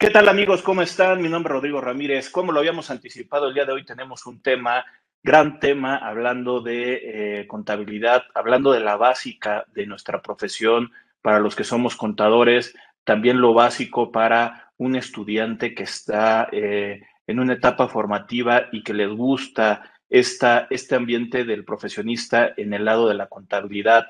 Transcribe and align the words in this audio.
¿Qué 0.00 0.08
tal 0.08 0.30
amigos? 0.30 0.62
¿Cómo 0.62 0.80
están? 0.80 1.20
Mi 1.20 1.28
nombre 1.28 1.50
es 1.50 1.56
Rodrigo 1.56 1.78
Ramírez. 1.78 2.30
Como 2.30 2.52
lo 2.52 2.60
habíamos 2.60 2.90
anticipado, 2.90 3.48
el 3.48 3.54
día 3.54 3.66
de 3.66 3.72
hoy 3.72 3.84
tenemos 3.84 4.26
un 4.26 4.40
tema, 4.40 4.82
gran 5.22 5.60
tema, 5.60 5.98
hablando 5.98 6.62
de 6.62 7.40
eh, 7.42 7.46
contabilidad, 7.46 8.22
hablando 8.34 8.72
de 8.72 8.80
la 8.80 8.96
básica 8.96 9.66
de 9.74 9.84
nuestra 9.84 10.22
profesión 10.22 10.90
para 11.20 11.38
los 11.38 11.54
que 11.54 11.64
somos 11.64 11.96
contadores, 11.96 12.74
también 13.04 13.42
lo 13.42 13.52
básico 13.52 14.10
para 14.10 14.72
un 14.78 14.96
estudiante 14.96 15.74
que 15.74 15.82
está 15.82 16.48
eh, 16.50 17.02
en 17.26 17.38
una 17.38 17.52
etapa 17.52 17.86
formativa 17.86 18.68
y 18.72 18.82
que 18.82 18.94
les 18.94 19.10
gusta 19.10 19.82
esta, 20.08 20.66
este 20.70 20.94
ambiente 20.94 21.44
del 21.44 21.66
profesionista 21.66 22.54
en 22.56 22.72
el 22.72 22.86
lado 22.86 23.06
de 23.06 23.16
la 23.16 23.26
contabilidad. 23.26 24.06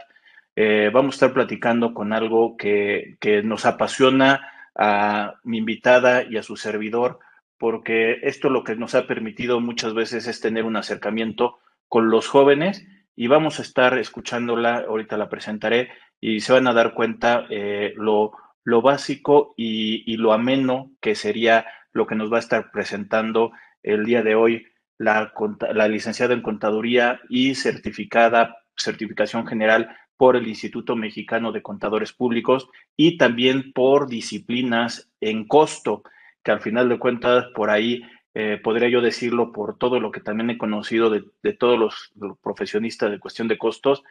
Eh, 0.55 0.88
vamos 0.95 1.15
a 1.15 1.16
estar 1.16 1.33
platicando 1.33 1.93
con 1.95 2.12
algo 2.12 2.57
que, 2.57 3.16
que 3.19 3.43
nos 3.43 3.66
apasiona 3.66 4.47
a 4.83 5.39
mi 5.45 5.59
invitada 5.59 6.25
y 6.25 6.39
a 6.39 6.43
su 6.43 6.57
servidor, 6.57 7.19
porque 7.59 8.20
esto 8.23 8.48
lo 8.48 8.65
que 8.65 8.77
nos 8.77 8.95
ha 8.95 9.06
permitido 9.06 9.61
muchas 9.61 9.93
veces 9.93 10.27
es 10.27 10.41
tener 10.41 10.65
un 10.65 10.77
acercamiento 10.77 11.59
con 11.87 12.09
los 12.09 12.27
jóvenes 12.27 12.87
y 13.15 13.27
vamos 13.27 13.59
a 13.59 13.62
estar 13.62 13.98
escuchándola, 13.98 14.87
ahorita 14.89 15.19
la 15.19 15.29
presentaré 15.29 15.91
y 16.19 16.41
se 16.41 16.55
van 16.55 16.66
a 16.66 16.73
dar 16.73 16.95
cuenta 16.95 17.45
eh, 17.51 17.93
lo, 17.97 18.33
lo, 18.65 18.80
básico 18.80 19.53
y, 19.55 20.03
y, 20.11 20.16
lo 20.16 20.33
ameno 20.33 20.91
que 21.03 21.15
sería 21.15 21.67
lo 21.92 22.06
que 22.06 22.15
nos 22.15 22.33
va 22.33 22.39
a 22.39 22.41
estar 22.41 22.70
presentando 22.70 23.53
el 23.83 24.06
día 24.06 24.23
de 24.23 24.34
hoy 24.34 24.67
la, 24.97 25.34
la 25.75 25.89
licenciada 25.89 26.33
en 26.33 26.41
contaduría 26.41 27.20
y 27.28 27.55
certificada, 27.55 28.56
certificación 28.77 29.47
general 29.47 29.95
por 30.20 30.37
el 30.37 30.47
Instituto 30.48 30.97
Mexicano 30.97 31.51
de 31.51 31.62
Contadores 31.62 32.12
Públicos 32.12 32.69
y 32.95 33.16
también 33.16 33.72
por 33.72 34.06
disciplinas 34.06 35.11
en 35.22 35.48
costo, 35.48 36.03
que 36.42 36.50
al 36.50 36.61
final 36.61 36.91
de 36.91 36.98
cuentas 36.98 37.47
por 37.55 37.70
ahí 37.70 38.03
eh, 38.34 38.61
podría 38.62 38.91
yo 38.91 39.00
decirlo 39.00 39.50
por 39.50 39.78
todo 39.78 39.98
lo 39.98 40.11
que 40.11 40.20
también 40.20 40.50
he 40.50 40.58
conocido 40.58 41.08
de, 41.08 41.25
de 41.42 41.55
todos 41.55 41.78
los, 41.78 42.12
los, 42.17 42.36
profesionistas 42.36 43.11
de 43.11 43.19
cuestión 43.19 43.48
de 43.48 43.56
costos, 43.56 44.03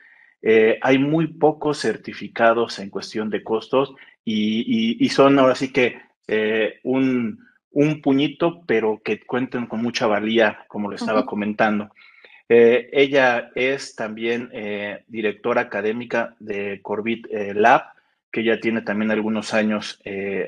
eh, 0.41 0.79
hay 0.81 0.97
muy 0.97 1.27
pocos 1.27 1.79
certificados 1.79 2.79
en 2.79 2.89
cuestión 2.89 3.29
de 3.29 3.43
costos 3.43 3.93
y, 4.25 4.61
y, 4.65 5.05
y 5.05 5.09
son 5.09 5.37
ahora 5.37 5.53
sí 5.53 5.71
que 5.71 6.01
eh, 6.27 6.79
un, 6.81 7.45
un, 7.69 8.01
puñito, 8.01 8.63
pero 8.65 8.99
que 9.05 9.19
cuentan 9.19 9.67
con 9.67 9.83
mucha 9.83 10.07
valía, 10.07 10.65
como 10.69 10.89
lo 10.89 10.95
estaba 10.95 11.19
uh 11.19 11.23
-huh. 11.23 11.27
comentando. 11.27 11.91
Eh, 12.51 12.89
ella 12.91 13.51
es 13.53 13.95
también 13.95 14.49
eh, 14.53 15.03
directora 15.07 15.61
académica 15.61 16.35
de 16.39 16.81
Corbit 16.81 17.27
eh, 17.29 17.53
Lab, 17.53 17.83
que 18.31 18.43
ya 18.43 18.59
tiene 18.59 18.81
también 18.81 19.11
algunos 19.11 19.53
años 19.53 19.99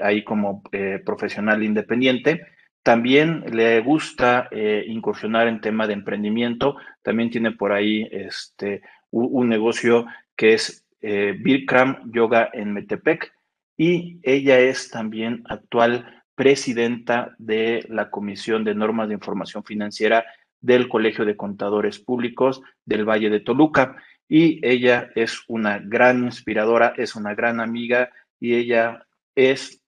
ahí 0.03 0.23
como 0.23 0.61
profesional 1.03 1.63
independiente. 1.63 2.45
También 2.83 3.43
le 3.51 3.79
gusta 3.81 4.49
incursionar 4.85 5.47
en 5.47 5.61
tema 5.61 5.87
de 5.87 5.93
emprendimiento. 5.93 6.77
También 7.01 7.31
tiene 7.31 7.53
por 7.53 7.71
ahí 7.71 8.07
este, 8.11 8.83
un, 9.09 9.29
un 9.31 9.49
negocio 9.49 10.05
que 10.35 10.53
es 10.53 10.85
Birkram 11.01 12.11
Yoga 12.11 12.51
en 12.53 12.71
Metepec. 12.71 13.33
Y 13.77 14.19
ella 14.21 14.59
es 14.59 14.91
también 14.91 15.41
actual 15.49 16.21
presidenta 16.35 17.33
de 17.39 17.83
la 17.89 18.11
Comisión 18.11 18.63
de 18.63 18.75
Normas 18.75 19.07
de 19.07 19.15
Información 19.15 19.63
Financiera 19.63 20.23
del 20.61 20.87
Colegio 20.87 21.25
de 21.25 21.35
Contadores 21.35 21.99
Públicos 21.99 22.61
del 22.85 23.05
Valle 23.05 23.29
de 23.29 23.39
Toluca. 23.39 23.97
Y 24.27 24.65
ella 24.65 25.09
es 25.15 25.43
una 25.47 25.79
gran 25.79 26.23
inspiradora, 26.23 26.93
es 26.95 27.15
una 27.15 27.35
gran 27.35 27.59
amiga 27.59 28.11
y 28.39 28.55
ella 28.55 29.05
es 29.35 29.81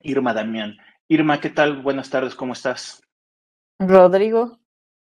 Irma 0.00 0.34
Damián. 0.34 0.76
Irma, 1.08 1.40
¿qué 1.40 1.50
tal? 1.50 1.80
Buenas 1.82 2.10
tardes, 2.10 2.34
¿cómo 2.34 2.52
estás? 2.52 3.00
Rodrigo, 3.78 4.58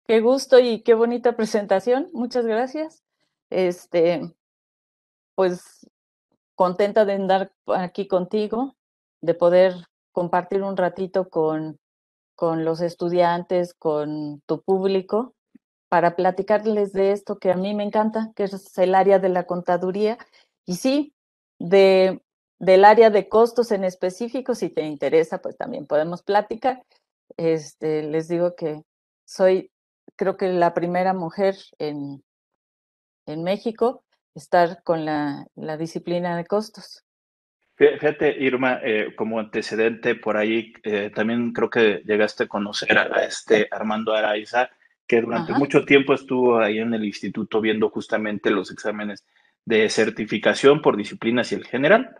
qué 0.07 0.21
gusto 0.21 0.59
y 0.59 0.83
qué 0.83 0.95
bonita 0.95 1.37
presentación. 1.37 2.09
Muchas 2.13 2.47
gracias. 2.47 3.03
Este, 3.51 4.35
pues 5.35 5.89
contenta 6.55 7.05
de 7.05 7.15
andar 7.15 7.53
aquí 7.67 8.09
contigo, 8.09 8.77
de 9.21 9.35
poder 9.35 9.75
compartir 10.13 10.63
un 10.63 10.77
ratito 10.77 11.29
con 11.29 11.79
con 12.39 12.65
los 12.65 12.81
estudiantes, 12.81 13.75
con 13.75 14.43
tu 14.47 14.63
público, 14.63 15.35
para 15.89 16.15
platicarles 16.15 16.93
de 16.93 17.11
esto 17.11 17.41
que 17.41 17.51
a 17.51 17.57
mí 17.57 17.75
me 17.75 17.83
encanta, 17.83 18.31
que 18.37 18.45
es 18.45 18.79
el 18.79 18.95
área 18.95 19.19
de 19.19 19.29
la 19.29 19.43
contaduría. 19.43 20.19
Y 20.65 20.77
sí, 20.77 21.15
de, 21.59 22.23
del 22.61 22.85
área 22.85 23.11
de 23.11 23.29
costos 23.29 23.73
en 23.73 23.83
específico, 23.83 24.55
si 24.55 24.69
te 24.69 24.83
interesa, 24.83 25.39
pues 25.39 25.57
también 25.57 25.89
podemos 25.89 26.23
platicar. 26.23 26.85
Este, 27.37 28.05
les 28.05 28.29
digo 28.29 28.55
que 28.55 28.85
soy, 29.27 29.73
creo 30.15 30.37
que 30.37 30.47
la 30.53 30.75
primera 30.75 31.15
mujer 31.15 31.57
en, 31.81 32.23
en 33.27 33.43
México 33.43 34.05
estar 34.37 34.85
con 34.85 35.05
la, 35.05 35.45
la 35.57 35.77
disciplina 35.77 36.37
de 36.37 36.47
costos. 36.47 37.03
Fíjate, 37.79 38.37
Irma, 38.43 38.81
eh, 38.83 39.15
como 39.15 39.39
antecedente 39.39 40.17
por 40.17 40.37
ahí, 40.37 40.73
eh, 40.83 41.13
también 41.15 41.53
creo 41.53 41.71
que 41.71 42.03
llegaste 42.05 42.45
a 42.45 42.49
conocer 42.49 42.99
a, 42.99 43.25
este 43.25 43.69
Armando 43.71 44.13
Araiza, 44.13 44.69
que 45.07 45.21
durante 45.21 45.53
Ajá. 45.53 45.61
mucho 45.61 45.85
tiempo 45.85 46.13
estuvo 46.13 46.59
ahí 46.59 46.81
en 46.81 46.93
el 46.93 47.05
instituto 47.05 47.61
viendo 47.61 47.89
justamente 47.89 48.51
los 48.51 48.73
exámenes 48.73 49.25
de 49.65 49.89
certificación 49.91 50.83
por 50.83 50.97
disciplinas 50.97 51.53
y 51.53 51.55
el 51.55 51.67
general. 51.67 52.17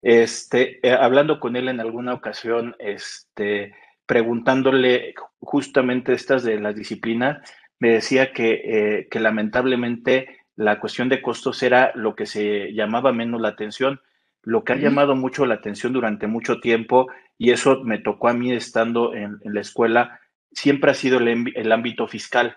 Este, 0.00 0.78
eh, 0.86 0.92
hablando 0.92 1.40
con 1.40 1.56
él 1.56 1.68
en 1.68 1.80
alguna 1.80 2.14
ocasión, 2.14 2.76
este, 2.78 3.74
preguntándole 4.06 5.14
justamente 5.40 6.12
estas 6.12 6.44
de 6.44 6.60
las 6.60 6.76
disciplinas, 6.76 7.38
me 7.80 7.90
decía 7.90 8.32
que, 8.32 8.60
eh, 8.64 9.08
que 9.10 9.18
lamentablemente 9.18 10.38
la 10.54 10.78
cuestión 10.78 11.08
de 11.08 11.20
costos 11.20 11.64
era 11.64 11.90
lo 11.96 12.14
que 12.14 12.26
se 12.26 12.72
llamaba 12.74 13.12
menos 13.12 13.40
la 13.40 13.48
atención 13.48 14.00
lo 14.42 14.64
que 14.64 14.72
ha 14.72 14.76
llamado 14.76 15.14
mucho 15.14 15.46
la 15.46 15.54
atención 15.56 15.92
durante 15.92 16.26
mucho 16.26 16.60
tiempo, 16.60 17.08
y 17.38 17.50
eso 17.50 17.82
me 17.84 17.98
tocó 17.98 18.28
a 18.28 18.34
mí 18.34 18.52
estando 18.52 19.14
en, 19.14 19.38
en 19.44 19.54
la 19.54 19.60
escuela, 19.60 20.20
siempre 20.52 20.90
ha 20.90 20.94
sido 20.94 21.18
el, 21.18 21.52
el 21.54 21.72
ámbito 21.72 22.06
fiscal. 22.06 22.56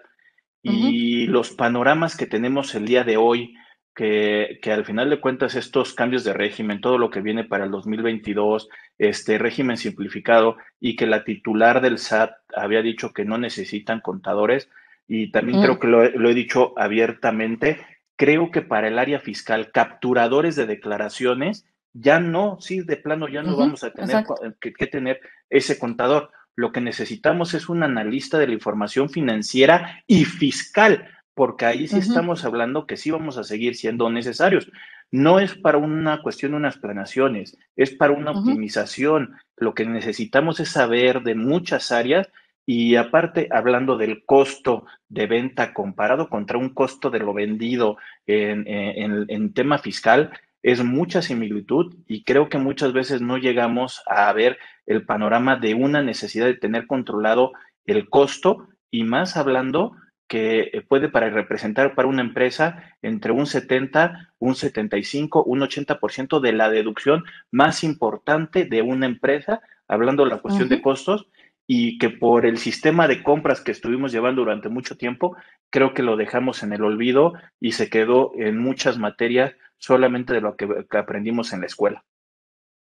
Y 0.61 1.25
uh 1.25 1.29
-huh. 1.29 1.31
los 1.31 1.51
panoramas 1.51 2.15
que 2.15 2.25
tenemos 2.25 2.73
el 2.75 2.85
día 2.85 3.03
de 3.03 3.17
hoy, 3.17 3.53
que, 3.95 4.59
que, 4.61 4.71
al 4.71 4.85
final 4.85 5.09
de 5.09 5.19
cuentas 5.19 5.55
estos 5.55 5.93
cambios 5.93 6.23
de 6.23 6.33
régimen, 6.33 6.81
todo 6.81 6.97
lo 6.97 7.09
que 7.09 7.21
viene 7.21 7.43
para 7.43 7.65
el 7.65 7.71
2022, 7.71 8.69
este 8.97 9.37
régimen 9.37 9.77
simplificado 9.77 10.57
y 10.79 10.95
que 10.95 11.05
la 11.05 11.23
titular 11.23 11.81
del 11.81 11.97
SAT 11.97 12.31
había 12.55 12.81
dicho 12.81 13.11
que 13.13 13.25
no 13.25 13.37
necesitan 13.37 13.99
contadores, 13.99 14.69
y 15.07 15.31
también 15.31 15.57
uh 15.57 15.61
-huh. 15.61 15.65
creo 15.65 15.79
que 15.79 15.87
lo, 15.87 16.09
lo 16.09 16.29
he 16.29 16.33
dicho 16.33 16.73
abiertamente, 16.77 17.77
creo 18.15 18.49
que 18.51 18.61
para 18.61 18.87
el 18.87 18.97
área 18.97 19.19
fiscal, 19.19 19.71
capturadores 19.71 20.55
de 20.55 20.65
declaraciones, 20.65 21.65
ya 21.93 22.19
no, 22.19 22.57
sí, 22.59 22.81
de 22.81 22.97
plano 22.97 23.27
ya 23.27 23.43
no 23.43 23.51
uh 23.51 23.55
-huh, 23.55 23.59
vamos 23.59 23.83
a 23.83 23.91
tener 23.91 24.25
que, 24.59 24.73
que, 24.73 24.87
tener 24.87 25.19
ese 25.49 25.77
contador. 25.77 26.31
Lo 26.55 26.71
que 26.71 26.81
necesitamos 26.81 27.53
es 27.53 27.69
un 27.69 27.83
analista 27.83 28.37
de 28.37 28.47
la 28.47 28.53
información 28.53 29.09
financiera 29.09 30.03
y 30.07 30.25
fiscal, 30.25 31.07
porque 31.33 31.65
ahí 31.65 31.87
sí 31.87 31.95
uh 31.95 31.99
-huh. 31.99 32.07
estamos 32.07 32.45
hablando 32.45 32.85
que 32.87 32.97
sí 32.97 33.11
vamos 33.11 33.37
a 33.37 33.43
seguir 33.43 33.75
siendo 33.75 34.09
necesarios. 34.09 34.71
No 35.11 35.39
es 35.39 35.55
para 35.55 35.77
una 35.77 36.21
cuestión 36.23 36.51
de 36.53 36.57
unas 36.57 36.77
planaciones, 36.77 37.57
es 37.75 37.91
para 37.91 38.13
una 38.13 38.31
uh 38.31 38.35
-huh. 38.35 38.39
optimización. 38.39 39.35
Lo 39.57 39.73
que 39.75 39.85
necesitamos 39.85 40.59
es 40.59 40.69
saber 40.69 41.21
de 41.21 41.35
muchas 41.35 41.91
áreas 41.91 42.27
y 42.65 42.95
aparte, 42.95 43.49
hablando 43.51 43.97
del 43.97 44.25
costo 44.25 44.85
de 45.09 45.27
venta 45.27 45.73
comparado 45.73 46.29
contra 46.29 46.57
un 46.57 46.69
costo 46.69 47.09
de 47.09 47.19
lo 47.19 47.33
vendido 47.33 47.97
en, 48.25 48.65
en, 48.67 49.25
en 49.27 49.53
tema 49.53 49.77
fiscal, 49.77 50.31
es 50.63 50.83
mucha 50.83 51.21
similitud 51.21 51.93
y 52.07 52.23
creo 52.23 52.49
que 52.49 52.57
muchas 52.57 52.93
veces 52.93 53.21
no 53.21 53.37
llegamos 53.37 54.01
a 54.07 54.31
ver 54.33 54.57
el 54.85 55.05
panorama 55.05 55.57
de 55.57 55.73
una 55.73 56.01
necesidad 56.01 56.45
de 56.45 56.55
tener 56.55 56.87
controlado 56.87 57.51
el 57.85 58.09
costo 58.09 58.69
y 58.89 59.03
más 59.03 59.35
hablando 59.35 59.95
que 60.27 60.83
puede 60.87 61.09
para 61.09 61.29
representar 61.29 61.95
para 61.95 62.07
una 62.07 62.21
empresa 62.21 62.95
entre 63.01 63.33
un 63.33 63.45
70, 63.45 64.33
un 64.39 64.55
75, 64.55 65.43
un 65.43 65.59
80% 65.59 66.39
de 66.39 66.53
la 66.53 66.69
deducción 66.69 67.23
más 67.51 67.83
importante 67.83 68.65
de 68.65 68.81
una 68.81 69.05
empresa, 69.05 69.61
hablando 69.87 70.23
de 70.23 70.31
la 70.31 70.37
cuestión 70.39 70.67
uh 70.67 70.71
-huh. 70.71 70.75
de 70.77 70.81
costos, 70.81 71.27
y 71.67 71.97
que 71.97 72.09
por 72.09 72.45
el 72.45 72.57
sistema 72.57 73.07
de 73.07 73.21
compras 73.21 73.61
que 73.61 73.71
estuvimos 73.71 74.11
llevando 74.11 74.41
durante 74.41 74.69
mucho 74.69 74.97
tiempo, 74.97 75.35
creo 75.69 75.93
que 75.93 76.03
lo 76.03 76.17
dejamos 76.17 76.63
en 76.63 76.73
el 76.73 76.83
olvido 76.83 77.33
y 77.59 77.73
se 77.73 77.89
quedó 77.89 78.31
en 78.35 78.57
muchas 78.57 78.97
materias 78.97 79.53
solamente 79.83 80.33
de 80.33 80.39
lo 80.39 80.55
que, 80.55 80.85
que 80.89 80.97
aprendimos 80.97 81.51
en 81.51 81.59
la 81.59 81.65
escuela. 81.65 82.05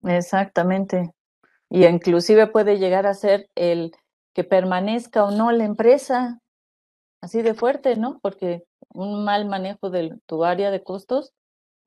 Exactamente. 0.04 1.12
Y 1.68 1.86
inclusive 1.86 2.46
puede 2.46 2.78
llegar 2.78 3.08
a 3.08 3.16
ser 3.16 3.50
el 3.56 3.92
que 4.36 4.44
permanezca 4.44 5.24
o 5.24 5.32
no 5.32 5.52
la 5.52 5.66
empresa, 5.66 6.40
así 7.20 7.42
de 7.42 7.56
fuerte, 7.56 7.96
¿no? 7.96 8.20
Porque 8.22 8.64
un 8.90 9.26
mal 9.26 9.48
manejo 9.48 9.90
de 9.90 10.16
tu 10.28 10.46
área 10.46 10.70
de 10.70 10.84
costos 10.84 11.34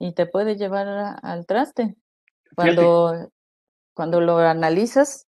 y 0.01 0.15
te 0.15 0.27
puede 0.27 0.57
llevar 0.57 0.89
a, 0.89 1.13
al 1.13 1.47
traste. 1.47 1.95
Cuando, 2.57 3.31
cuando 3.95 4.21
lo 4.21 4.39
analizas, 4.39 5.29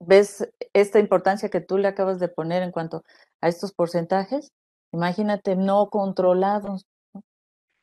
ves 0.00 0.50
esta 0.72 0.98
importancia 0.98 1.50
que 1.50 1.60
tú 1.60 1.78
le 1.78 1.86
acabas 1.86 2.18
de 2.18 2.28
poner 2.28 2.64
en 2.64 2.72
cuanto 2.72 3.04
a 3.40 3.48
estos 3.48 3.72
porcentajes, 3.72 4.52
imagínate 4.92 5.54
no 5.54 5.88
controlados. 5.88 6.84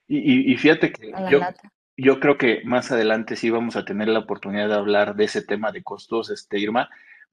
Y, 0.10 0.56
fíjate 0.56 0.94
que 0.94 1.12
yo, 1.30 1.42
yo, 1.98 2.20
creo 2.20 2.38
que 2.38 2.62
más 2.64 2.92
adelante 2.92 3.36
sí 3.36 3.50
vamos 3.50 3.76
a 3.76 3.84
tener 3.84 4.08
la 4.08 4.20
oportunidad 4.20 4.70
de 4.70 4.76
hablar 4.76 5.16
de 5.16 5.26
ese 5.26 5.42
tema 5.42 5.72
de 5.74 5.84
costos, 5.84 6.30
este, 6.30 6.60
Irma, 6.60 6.90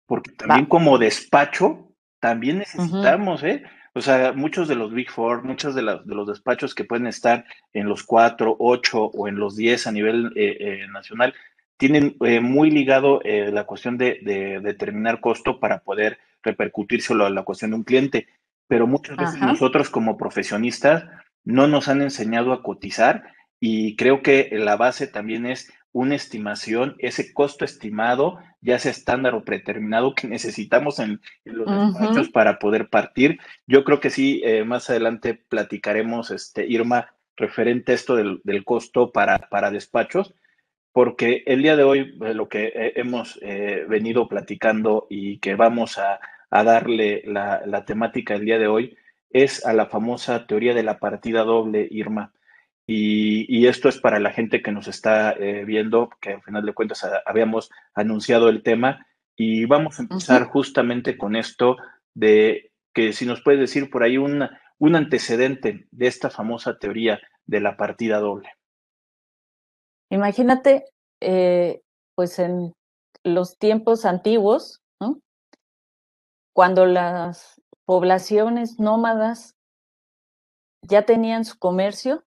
porque 0.06 0.32
también 0.32 0.66
como 0.66 0.98
despacho, 0.98 1.92
también 2.18 2.58
necesitamos, 2.58 3.42
¿eh? 3.44 3.62
O 3.96 4.00
sea, 4.00 4.32
muchos 4.32 4.66
de 4.66 4.74
los 4.74 4.92
Big 4.92 5.08
Four, 5.08 5.44
muchos 5.44 5.76
de, 5.76 5.82
de, 5.82 6.14
los 6.14 6.26
despachos 6.26 6.74
que 6.74 6.84
pueden 6.84 7.06
estar 7.06 7.44
en 7.72 7.88
los 7.88 8.02
4, 8.02 8.56
8 8.58 9.04
o 9.04 9.28
en 9.28 9.36
los 9.36 9.54
10 9.54 9.86
a 9.86 9.92
nivel 9.92 10.32
eh, 10.34 10.56
eh, 10.58 10.86
nacional, 10.88 11.32
tienen 11.76 12.16
eh, 12.24 12.40
muy 12.40 12.70
ligado 12.70 13.20
la 13.24 13.64
cuestión 13.64 13.96
de, 13.96 14.18
determinar 14.62 15.20
costo 15.20 15.60
para 15.60 15.80
poder 15.80 16.18
repercutírselo 16.42 17.24
a 17.24 17.30
la 17.30 17.42
cuestión 17.42 17.70
de 17.70 17.76
un 17.76 17.84
cliente. 17.84 18.26
Pero 18.66 18.86
muchas 18.86 19.16
veces 19.16 19.40
nosotros 19.40 19.90
como 19.90 20.16
profesionistas 20.16 21.04
no 21.44 21.66
nos 21.66 21.88
han 21.88 22.02
enseñado 22.02 22.52
a 22.52 22.62
cotizar 22.62 23.24
y 23.60 23.96
creo 23.96 24.22
que 24.22 24.50
la 24.52 24.76
base 24.76 25.06
también 25.06 25.46
es 25.46 25.72
una 25.94 26.16
estimación, 26.16 26.96
ese 26.98 27.32
costo 27.32 27.64
estimado, 27.64 28.38
ya 28.60 28.80
sea 28.80 28.90
estándar 28.90 29.34
o 29.34 29.44
predeterminado 29.44 30.14
que 30.14 30.26
necesitamos 30.26 30.98
en, 30.98 31.20
los 31.44 31.66
despachos 31.66 32.28
para 32.30 32.58
poder 32.58 32.88
partir. 32.88 33.38
Yo 33.68 33.84
creo 33.84 34.00
que 34.00 34.10
sí, 34.10 34.42
eh, 34.44 34.64
más 34.64 34.90
adelante 34.90 35.34
platicaremos, 35.34 36.32
este, 36.32 36.66
Irma, 36.66 37.14
referente 37.36 37.92
a 37.92 37.94
esto 37.94 38.16
del, 38.16 38.64
costo 38.64 39.12
para, 39.12 39.38
para 39.48 39.70
despachos, 39.70 40.34
porque 40.92 41.44
el 41.46 41.62
día 41.62 41.76
de 41.76 41.84
hoy 41.84 42.18
eh, 42.22 42.34
lo 42.34 42.48
que 42.48 42.72
eh, 42.74 42.92
hemos 42.96 43.38
venido 43.88 44.28
platicando 44.28 45.06
y 45.08 45.38
que 45.38 45.54
vamos 45.54 45.98
a, 45.98 46.18
darle 46.50 47.22
la, 47.24 47.62
la 47.66 47.84
temática 47.84 48.34
el 48.34 48.44
día 48.44 48.60
de 48.60 48.68
hoy 48.68 48.96
es 49.34 49.66
a 49.66 49.72
la 49.72 49.86
famosa 49.86 50.46
teoría 50.46 50.74
de 50.74 50.84
la 50.84 51.00
partida 51.00 51.42
doble, 51.42 51.86
Irma. 51.90 52.32
Y, 52.86 53.66
esto 53.66 53.88
es 53.88 53.98
para 53.98 54.20
la 54.20 54.30
gente 54.30 54.62
que 54.62 54.70
nos 54.70 54.88
está 54.88 55.32
eh, 55.32 55.64
viendo, 55.64 56.10
que 56.20 56.34
al 56.34 56.42
final 56.42 56.64
de 56.64 56.72
cuentas 56.72 57.04
habíamos 57.26 57.70
anunciado 57.94 58.48
el 58.48 58.62
tema 58.62 59.06
y 59.36 59.64
vamos 59.64 59.98
a 59.98 60.02
empezar 60.02 60.44
justamente 60.44 61.18
con 61.18 61.34
esto 61.34 61.76
de 62.14 62.70
que 62.92 63.12
si 63.12 63.26
nos 63.26 63.42
puedes 63.42 63.58
decir 63.58 63.90
por 63.90 64.04
ahí 64.04 64.18
un, 64.18 64.48
un 64.78 64.96
antecedente 64.96 65.88
de 65.90 66.06
esta 66.06 66.30
famosa 66.30 66.78
teoría 66.78 67.20
de 67.46 67.60
la 67.60 67.76
partida 67.76 68.18
doble. 68.18 68.50
Imagínate, 70.10 70.84
eh, 71.20 71.80
pues 72.14 72.38
en 72.38 72.72
los 73.24 73.58
tiempos 73.58 74.04
antiguos, 74.04 74.82
cuando 76.54 76.86
las 76.86 77.60
poblaciones 77.84 78.78
nómadas 78.78 79.54
ya 80.82 81.02
tenían 81.02 81.44
su 81.44 81.58
comercio, 81.58 82.24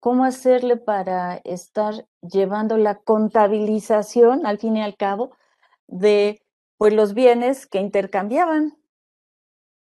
cómo 0.00 0.24
hacerle 0.24 0.76
para 0.76 1.36
estar 1.44 2.06
llevando 2.20 2.76
la 2.76 2.96
contabilización, 2.96 4.46
al 4.46 4.58
fin 4.58 4.76
y 4.76 4.82
al 4.82 4.96
cabo, 4.96 5.32
de 5.86 6.42
pues, 6.78 6.92
los 6.92 7.14
bienes 7.14 7.66
que 7.66 7.80
intercambiaban. 7.80 8.76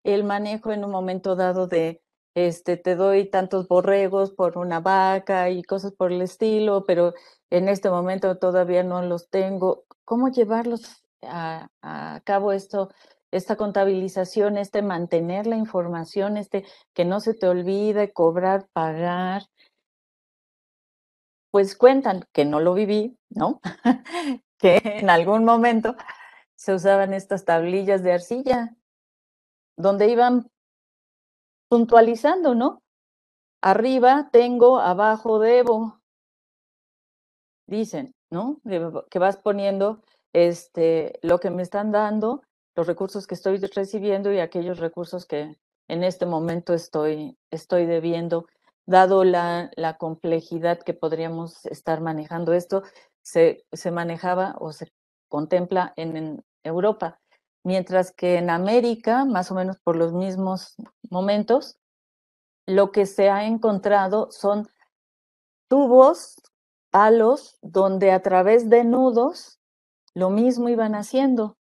El 0.04 0.24
manejo 0.24 0.72
en 0.72 0.84
un 0.84 0.92
momento 0.92 1.36
dado 1.36 1.68
de, 1.68 2.02
este, 2.34 2.78
te 2.78 2.96
doy 2.96 3.30
tantos 3.30 3.68
borregos 3.68 4.32
por 4.32 4.58
una 4.58 4.80
vaca 4.80 5.50
y 5.50 5.64
cosas 5.64 5.94
por 5.94 6.12
el 6.12 6.22
estilo, 6.22 6.86
pero 6.86 7.14
en 7.50 7.70
este 7.70 7.90
momento 7.90 8.38
todavía 8.38 8.84
no 8.84 9.02
los 9.04 9.30
tengo. 9.30 9.86
¿Cómo 10.06 10.30
llevarlos 10.30 11.04
a, 11.22 11.70
a 11.82 12.22
cabo 12.24 12.52
esto? 12.52 12.90
Esta 13.32 13.56
contabilización, 13.56 14.58
este 14.58 14.82
mantener 14.82 15.48
la 15.48 15.56
información, 15.56 16.38
este 16.38 16.66
que 16.94 17.06
no 17.06 17.20
se 17.20 17.34
te 17.34 17.48
olvide 17.48 18.12
cobrar, 18.12 18.68
pagar, 18.74 19.44
pues 21.52 21.76
cuentan 21.76 22.26
que 22.34 22.46
no 22.46 22.60
lo 22.60 22.74
viví, 22.74 23.18
¿no? 23.30 23.60
que 24.58 24.82
en 24.84 25.10
algún 25.10 25.46
momento 25.46 25.96
se 26.56 26.74
usaban 26.74 27.14
estas 27.14 27.46
tablillas 27.46 28.04
de 28.04 28.14
arcilla, 28.14 28.76
donde 29.78 30.10
iban 30.10 30.48
puntualizando, 31.70 32.54
¿no? 32.54 32.84
Arriba 33.62 34.30
tengo, 34.32 34.80
abajo 34.80 35.40
debo. 35.40 36.00
Dicen, 37.68 38.14
¿no? 38.30 38.60
Que 39.10 39.20
vas 39.20 39.38
poniendo 39.38 40.02
este, 40.34 41.20
lo 41.22 41.40
que 41.40 41.50
me 41.50 41.64
están 41.64 41.92
dando, 41.92 42.44
los 42.76 42.88
recursos 42.88 43.28
que 43.28 43.36
estoy 43.36 43.58
recibiendo 43.58 44.32
y 44.32 44.40
aquellos 44.40 44.80
recursos 44.80 45.26
que 45.26 45.58
en 45.88 46.04
este 46.04 46.26
momento 46.26 46.74
estoy, 46.74 47.38
estoy 47.50 47.86
debiendo 47.86 48.46
dado 48.86 49.24
la, 49.24 49.70
complejidad 50.00 50.80
que 50.80 50.94
podríamos 50.94 51.66
estar 51.66 52.02
manejando 52.02 52.54
esto, 52.54 52.84
se, 53.22 53.64
manejaba 53.92 54.56
o 54.60 54.72
se 54.74 54.92
contempla 55.30 55.94
en, 55.96 56.44
Europa, 56.64 57.20
mientras 57.64 58.12
que 58.12 58.36
en 58.36 58.52
América, 58.52 59.26
más 59.26 59.50
o 59.50 59.56
menos 59.56 59.80
por 59.80 59.96
los 59.96 60.14
mismos 60.14 60.76
momentos, 61.10 61.80
lo 62.68 62.92
que 62.92 63.08
se 63.08 63.32
ha 63.32 63.48
encontrado 63.48 64.30
son 64.30 64.68
tubos, 65.68 66.36
palos, 66.92 67.58
donde 67.64 68.12
a 68.12 68.22
través 68.22 68.70
de 68.70 68.84
nudos 68.84 69.60
lo 70.14 70.30
mismo 70.30 70.70
iban 70.70 70.94
haciendo. 70.94 71.58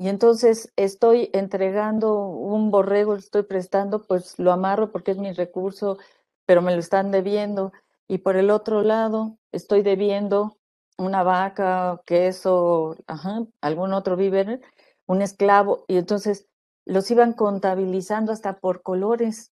Y 0.00 0.08
entonces 0.08 0.72
estoy 0.76 1.28
entregando 1.34 2.24
un 2.24 2.70
borrego, 2.70 3.16
estoy 3.16 3.42
prestando, 3.42 4.06
pues 4.06 4.38
lo 4.38 4.50
amarro 4.50 4.90
porque 4.92 5.10
es 5.10 5.18
mi 5.18 5.30
recurso, 5.32 5.98
pero 6.46 6.62
me 6.62 6.72
lo 6.72 6.80
están 6.80 7.10
debiendo. 7.10 7.70
Y 8.08 8.16
por 8.16 8.36
el 8.36 8.50
otro 8.50 8.80
lado, 8.80 9.36
estoy 9.52 9.82
debiendo 9.82 10.56
una 10.96 11.22
vaca, 11.22 12.00
queso, 12.06 12.96
ajá, 13.06 13.44
algún 13.60 13.92
otro 13.92 14.16
víver, 14.16 14.62
un 15.06 15.20
esclavo. 15.20 15.84
Y 15.86 15.98
entonces 15.98 16.46
los 16.86 17.10
iban 17.10 17.34
contabilizando 17.34 18.32
hasta 18.32 18.58
por 18.58 18.80
colores, 18.80 19.52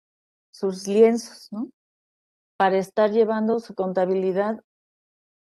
sus 0.53 0.89
lienzos, 0.89 1.49
¿no? 1.51 1.69
Para 2.57 2.79
estar 2.79 3.11
llevando 3.11 3.61
su 3.61 3.75
contabilidad, 3.75 4.65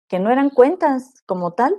que 0.08 0.20
no 0.20 0.30
eran 0.30 0.50
cuentas 0.50 1.20
como 1.26 1.54
tal, 1.54 1.74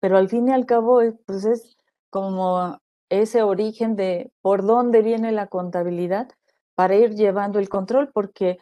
pero 0.00 0.18
al 0.18 0.28
fin 0.28 0.48
y 0.48 0.52
al 0.52 0.66
cabo, 0.66 1.00
eh, 1.00 1.18
pues 1.24 1.46
es 1.46 1.77
como 2.10 2.78
ese 3.10 3.42
origen 3.42 3.96
de 3.96 4.30
por 4.42 4.64
dónde 4.64 5.02
viene 5.02 5.32
la 5.32 5.46
contabilidad 5.46 6.28
para 6.74 6.94
ir 6.94 7.14
llevando 7.14 7.58
el 7.58 7.68
control, 7.68 8.10
porque 8.12 8.58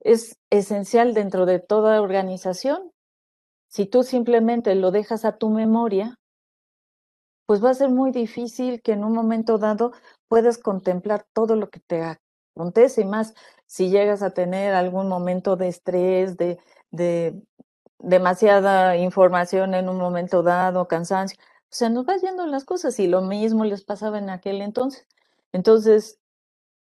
es 0.00 0.38
esencial 0.50 1.14
dentro 1.14 1.46
de 1.46 1.60
toda 1.60 2.00
organización. 2.00 2.90
Si 3.68 3.86
tú 3.86 4.02
simplemente 4.02 4.74
lo 4.74 4.90
dejas 4.90 5.24
a 5.24 5.36
tu 5.38 5.50
memoria, 5.50 6.16
pues 7.46 7.62
va 7.62 7.70
a 7.70 7.74
ser 7.74 7.90
muy 7.90 8.12
difícil 8.12 8.82
que 8.82 8.92
en 8.92 9.04
un 9.04 9.12
momento 9.12 9.58
dado 9.58 9.92
puedas 10.28 10.58
contemplar 10.58 11.26
todo 11.32 11.56
lo 11.56 11.70
que 11.70 11.80
te 11.80 12.02
acontece, 12.56 13.02
y 13.02 13.04
más 13.04 13.34
si 13.66 13.90
llegas 13.90 14.22
a 14.22 14.30
tener 14.30 14.74
algún 14.74 15.08
momento 15.08 15.56
de 15.56 15.68
estrés, 15.68 16.36
de, 16.36 16.58
de 16.90 17.42
demasiada 17.98 18.96
información 18.96 19.74
en 19.74 19.88
un 19.88 19.98
momento 19.98 20.42
dado, 20.42 20.88
cansancio 20.88 21.38
se 21.72 21.90
nos 21.90 22.06
va 22.06 22.16
yendo 22.18 22.46
las 22.46 22.64
cosas 22.64 23.00
y 23.00 23.08
lo 23.08 23.22
mismo 23.22 23.64
les 23.64 23.82
pasaba 23.82 24.18
en 24.18 24.30
aquel 24.30 24.60
entonces. 24.60 25.06
Entonces, 25.52 26.20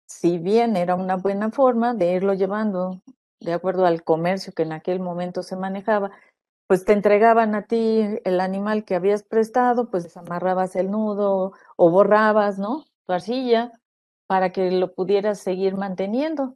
si 0.07 0.37
bien 0.39 0.77
era 0.77 0.95
una 0.95 1.17
buena 1.17 1.51
forma 1.51 1.93
de 1.93 2.13
irlo 2.13 2.33
llevando 2.33 3.01
de 3.41 3.53
acuerdo 3.53 3.85
al 3.85 4.03
comercio 4.03 4.53
que 4.53 4.63
en 4.63 4.71
aquel 4.71 4.99
momento 5.01 5.43
se 5.43 5.57
manejaba, 5.57 6.11
pues 6.67 6.85
te 6.85 6.93
entregaban 6.93 7.55
a 7.55 7.63
ti 7.63 8.03
el 8.23 8.39
animal 8.39 8.85
que 8.85 8.95
habías 8.95 9.23
prestado, 9.23 9.89
pues 9.89 10.03
desamarrabas 10.03 10.75
el 10.75 10.91
nudo 10.91 11.53
o 11.75 11.89
borrabas, 11.91 12.57
¿no? 12.57 12.85
Tu 13.05 13.13
arcilla 13.13 13.73
para 14.27 14.51
que 14.51 14.71
lo 14.71 14.93
pudieras 14.93 15.39
seguir 15.39 15.75
manteniendo. 15.75 16.55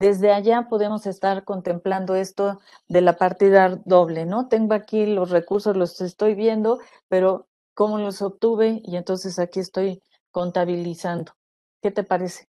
Desde 0.00 0.32
allá 0.32 0.66
podemos 0.70 1.06
estar 1.06 1.44
contemplando 1.44 2.14
esto 2.14 2.58
de 2.88 3.02
la 3.02 3.18
partida 3.18 3.80
doble, 3.84 4.24
¿no? 4.24 4.48
Tengo 4.48 4.72
aquí 4.72 5.04
los 5.04 5.28
recursos, 5.28 5.76
los 5.76 6.00
estoy 6.00 6.34
viendo, 6.34 6.80
pero 7.08 7.48
¿cómo 7.74 7.98
los 7.98 8.22
obtuve? 8.22 8.80
Y 8.82 8.96
entonces 8.96 9.38
aquí 9.38 9.60
estoy 9.60 10.02
contabilizando. 10.30 11.34
¿Qué 11.82 11.90
te 11.90 12.02
parece? 12.02 12.48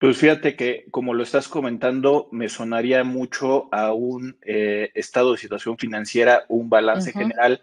Pues 0.00 0.18
fíjate 0.18 0.56
que, 0.56 0.86
como 0.90 1.14
lo 1.14 1.22
estás 1.22 1.46
comentando, 1.46 2.28
me 2.32 2.48
sonaría 2.48 3.04
mucho 3.04 3.72
a 3.72 3.92
un 3.92 4.36
eh, 4.42 4.90
estado 4.94 5.32
de 5.32 5.38
situación 5.38 5.78
financiera, 5.78 6.46
un 6.48 6.68
balance 6.68 7.12
general, 7.12 7.62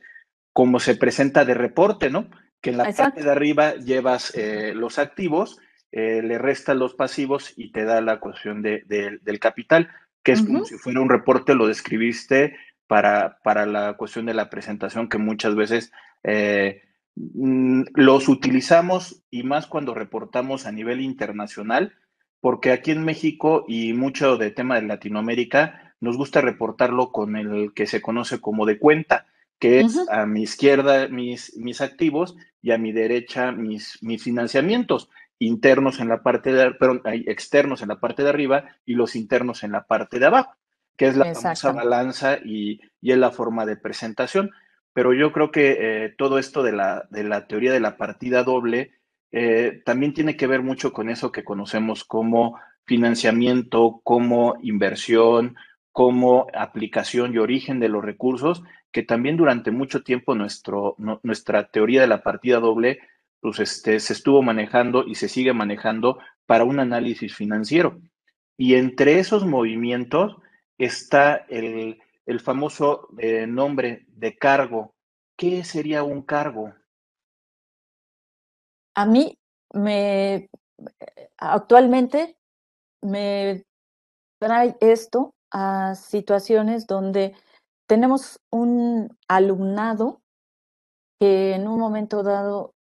como 0.54 0.80
se 0.80 0.96
presenta 0.96 1.44
de 1.44 1.56
reporte, 1.56 2.10
¿no? 2.10 2.30
Que 2.62 2.70
en 2.70 2.78
la 2.78 2.94
parte 2.94 3.22
de 3.22 3.30
arriba 3.30 3.76
llevas 3.76 4.34
eh, 4.34 4.72
los 4.74 4.98
activos 4.98 5.60
eh, 5.96 6.24
le 6.24 6.40
resta 6.40 6.74
los 6.74 6.96
pasivos 6.96 7.54
y 7.56 7.72
te 7.72 7.84
da 7.84 8.02
la 8.02 8.20
cuestión 8.20 8.64
de, 8.64 8.82
del 8.88 9.40
capital, 9.40 9.90
que 10.24 10.32
es 10.32 10.42
como 10.42 10.66
si 10.66 10.76
fuera 10.76 11.00
un 11.00 11.10
reporte, 11.10 11.54
lo 11.54 11.68
describiste 11.68 12.58
para, 12.88 13.38
para 13.44 13.68
la 13.68 13.94
cuestión 13.94 14.26
de 14.26 14.34
la 14.34 14.50
presentación, 14.50 15.08
que 15.08 15.20
muchas 15.20 15.54
veces 15.54 15.92
eh, 16.24 16.82
mm, 17.16 17.84
los 17.94 18.28
utilizamos 18.28 19.22
y 19.30 19.44
más 19.44 19.68
cuando 19.68 19.94
reportamos 19.94 20.66
a 20.66 20.72
nivel 20.72 21.00
internacional, 21.00 21.94
porque 22.42 22.72
aquí 22.72 22.90
en 22.90 23.06
México 23.06 23.64
y 23.68 23.94
mucho 23.94 24.38
de 24.38 24.50
tema 24.50 24.82
de 24.82 24.88
Latinoamérica 24.88 25.94
nos 26.02 26.18
gusta 26.18 26.42
reportarlo 26.42 27.12
con 27.12 27.36
el 27.36 27.72
que 27.76 27.86
se 27.86 28.02
conoce 28.02 28.42
como 28.42 28.66
de 28.66 28.80
cuenta, 28.80 29.28
que 29.60 29.82
es 29.82 30.10
a 30.10 30.26
mi 30.26 30.42
izquierda 30.42 31.08
mis, 31.08 31.56
mis 31.56 31.82
activos 31.82 32.36
y 32.64 32.72
a 32.72 32.80
mi 32.80 32.92
derecha 32.92 33.52
mis, 33.52 34.02
mis 34.02 34.24
financiamientos 34.24 35.12
internos 35.40 36.00
en 36.00 36.10
la 36.10 36.24
parte 36.24 36.54
de, 36.54 36.72
perdón, 36.72 37.02
externos 37.06 37.82
en 37.82 37.90
la 37.90 38.00
parte 38.00 38.24
de 38.24 38.30
arriba 38.30 38.66
y 38.86 38.96
los 38.96 39.16
internos 39.16 39.64
en 39.64 39.72
la 39.72 39.86
parte 39.86 40.20
de 40.20 40.26
abajo, 40.26 40.56
que 40.98 41.08
es 41.08 41.18
la 41.18 41.34
famosa 41.34 41.72
balanza 41.72 42.38
y, 42.44 42.80
y, 43.02 43.12
es 43.12 43.18
la 43.18 43.32
forma 43.32 43.66
de 43.66 43.78
presentación. 43.78 44.52
Pero 44.94 45.14
yo 45.14 45.32
creo 45.32 45.52
que 45.52 45.78
eh, 45.80 46.16
todo 46.18 46.38
esto 46.38 46.64
de 46.64 46.72
la, 46.72 47.08
de 47.10 47.24
la 47.24 47.48
teoría 47.48 47.72
de 47.72 47.80
la 47.80 47.98
partida 47.98 48.44
doble 48.44 48.92
eh, 49.32 49.82
también 49.84 50.14
tiene 50.14 50.38
que 50.38 50.46
ver 50.46 50.62
mucho 50.62 50.94
con 50.94 51.10
eso 51.10 51.32
que 51.32 51.44
conocemos 51.44 52.04
como 52.04 52.60
financiamiento, 52.86 54.02
como 54.04 54.56
inversión, 54.62 55.56
como 55.92 56.48
aplicación 56.54 57.34
y 57.34 57.40
origen 57.40 57.80
de 57.80 57.90
los 57.90 58.04
recursos, 58.04 58.64
que 58.92 59.02
también 59.02 59.38
durante 59.38 59.72
mucho 59.72 60.04
tiempo 60.04 60.36
nuestro, 60.36 60.96
nuestra 61.24 61.70
teoría 61.70 62.02
de 62.02 62.08
la 62.08 62.22
partida 62.22 62.60
doble 62.60 63.00
pues 63.44 63.60
este, 63.60 64.00
se 64.00 64.14
estuvo 64.14 64.42
manejando 64.42 65.04
y 65.06 65.16
se 65.16 65.28
sigue 65.28 65.52
manejando 65.52 66.18
para 66.46 66.64
un 66.64 66.80
análisis 66.80 67.36
financiero. 67.36 68.00
Y 68.58 68.76
entre 68.76 69.20
esos 69.20 69.46
movimientos 69.46 70.38
está 70.78 71.36
el, 71.50 72.00
el 72.26 72.40
famoso 72.40 73.10
eh, 73.18 73.46
nombre 73.46 74.06
de 74.08 74.38
cargo. 74.38 74.96
¿Qué 75.38 75.66
sería 75.66 76.04
un 76.04 76.22
cargo? 76.22 76.74
A 78.96 79.06
mí 79.06 79.38
me 79.74 80.48
actualmente 81.38 82.38
me 83.02 83.66
trae 84.40 84.78
esto 84.80 85.34
a 85.52 85.96
situaciones 85.96 86.88
donde 86.88 87.36
tenemos 87.88 88.40
un 88.52 89.10
alumnado 89.28 90.22
que 91.20 91.56
en 91.56 91.68
un 91.68 91.80
momento 91.80 92.24
dado 92.24 92.73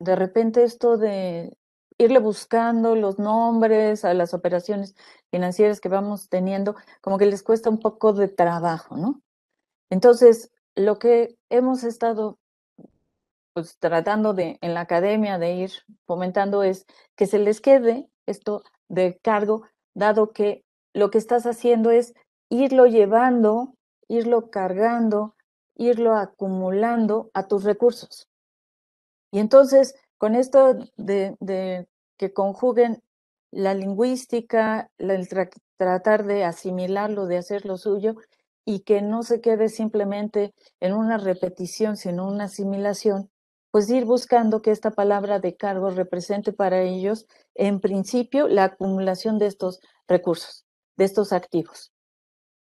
de 0.00 0.16
repente 0.16 0.64
esto 0.64 0.96
de 0.96 1.56
irle 1.98 2.20
buscando 2.20 2.94
los 2.94 3.18
nombres 3.18 4.04
a 4.04 4.14
las 4.14 4.32
operaciones 4.34 4.94
financieras 5.30 5.80
que 5.80 5.88
vamos 5.88 6.28
teniendo, 6.28 6.76
como 7.00 7.18
que 7.18 7.26
les 7.26 7.42
cuesta 7.42 7.70
un 7.70 7.80
poco 7.80 8.12
de 8.12 8.28
trabajo, 8.28 8.96
¿no? 8.96 9.20
Entonces, 9.90 10.52
lo 10.76 10.98
que 10.98 11.36
hemos 11.50 11.82
estado 11.82 12.38
pues 13.52 13.76
tratando 13.80 14.34
de 14.34 14.58
en 14.60 14.74
la 14.74 14.82
academia 14.82 15.36
de 15.38 15.54
ir 15.54 15.72
fomentando 16.06 16.62
es 16.62 16.86
que 17.16 17.26
se 17.26 17.40
les 17.40 17.60
quede 17.60 18.08
esto 18.26 18.62
de 18.88 19.18
cargo, 19.20 19.64
dado 19.94 20.32
que 20.32 20.64
lo 20.94 21.10
que 21.10 21.18
estás 21.18 21.44
haciendo 21.44 21.90
es 21.90 22.14
irlo 22.48 22.86
llevando, 22.86 23.74
irlo 24.06 24.50
cargando, 24.50 25.34
irlo 25.74 26.14
acumulando 26.14 27.30
a 27.34 27.48
tus 27.48 27.64
recursos. 27.64 28.27
Y 29.30 29.38
entonces, 29.38 29.94
con 30.16 30.34
esto 30.34 30.74
de, 30.96 31.86
que 32.16 32.32
conjuguen 32.32 33.02
la 33.50 33.74
lingüística, 33.74 34.90
el 34.98 35.28
tratar 35.76 36.24
de 36.24 36.44
asimilarlo, 36.44 37.26
de 37.26 37.38
hacer 37.38 37.64
lo 37.64 37.76
suyo, 37.76 38.16
y 38.64 38.80
que 38.80 39.00
no 39.00 39.22
se 39.22 39.40
quede 39.40 39.70
simplemente 39.70 40.52
en 40.80 40.92
una 40.92 41.16
repetición, 41.16 41.96
sino 41.96 42.28
una 42.28 42.44
asimilación, 42.44 43.30
pues 43.70 43.88
ir 43.88 44.04
buscando 44.04 44.60
que 44.60 44.70
esta 44.70 44.90
palabra 44.90 45.38
de 45.38 45.56
cargo 45.56 45.90
represente 45.90 46.52
para 46.52 46.82
ellos, 46.82 47.26
en 47.54 47.80
principio, 47.80 48.46
la 48.46 48.64
acumulación 48.64 49.38
de 49.38 49.46
estos 49.46 49.80
recursos, 50.06 50.66
de 50.96 51.06
estos 51.06 51.32
activos. 51.32 51.92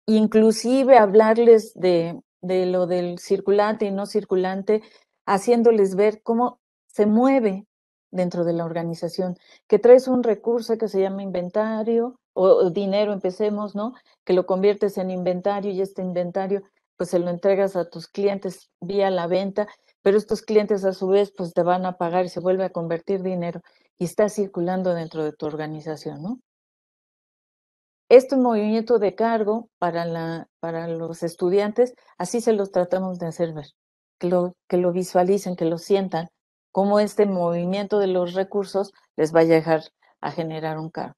Inclusive 0.06 0.98
hablarles 0.98 1.74
de, 1.76 2.22
de 2.42 2.66
lo 2.66 2.86
del 2.86 3.20
circulante 3.20 3.86
y 3.86 3.92
no 3.92 4.06
circulante, 4.06 4.82
haciéndoles 5.26 5.96
ver 5.96 6.22
cómo 6.22 6.60
se 6.88 7.06
mueve 7.06 7.66
dentro 8.12 8.44
de 8.44 8.54
la 8.54 8.66
organización, 8.66 9.38
que 9.68 9.80
traes 9.80 10.08
un 10.08 10.24
recurso 10.24 10.78
que 10.78 10.88
se 10.88 11.02
llama 11.02 11.24
inventario 11.24 12.20
o, 12.34 12.70
dinero, 12.70 13.12
empecemos, 13.12 13.76
¿no? 13.76 13.94
Que 14.24 14.34
lo 14.34 14.46
conviertes 14.46 14.98
en 14.98 15.10
inventario 15.10 15.72
y 15.72 15.82
este 15.82 16.02
inventario 16.02 16.62
pues 16.96 17.10
se 17.10 17.20
lo 17.20 17.30
entregas 17.30 17.76
a 17.76 17.90
tus 17.90 18.08
clientes 18.08 18.70
vía 18.80 19.10
la 19.10 19.26
venta, 19.26 19.68
pero 20.04 20.18
estos 20.18 20.44
clientes 20.44 20.86
a 20.86 20.94
su 20.94 21.08
vez 21.08 21.34
pues 21.36 21.54
te 21.54 21.64
van 21.64 21.86
a 21.88 21.98
pagar 21.98 22.26
y 22.26 22.30
se 22.30 22.40
vuelve 22.40 22.66
a 22.66 22.70
convertir 22.72 23.24
dinero 23.24 23.62
y 23.98 24.06
está 24.06 24.30
circulando 24.30 24.94
dentro 24.94 25.24
de 25.24 25.34
tu 25.34 25.48
organización, 25.48 26.22
¿no? 26.22 26.40
Este 28.10 28.38
movimiento 28.38 29.00
de 29.00 29.16
cargo 29.16 29.70
para, 29.80 30.06
la, 30.06 30.48
para 30.60 30.88
los 30.88 31.24
estudiantes, 31.24 31.96
así 32.20 32.42
se 32.42 32.54
los 32.54 32.72
tratamos 32.72 33.18
de 33.18 33.28
hacer 33.28 33.54
ver 33.54 33.68
que 34.24 34.30
lo, 34.30 34.56
que 34.70 34.78
lo 34.78 34.94
visualicen, 34.94 35.58
que 35.58 35.66
lo 35.66 35.78
sientan, 35.78 36.30
cómo 36.72 37.02
este 37.02 37.26
movimiento 37.26 38.00
de 38.00 38.08
los 38.08 38.34
recursos 38.34 38.94
les 39.18 39.36
va 39.36 39.42
a 39.42 39.44
llegar 39.44 39.82
a 40.22 40.32
generar 40.32 40.80
un 40.80 40.90
cargo. 40.90 41.16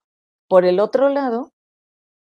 Por 0.47 0.65
el 0.65 0.79
otro 0.79 1.09
lado, 1.09 1.51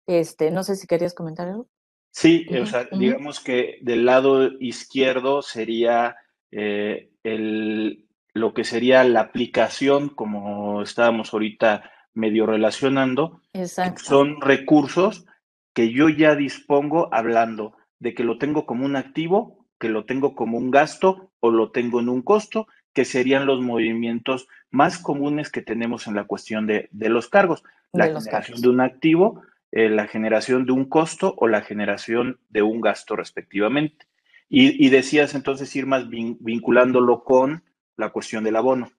este, 0.08 0.50
no 0.50 0.64
sé 0.64 0.76
si 0.76 0.88
querías 0.88 1.14
comentar 1.14 1.48
algo. 1.48 1.68
Sí, 2.10 2.48
o 2.60 2.66
sea, 2.66 2.88
digamos 2.92 3.40
que 3.40 3.78
del 3.82 4.06
lado 4.06 4.50
izquierdo 4.60 5.44
sería 5.44 6.16
eh, 6.50 7.12
el, 7.24 8.08
lo 8.34 8.54
que 8.56 8.64
sería 8.64 9.04
la 9.04 9.22
aplicación, 9.22 10.10
como 10.10 10.82
estábamos 10.82 11.32
ahorita 11.32 11.92
medio 12.16 12.48
relacionando, 12.48 13.40
Exacto. 13.54 14.04
son 14.04 14.42
recursos 14.42 15.26
que 15.74 15.94
yo 15.94 16.10
ya 16.10 16.36
dispongo 16.36 17.08
hablando 17.14 17.78
de 18.00 18.16
que 18.16 18.24
lo 18.24 18.40
tengo 18.40 18.66
como 18.66 18.84
un 18.84 18.96
activo 18.96 19.61
que 19.82 19.90
lo 19.90 20.06
tengo 20.06 20.36
como 20.36 20.60
un 20.60 20.70
gasto 20.70 21.32
o 21.40 21.50
lo 21.50 21.72
tengo 21.72 22.00
en 22.00 22.08
un 22.08 22.22
costo, 22.22 22.68
que 22.94 23.04
serían 23.04 23.48
los 23.48 23.62
movimientos 23.62 24.48
más 24.70 25.00
comunes 25.00 25.50
que 25.50 25.64
tenemos 25.64 26.06
en 26.06 26.14
la 26.14 26.26
cuestión 26.26 26.68
de, 26.68 26.88
los 26.92 27.30
cargos. 27.30 27.64
La 27.92 28.06
generación 28.06 28.62
de 28.62 28.70
un 28.70 28.80
activo, 28.80 29.42
eh, 29.72 29.90
la 29.90 30.06
generación 30.06 30.68
de 30.68 30.72
un 30.72 30.86
costo 30.86 31.34
o 31.36 31.48
la 31.48 31.62
generación 31.62 32.40
de 32.50 32.62
un 32.62 32.80
gasto 32.80 33.16
respectivamente. 33.16 34.06
Y, 34.48 34.90
decías 34.90 35.34
entonces 35.34 35.76
ir 35.76 35.88
más 35.88 36.10
vinculándolo 36.10 37.24
con 37.24 37.64
la 37.98 38.10
cuestión 38.10 38.44
del 38.44 38.58
abono. 38.58 38.92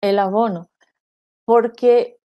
El 0.00 0.18
abono, 0.18 0.70
porque 1.44 2.16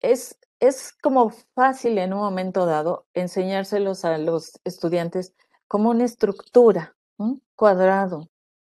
es, 0.00 0.38
es 0.60 0.92
como 1.00 1.30
fácil 1.54 1.96
en 1.98 2.12
un 2.12 2.18
momento 2.18 2.66
dado 2.66 3.06
enseñárselos 3.14 4.04
a 4.04 4.18
los 4.18 4.60
estudiantes 4.64 5.34
como 5.72 5.88
una 5.88 6.04
estructura, 6.04 6.94
un 7.16 7.42
cuadrado, 7.56 8.28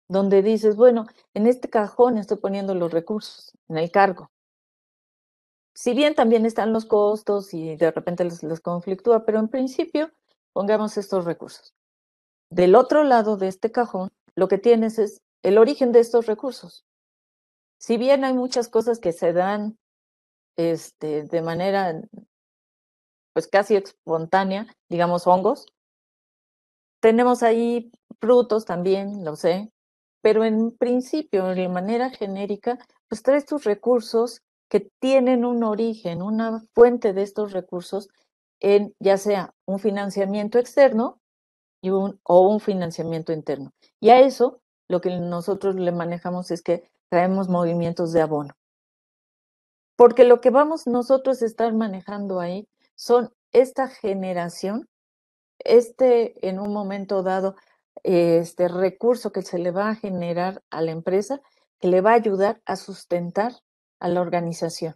donde 0.08 0.42
dices, 0.42 0.78
bueno, 0.78 1.08
en 1.34 1.46
este 1.46 1.70
cajón 1.70 2.18
estoy 2.18 2.38
poniendo 2.38 2.74
los 2.74 2.90
recursos, 2.94 3.52
en 3.68 3.80
el 3.80 3.92
cargo. 3.92 4.32
Si 5.74 5.94
bien 5.94 6.16
también 6.16 6.46
están 6.46 6.72
los 6.72 6.86
costos 6.86 7.54
y 7.54 7.76
de 7.76 7.92
repente 7.92 8.24
les, 8.24 8.44
les 8.44 8.62
conflictúa, 8.62 9.26
pero 9.26 9.40
en 9.40 9.50
principio 9.50 10.10
pongamos 10.54 10.96
estos 10.96 11.26
recursos. 11.26 11.74
Del 12.50 12.76
otro 12.76 13.04
lado 13.04 13.36
de 13.36 13.50
este 13.50 13.74
cajón, 13.74 14.14
lo 14.34 14.48
que 14.48 14.58
tienes 14.58 14.98
es 14.98 15.22
el 15.44 15.58
origen 15.58 15.92
de 15.92 16.00
estos 16.00 16.28
recursos. 16.28 16.86
Si 17.78 17.98
bien 17.98 18.24
hay 18.24 18.36
muchas 18.36 18.70
cosas 18.70 19.00
que 19.00 19.12
se 19.12 19.34
dan 19.34 19.78
este, 20.56 21.24
de 21.24 21.42
manera 21.42 22.02
pues 23.34 23.48
casi 23.48 23.76
espontánea, 23.76 24.74
digamos 24.88 25.28
hongos, 25.28 25.66
tenemos 27.00 27.44
ahí 27.44 27.92
frutos 28.20 28.66
también, 28.66 29.24
lo 29.24 29.36
sé, 29.36 29.72
pero 30.22 30.44
en 30.44 30.72
principio, 30.72 31.46
de 31.46 31.70
manera 31.70 32.10
genérica, 32.10 32.80
pues 33.08 33.22
traes 33.22 33.46
tus 33.46 33.64
recursos 33.64 34.42
que 34.70 34.90
tienen 35.00 35.46
un 35.46 35.64
origen, 35.64 36.22
una 36.22 36.64
fuente 36.74 37.14
de 37.14 37.22
estos 37.22 37.52
recursos 37.52 38.10
en 38.60 38.96
ya 39.00 39.18
sea 39.18 39.54
un 39.66 39.80
financiamiento 39.80 40.58
externo 40.58 41.20
y 41.82 41.92
un, 41.92 42.20
o 42.24 42.50
un 42.50 42.60
financiamiento 42.60 43.34
interno. 43.34 43.72
Y 44.00 44.10
a 44.10 44.20
eso 44.22 44.62
lo 44.88 45.02
que 45.02 45.16
nosotros 45.20 45.76
le 45.76 45.92
manejamos 45.92 46.50
es 46.52 46.62
que 46.62 46.90
traemos 47.10 47.48
movimientos 47.48 48.12
de 48.12 48.22
abono. 48.22 48.54
Porque 49.96 50.24
lo 50.24 50.42
que 50.42 50.50
vamos 50.50 50.88
nosotros 50.88 51.42
a 51.42 51.46
estar 51.46 51.74
manejando 51.74 52.40
ahí 52.40 52.68
son 52.96 53.32
esta 53.52 53.88
generación 53.88 54.88
este 55.60 56.48
en 56.48 56.60
un 56.60 56.74
momento 56.74 57.24
dado, 57.24 57.56
este 58.04 58.68
recurso 58.68 59.32
que 59.32 59.42
se 59.42 59.58
le 59.58 59.72
va 59.72 59.90
a 59.90 59.96
generar 59.96 60.62
a 60.70 60.82
la 60.82 60.92
empresa, 60.92 61.42
que 61.80 61.88
le 61.88 62.02
va 62.02 62.12
a 62.12 62.16
ayudar 62.16 62.62
a 62.66 62.76
sustentar 62.76 63.54
a 64.00 64.10
la 64.10 64.22
organización. 64.22 64.96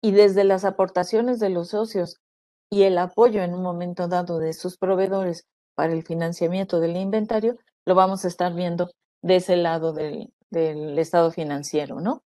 Y 0.00 0.12
desde 0.12 0.44
las 0.44 0.64
aportaciones 0.64 1.40
de 1.40 1.50
los 1.50 1.70
socios 1.70 2.20
y 2.70 2.82
el 2.84 2.98
apoyo 2.98 3.42
en 3.42 3.54
un 3.54 3.62
momento 3.62 4.08
dado 4.08 4.38
de 4.38 4.52
sus 4.52 4.78
proveedores 4.78 5.46
para 5.74 5.92
el 5.92 6.02
financiamiento 6.02 6.80
del 6.80 6.96
inventario, 6.96 7.56
lo 7.84 7.94
vamos 7.94 8.24
a 8.24 8.28
estar 8.28 8.54
viendo 8.54 8.90
de 9.22 9.36
ese 9.36 9.56
lado 9.56 9.92
del, 9.92 10.32
del 10.50 10.98
estado 10.98 11.30
financiero, 11.30 12.00
¿no? 12.00 12.22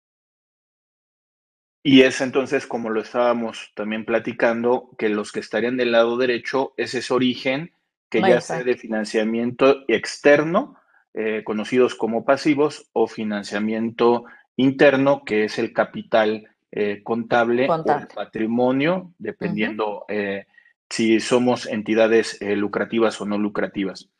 Y 1.82 2.02
es 2.02 2.20
entonces, 2.20 2.66
como 2.66 2.90
lo 2.90 3.00
estábamos 3.00 3.72
también 3.74 4.04
platicando, 4.04 4.90
que 4.98 5.08
los 5.08 5.32
que 5.32 5.40
estarían 5.40 5.76
del 5.76 5.92
lado 5.92 6.18
derecho 6.18 6.74
es 6.76 6.94
ese 6.94 7.12
origen 7.14 7.72
que 8.10 8.20
ya 8.20 8.40
sea 8.40 8.62
de 8.64 8.76
financiamiento 8.76 9.84
externo, 9.88 10.76
eh, 11.14 11.42
conocidos 11.44 11.94
como 11.94 12.24
pasivos, 12.24 12.88
o 12.92 13.06
financiamiento 13.06 14.24
interno, 14.56 15.24
que 15.24 15.44
es 15.44 15.58
el 15.58 15.72
capital 15.72 16.48
eh, 16.72 17.02
contable, 17.02 17.68
o 17.68 17.74
el 17.76 18.08
patrimonio, 18.08 19.12
dependiendo 19.18 20.04
eh, 20.08 20.46
si 20.88 21.20
somos 21.20 21.66
entidades 21.66 22.38
lucrativas 22.40 23.20
o 23.20 23.26
no 23.26 23.38
lucrativas. 23.38 24.10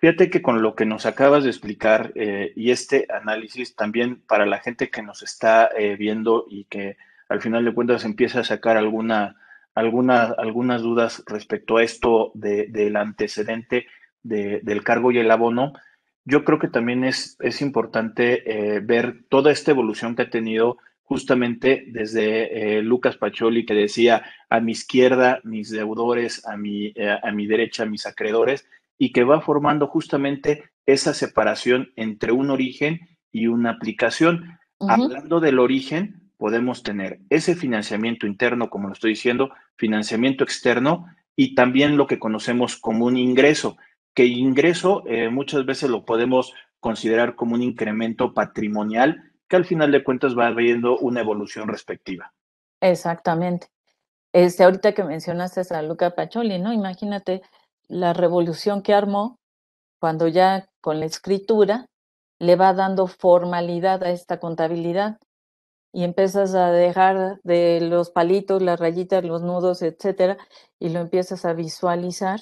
Fíjate 0.00 0.30
que 0.30 0.40
con 0.40 0.62
lo 0.62 0.74
que 0.74 0.86
nos 0.86 1.04
acabas 1.04 1.44
de 1.44 1.50
explicar 1.50 2.12
eh, 2.14 2.54
y 2.56 2.70
este 2.70 3.06
análisis 3.10 3.76
también 3.76 4.22
para 4.26 4.46
la 4.46 4.58
gente 4.60 4.88
que 4.88 5.02
nos 5.02 5.22
está 5.22 5.68
eh, 5.76 5.96
viendo 5.96 6.46
y 6.48 6.64
que 6.64 6.96
al 7.28 7.42
final 7.42 7.66
de 7.66 7.74
cuentas 7.74 8.06
empieza 8.06 8.40
a 8.40 8.44
sacar 8.44 8.78
alguna, 8.78 9.36
alguna 9.74 10.34
algunas 10.38 10.80
dudas 10.80 11.22
respecto 11.26 11.76
a 11.76 11.82
esto 11.82 12.32
del 12.34 12.96
antecedente 12.96 13.88
del 14.22 14.82
cargo 14.84 15.12
y 15.12 15.18
el 15.18 15.30
abono, 15.30 15.74
yo 16.24 16.44
creo 16.44 16.58
que 16.58 16.68
también 16.68 17.04
es, 17.04 17.36
es 17.40 17.60
importante 17.60 18.76
eh, 18.76 18.80
ver 18.80 19.24
toda 19.28 19.52
esta 19.52 19.70
evolución 19.70 20.16
que 20.16 20.22
ha 20.22 20.30
tenido 20.30 20.78
justamente 21.02 21.84
desde 21.88 22.80
Lucas 22.82 23.16
Pacholi 23.16 23.66
que 23.66 23.74
decía 23.74 24.24
a 24.48 24.60
mi 24.60 24.72
izquierda 24.72 25.40
mis 25.44 25.68
deudores, 25.68 26.46
a 26.46 26.56
mi, 26.56 26.94
a 27.22 27.32
mi 27.32 27.46
derecha 27.46 27.84
mis 27.84 28.06
acreedores, 28.06 28.64
y 29.02 29.12
que 29.12 29.24
va 29.24 29.40
formando 29.40 29.86
justamente 29.86 30.72
esa 30.84 31.14
separación 31.14 31.90
entre 31.96 32.32
un 32.32 32.50
origen 32.50 33.00
y 33.32 33.46
una 33.46 33.70
aplicación. 33.70 34.58
Hablando 34.78 35.40
del 35.40 35.58
origen, 35.58 36.30
podemos 36.36 36.82
tener 36.82 37.20
ese 37.30 37.56
financiamiento 37.56 38.26
interno, 38.26 38.68
como 38.68 38.88
lo 38.88 38.92
estoy 38.92 39.12
diciendo, 39.12 39.52
financiamiento 39.76 40.44
externo 40.44 41.06
y 41.34 41.54
también 41.54 41.96
lo 41.96 42.06
que 42.06 42.18
conocemos 42.18 42.76
como 42.76 43.06
un 43.06 43.16
ingreso, 43.16 43.78
que 44.12 44.26
ingreso 44.26 45.02
eh, 45.06 45.30
muchas 45.30 45.64
veces 45.64 45.88
lo 45.88 46.04
podemos 46.04 46.52
considerar 46.78 47.36
como 47.36 47.54
un 47.54 47.62
incremento 47.62 48.34
patrimonial 48.34 49.32
que 49.48 49.56
al 49.56 49.64
final 49.64 49.92
de 49.92 50.04
cuentas 50.04 50.38
va 50.38 50.50
viendo 50.50 50.98
una 50.98 51.20
evolución 51.20 51.68
respectiva. 51.68 52.34
Exactamente. 52.82 53.68
Este, 54.30 54.62
ahorita 54.62 54.92
que 54.92 55.04
mencionaste 55.04 55.62
a 55.74 55.80
Luca 55.80 56.14
Pacholi, 56.14 56.58
¿no? 56.58 56.72
Imagínate 56.72 57.40
la 57.90 58.12
revolución 58.12 58.82
que 58.82 58.94
armó 58.94 59.36
cuando 60.00 60.28
ya 60.28 60.70
con 60.80 61.00
la 61.00 61.06
escritura 61.06 61.86
le 62.38 62.56
va 62.56 62.72
dando 62.72 63.06
formalidad 63.06 64.02
a 64.04 64.10
esta 64.10 64.38
contabilidad 64.38 65.18
y 65.92 66.04
empiezas 66.04 66.54
a 66.54 66.70
dejar 66.70 67.40
de 67.42 67.80
los 67.82 68.10
palitos, 68.10 68.62
las 68.62 68.78
rayitas, 68.78 69.24
los 69.24 69.42
nudos, 69.42 69.82
etcétera, 69.82 70.38
y 70.78 70.90
lo 70.90 71.00
empiezas 71.00 71.44
a 71.44 71.52
visualizar 71.52 72.40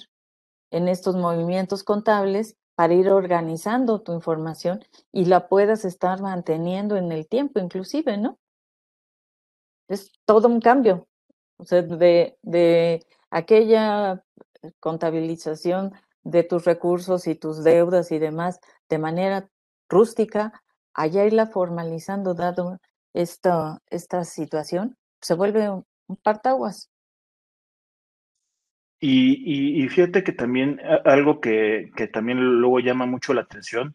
en 0.70 0.86
estos 0.86 1.16
movimientos 1.16 1.82
contables 1.82 2.56
para 2.76 2.92
ir 2.92 3.08
organizando 3.08 4.02
tu 4.02 4.12
información 4.12 4.84
y 5.12 5.24
la 5.24 5.48
puedas 5.48 5.86
estar 5.86 6.20
manteniendo 6.20 6.96
en 6.96 7.10
el 7.10 7.26
tiempo, 7.26 7.58
inclusive, 7.58 8.18
¿no? 8.18 8.38
Es 9.88 10.12
todo 10.26 10.46
un 10.46 10.60
cambio. 10.60 11.08
O 11.56 11.64
sea, 11.64 11.82
de, 11.82 12.38
de 12.42 13.02
aquella 13.30 14.22
contabilización 14.80 15.92
de 16.22 16.42
tus 16.42 16.64
recursos 16.64 17.26
y 17.26 17.34
tus 17.34 17.64
deudas 17.64 18.12
y 18.12 18.18
demás 18.18 18.60
de 18.88 18.98
manera 18.98 19.48
rústica, 19.88 20.62
allá 20.94 21.24
irla 21.24 21.46
formalizando 21.46 22.34
dado 22.34 22.78
esta, 23.14 23.80
situación, 24.24 24.96
se 25.20 25.34
vuelve 25.34 25.70
un, 25.70 25.84
partaguas. 26.22 26.90
Y, 29.00 29.84
y, 29.84 29.88
fíjate 29.88 30.24
que 30.24 30.32
también 30.32 30.80
algo 31.04 31.40
que, 31.40 31.90
que, 31.94 32.08
también 32.08 32.38
luego 32.60 32.80
llama 32.80 33.06
mucho 33.06 33.32
la 33.32 33.42
atención, 33.42 33.94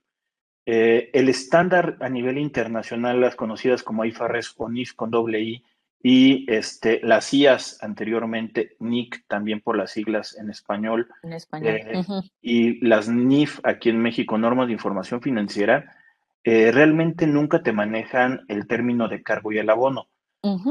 eh, 0.65 1.09
el 1.13 1.27
estándar 1.27 1.97
a 1.99 2.07
nivel 2.07 2.37
internacional, 2.37 3.19
las 3.19 3.35
conocidas 3.35 3.83
como 3.83 4.05
IFRS 4.05 4.53
o 4.57 4.69
NIF 4.69 4.93
con 4.93 5.11
doble 5.11 5.41
I, 5.41 5.63
y 6.05 6.45
este, 6.51 6.99
las 7.01 7.33
IAS 7.33 7.81
anteriormente, 7.81 8.75
NIC 8.79 9.25
también 9.27 9.61
por 9.61 9.77
las 9.77 9.91
siglas 9.91 10.37
en 10.37 10.49
español, 10.49 11.07
en 11.23 11.31
español. 11.31 11.75
Eh, 11.77 12.03
y 12.41 12.85
las 12.85 13.07
NIF 13.07 13.61
aquí 13.63 13.89
en 13.89 14.01
México, 14.01 14.37
normas 14.37 14.67
de 14.67 14.73
información 14.73 15.21
financiera, 15.21 15.95
eh, 16.43 16.73
realmente 16.73 17.25
nunca 17.25 17.63
te 17.63 17.71
manejan 17.71 18.41
el 18.49 18.67
término 18.67 19.07
de 19.07 19.23
cargo 19.23 19.53
y 19.53 19.59
el 19.59 19.69
abono, 19.69 20.09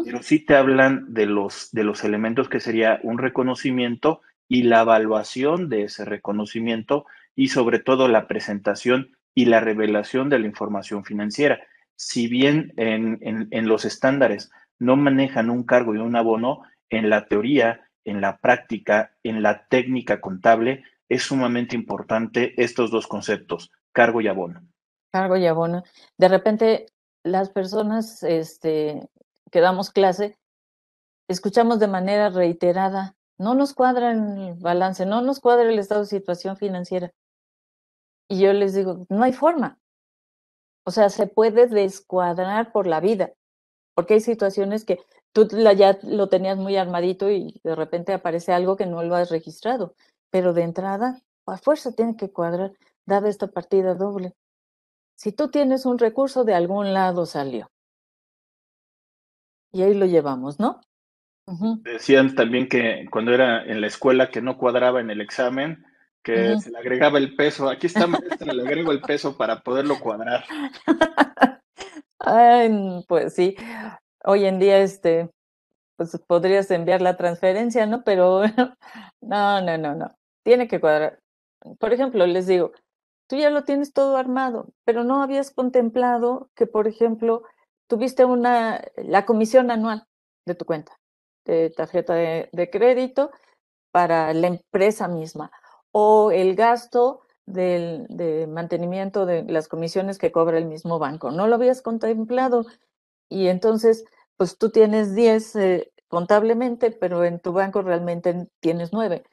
pero 0.05 0.23
sí 0.23 0.40
te 0.40 0.55
hablan 0.55 1.14
de 1.14 1.25
los, 1.25 1.71
de 1.73 1.85
los 1.85 2.05
elementos 2.05 2.51
que 2.51 2.61
sería 2.61 3.01
un 3.03 3.16
reconocimiento 3.16 4.21
y 4.49 4.64
la 4.64 4.83
evaluación 4.83 5.71
de 5.71 5.85
ese 5.85 6.05
reconocimiento 6.05 7.07
y 7.35 7.49
sobre 7.49 7.79
todo 7.79 8.07
la 8.07 8.29
presentación 8.29 9.16
y 9.35 9.47
la 9.47 9.61
revelación 9.61 10.29
de 10.29 10.40
la 10.40 10.47
información 10.47 11.07
financiera. 11.07 11.59
Si 11.97 12.29
bien 12.29 12.75
en, 12.77 13.16
en, 13.23 13.49
en 13.51 13.66
los 13.66 13.87
estándares 13.87 14.51
no 14.83 14.97
manejan 14.97 15.49
un 15.49 15.62
cargo 15.62 15.95
y 15.95 15.99
un 15.99 16.16
abono, 16.16 16.62
en 16.90 17.09
la 17.09 17.27
teoría, 17.27 17.88
en 18.05 18.21
la 18.21 18.38
práctica, 18.38 19.16
en 19.23 19.40
la 19.40 19.68
técnica 19.68 20.21
contable, 20.21 20.83
es 21.09 21.23
sumamente 21.23 21.77
importante 21.77 22.61
estos 22.61 22.90
dos 22.90 23.07
conceptos, 23.07 23.71
cargo 23.92 24.21
y 24.21 24.27
abono. 24.27 24.61
Cargo 25.12 25.37
y 25.37 25.47
abono. 25.47 25.85
De 26.18 26.27
repente, 26.27 26.87
las 27.23 27.51
personas 27.51 28.25
este, 28.25 29.09
que 29.53 29.61
damos 29.61 29.90
clase, 29.90 30.37
escuchamos 31.29 31.79
de 31.79 31.87
manera 31.87 32.31
reiterada, 32.31 33.14
no 33.38 33.55
nos 33.55 33.75
cuadra 33.75 34.11
el 34.11 34.55
balance, 34.55 35.07
no 35.07 35.23
nos 35.23 35.38
cuadra 35.38 35.71
el 35.71 35.79
estado 35.79 36.01
de 36.01 36.07
situación 36.09 36.57
financiera. 36.57 37.12
Y 38.29 38.40
yo 38.40 38.53
les 38.53 38.75
digo, 38.75 39.07
no 39.09 39.23
hay 39.23 39.33
forma. 39.33 39.79
O 40.85 40.90
sea, 40.90 41.09
se 41.09 41.29
puede 41.29 41.68
descuadrar 41.68 42.73
por 42.73 42.88
la 42.88 42.99
vida 42.99 43.33
porque 43.94 44.14
hay 44.14 44.20
situaciones 44.20 44.85
que 44.85 44.98
tú 45.33 45.48
ya 45.48 45.98
lo 46.02 46.28
tenías 46.28 46.59
muy 46.59 46.76
armadito 46.76 47.31
y 47.31 47.61
de 47.64 47.74
repente 47.74 48.12
aparece 48.12 48.52
algo 48.52 48.76
que 48.76 48.87
no 48.87 49.02
lo 49.02 49.14
has 49.14 49.31
registrado, 49.31 49.94
pero 50.31 50.52
de 50.52 50.62
entrada, 50.62 51.20
a 51.46 51.57
fuerza 51.59 51.92
tiene 51.92 52.16
que 52.16 52.31
cuadrar, 52.31 52.72
dada 53.07 53.28
esta 53.28 53.48
partida 53.48 53.94
doble. 53.94 54.35
Si 55.16 55.33
tú 55.33 55.48
tienes 55.48 55.87
un 55.87 55.98
recurso, 55.98 56.44
de 56.44 56.55
algún 56.55 56.92
lado 56.92 57.26
salió. 57.26 57.70
Y 59.72 59.83
ahí 59.83 59.94
lo 59.94 60.07
llevamos, 60.07 60.59
¿no? 60.59 60.81
Decían 61.83 62.35
también 62.35 62.68
que 62.68 63.07
cuando 63.11 63.33
era 63.33 63.64
en 63.64 63.81
la 63.81 63.87
escuela 63.88 64.31
que 64.31 64.40
no 64.40 64.57
cuadraba 64.57 65.00
en 65.00 65.11
el 65.11 65.20
examen, 65.20 65.85
que 66.22 66.59
se 66.61 66.70
le 66.70 66.78
agregaba 66.78 67.18
el 67.18 67.35
peso. 67.35 67.68
Aquí 67.68 67.88
está, 67.88 68.07
maestra, 68.07 68.52
le 68.52 68.62
agrego 68.62 68.92
el 68.92 69.00
peso 69.00 69.37
para 69.37 69.61
poderlo 69.61 69.98
cuadrar. 69.98 70.44
Ay, 72.24 73.04
pues 73.08 73.35
sí, 73.35 73.56
hoy 74.24 74.44
en 74.46 74.61
día, 74.61 74.78
este, 74.78 75.28
pues 75.96 76.18
podrías 76.26 76.70
enviar 76.70 77.02
la 77.02 77.16
transferencia, 77.16 77.87
¿no? 77.87 78.04
Pero 78.04 78.42
no, 79.20 79.61
no, 79.62 79.78
no, 79.78 79.94
no, 79.96 80.14
tiene 80.44 80.68
que 80.68 80.80
cuadrar. 80.80 81.18
Por 81.80 81.92
ejemplo, 81.92 82.26
les 82.26 82.46
digo, 82.46 82.72
tú 83.28 83.37
ya 83.37 83.50
lo 83.50 83.64
tienes 83.64 83.92
todo 83.92 84.16
armado, 84.16 84.68
pero 84.85 85.04
no 85.04 85.22
habías 85.22 85.50
contemplado 85.50 86.50
que, 86.54 86.66
por 86.66 86.88
ejemplo, 86.88 87.42
tuviste 87.88 88.24
una, 88.24 88.82
la 88.96 89.26
comisión 89.26 89.70
anual 89.72 90.06
de 90.46 90.54
tu 90.54 90.64
cuenta 90.64 90.98
de 91.44 91.70
tarjeta 91.70 92.14
de 92.14 92.70
crédito 92.72 93.32
para 93.92 94.32
la 94.35 94.48
empresa 94.48 95.08
misma 95.08 95.50
o 95.92 96.30
el 96.30 96.54
gasto 96.54 97.22
del, 97.46 98.07
de 98.09 98.46
mantenimiento 98.46 99.26
de 99.26 99.42
las 99.44 99.68
comisiones 99.68 100.18
que 100.18 100.33
cobra 100.33 100.59
el 100.59 100.66
mismo 100.66 100.98
banco. 100.98 101.31
No 101.31 101.46
lo 101.46 101.57
habías 101.57 101.83
contemplado 101.83 102.64
y 103.28 103.48
entonces, 103.48 104.05
pues 104.37 104.59
tú 104.59 104.70
tienes 104.70 105.14
10 105.14 105.57
eh, 105.57 105.92
contablemente, 106.09 106.90
pero 106.90 107.24
en 107.24 107.40
tu 107.40 107.52
banco 107.52 107.83
realmente 107.83 108.48
tienes 108.61 108.92
9. 108.92 109.24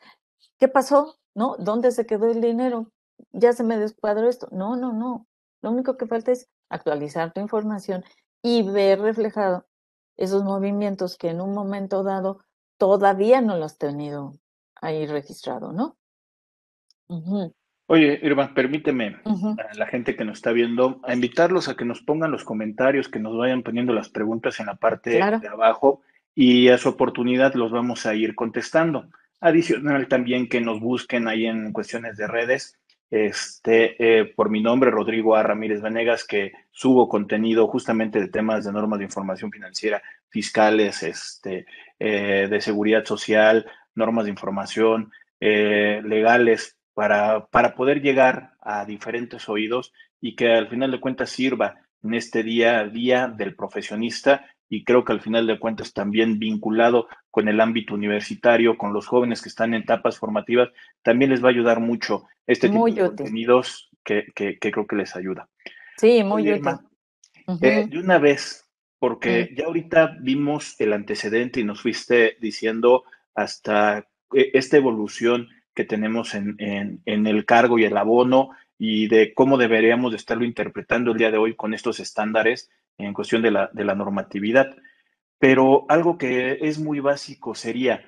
¿Qué 0.60 0.68
pasó? 0.68 1.18
¿No? 1.36 1.56
¿Dónde 1.60 1.92
se 1.92 2.06
quedó 2.06 2.32
el 2.32 2.42
dinero? 2.42 2.92
Ya 3.32 3.54
se 3.54 3.64
me 3.64 3.78
descuadró 3.78 4.30
esto. 4.30 4.48
No, 4.52 4.76
no, 4.76 4.94
no. 4.94 5.28
Lo 5.62 5.72
único 5.72 5.98
que 5.98 6.08
falta 6.08 6.32
es 6.32 6.48
actualizar 6.70 7.34
tu 7.34 7.42
información 7.42 8.04
y 8.42 8.64
ver 8.64 9.02
reflejado 9.02 9.66
esos 10.18 10.44
movimientos 10.44 11.18
que 11.18 11.30
en 11.30 11.42
un 11.42 11.54
momento 11.54 12.04
dado 12.04 12.40
todavía 12.78 13.42
no 13.42 13.58
lo 13.58 13.66
has 13.66 13.78
tenido 13.78 14.34
ahí 14.82 15.06
registrado, 15.08 15.74
¿no? 15.74 15.98
Oye, 17.92 18.20
Irma, 18.22 18.54
permíteme 18.54 19.18
a 19.26 19.74
la 19.76 19.88
gente 19.88 20.16
que 20.16 20.24
nos 20.24 20.38
está 20.38 20.52
viendo 20.52 21.02
a 21.04 21.14
invitarlos 21.16 21.70
a 21.70 21.76
que 21.76 21.86
nos 21.86 22.02
pongan 22.02 22.30
los 22.30 22.44
comentarios, 22.44 23.10
que 23.10 23.18
nos 23.18 23.36
vayan 23.36 23.64
poniendo 23.64 23.94
las 23.94 24.10
preguntas 24.10 24.60
en 24.60 24.68
la 24.68 24.76
parte 24.76 25.10
de 25.10 25.48
abajo 25.48 26.04
y 26.36 26.68
a 26.68 26.78
su 26.78 26.90
oportunidad 26.90 27.56
los 27.56 27.72
vamos 27.72 28.06
a 28.06 28.14
ir 28.14 28.36
contestando. 28.36 29.08
Adicional 29.40 30.08
también 30.08 30.48
que 30.48 30.62
nos 30.62 30.80
busquen 30.80 31.28
ahí 31.28 31.48
en 31.48 31.74
cuestiones 31.74 32.16
de 32.16 32.28
redes 32.28 32.78
este, 33.10 34.20
eh, 34.20 34.26
por 34.36 34.52
mi 34.52 34.62
nombre, 34.62 34.92
Rodrigo 34.92 35.36
A. 35.36 35.42
Ramírez 35.42 35.82
Venegas, 35.82 36.24
que 36.26 36.52
subo 36.70 37.10
contenido 37.10 37.68
justamente 37.68 38.20
de 38.20 38.28
temas 38.28 38.66
de 38.66 38.72
normas 38.72 39.00
de 39.00 39.06
información 39.06 39.52
financiera, 39.52 40.02
fiscales, 40.30 41.02
este, 41.02 41.66
eh, 41.98 42.48
de 42.48 42.62
seguridad 42.62 43.04
social, 43.04 43.66
normas 43.96 44.26
de 44.26 44.32
información, 44.32 45.12
eh, 45.40 46.02
legales, 46.06 46.78
para, 47.00 47.46
para 47.46 47.76
poder 47.76 48.02
llegar 48.02 48.56
a 48.60 48.84
diferentes 48.84 49.48
oídos 49.48 49.94
y 50.20 50.36
que 50.36 50.52
al 50.52 50.68
final 50.68 50.92
de 50.92 51.00
cuentas 51.00 51.30
sirva 51.30 51.76
en 52.04 52.14
este 52.14 52.44
día 52.44 52.80
a 52.80 52.88
día 52.90 53.30
del 53.30 53.56
profesionista 53.56 54.46
y 54.68 54.84
creo 54.84 55.06
que 55.06 55.14
al 55.14 55.22
final 55.22 55.48
de 55.48 55.60
cuentas 55.60 55.94
también 55.94 56.40
vinculado 56.40 57.08
con 57.32 57.48
el 57.48 57.62
ámbito 57.62 57.94
universitario, 57.94 58.78
con 58.78 58.92
los 58.92 59.08
jóvenes 59.08 59.42
que 59.42 59.48
están 59.48 59.74
en 59.74 59.84
etapas 59.84 60.20
formativas, 60.20 60.72
también 61.02 61.32
les 61.32 61.42
va 61.42 61.48
a 61.48 61.52
ayudar 61.52 61.80
mucho 61.80 62.26
este 62.46 62.68
tipo 62.68 62.88
de 62.88 63.00
contenidos 63.00 63.90
que, 64.04 64.26
creo 64.60 64.86
que 64.86 64.98
les 64.98 65.16
ayuda. 65.16 65.48
Sí, 65.96 66.22
muy 66.22 66.52
útil. 66.52 66.68
Eh, 67.62 67.88
de 67.90 67.98
una 67.98 68.18
vez, 68.18 68.70
porque 69.00 69.54
ya 69.56 69.68
ahorita 69.68 70.18
vimos 70.20 70.76
el 70.82 70.92
antecedente 70.92 71.62
y 71.62 71.64
nos 71.64 71.82
fuiste 71.82 72.36
diciendo 72.42 73.06
hasta 73.36 74.00
eh, 74.34 74.52
esta 74.54 74.76
evolución 74.76 75.48
que 75.80 75.86
tenemos 75.86 76.36
en, 76.36 76.58
en, 76.58 77.26
el 77.26 77.46
cargo 77.46 77.80
y 77.80 77.86
el 77.86 77.96
abono 77.96 78.50
y 78.78 79.08
de 79.08 79.34
cómo 79.34 79.58
deberíamos 79.58 80.12
de 80.12 80.18
estarlo 80.18 80.44
interpretando 80.44 81.14
el 81.14 81.18
día 81.18 81.32
de 81.32 81.38
hoy 81.38 81.56
con 81.56 81.74
estos 81.74 82.02
estándares 82.02 82.70
en 82.98 83.14
cuestión 83.14 83.42
de 83.42 83.52
la, 83.52 83.70
de 83.72 83.86
la 83.86 83.96
normatividad. 83.96 84.76
Pero 85.38 85.86
algo 85.88 86.18
que 86.18 86.58
es 86.64 86.80
muy 86.80 87.00
básico 87.00 87.56
sería, 87.56 88.04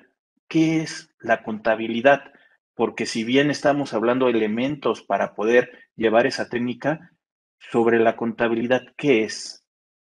¿qué 0.48 0.82
es 0.82 1.08
la 1.18 1.42
contabilidad? 1.42 2.24
Porque 2.74 3.06
si 3.06 3.24
bien 3.24 3.50
estamos 3.50 3.94
hablando 3.94 4.26
de 4.26 4.32
elementos 4.32 5.00
para 5.00 5.34
poder 5.34 5.70
llevar 5.96 6.26
esa 6.26 6.50
técnica, 6.50 7.10
sobre 7.70 8.00
la 8.00 8.16
contabilidad, 8.16 8.82
¿qué 8.98 9.24
es? 9.24 9.64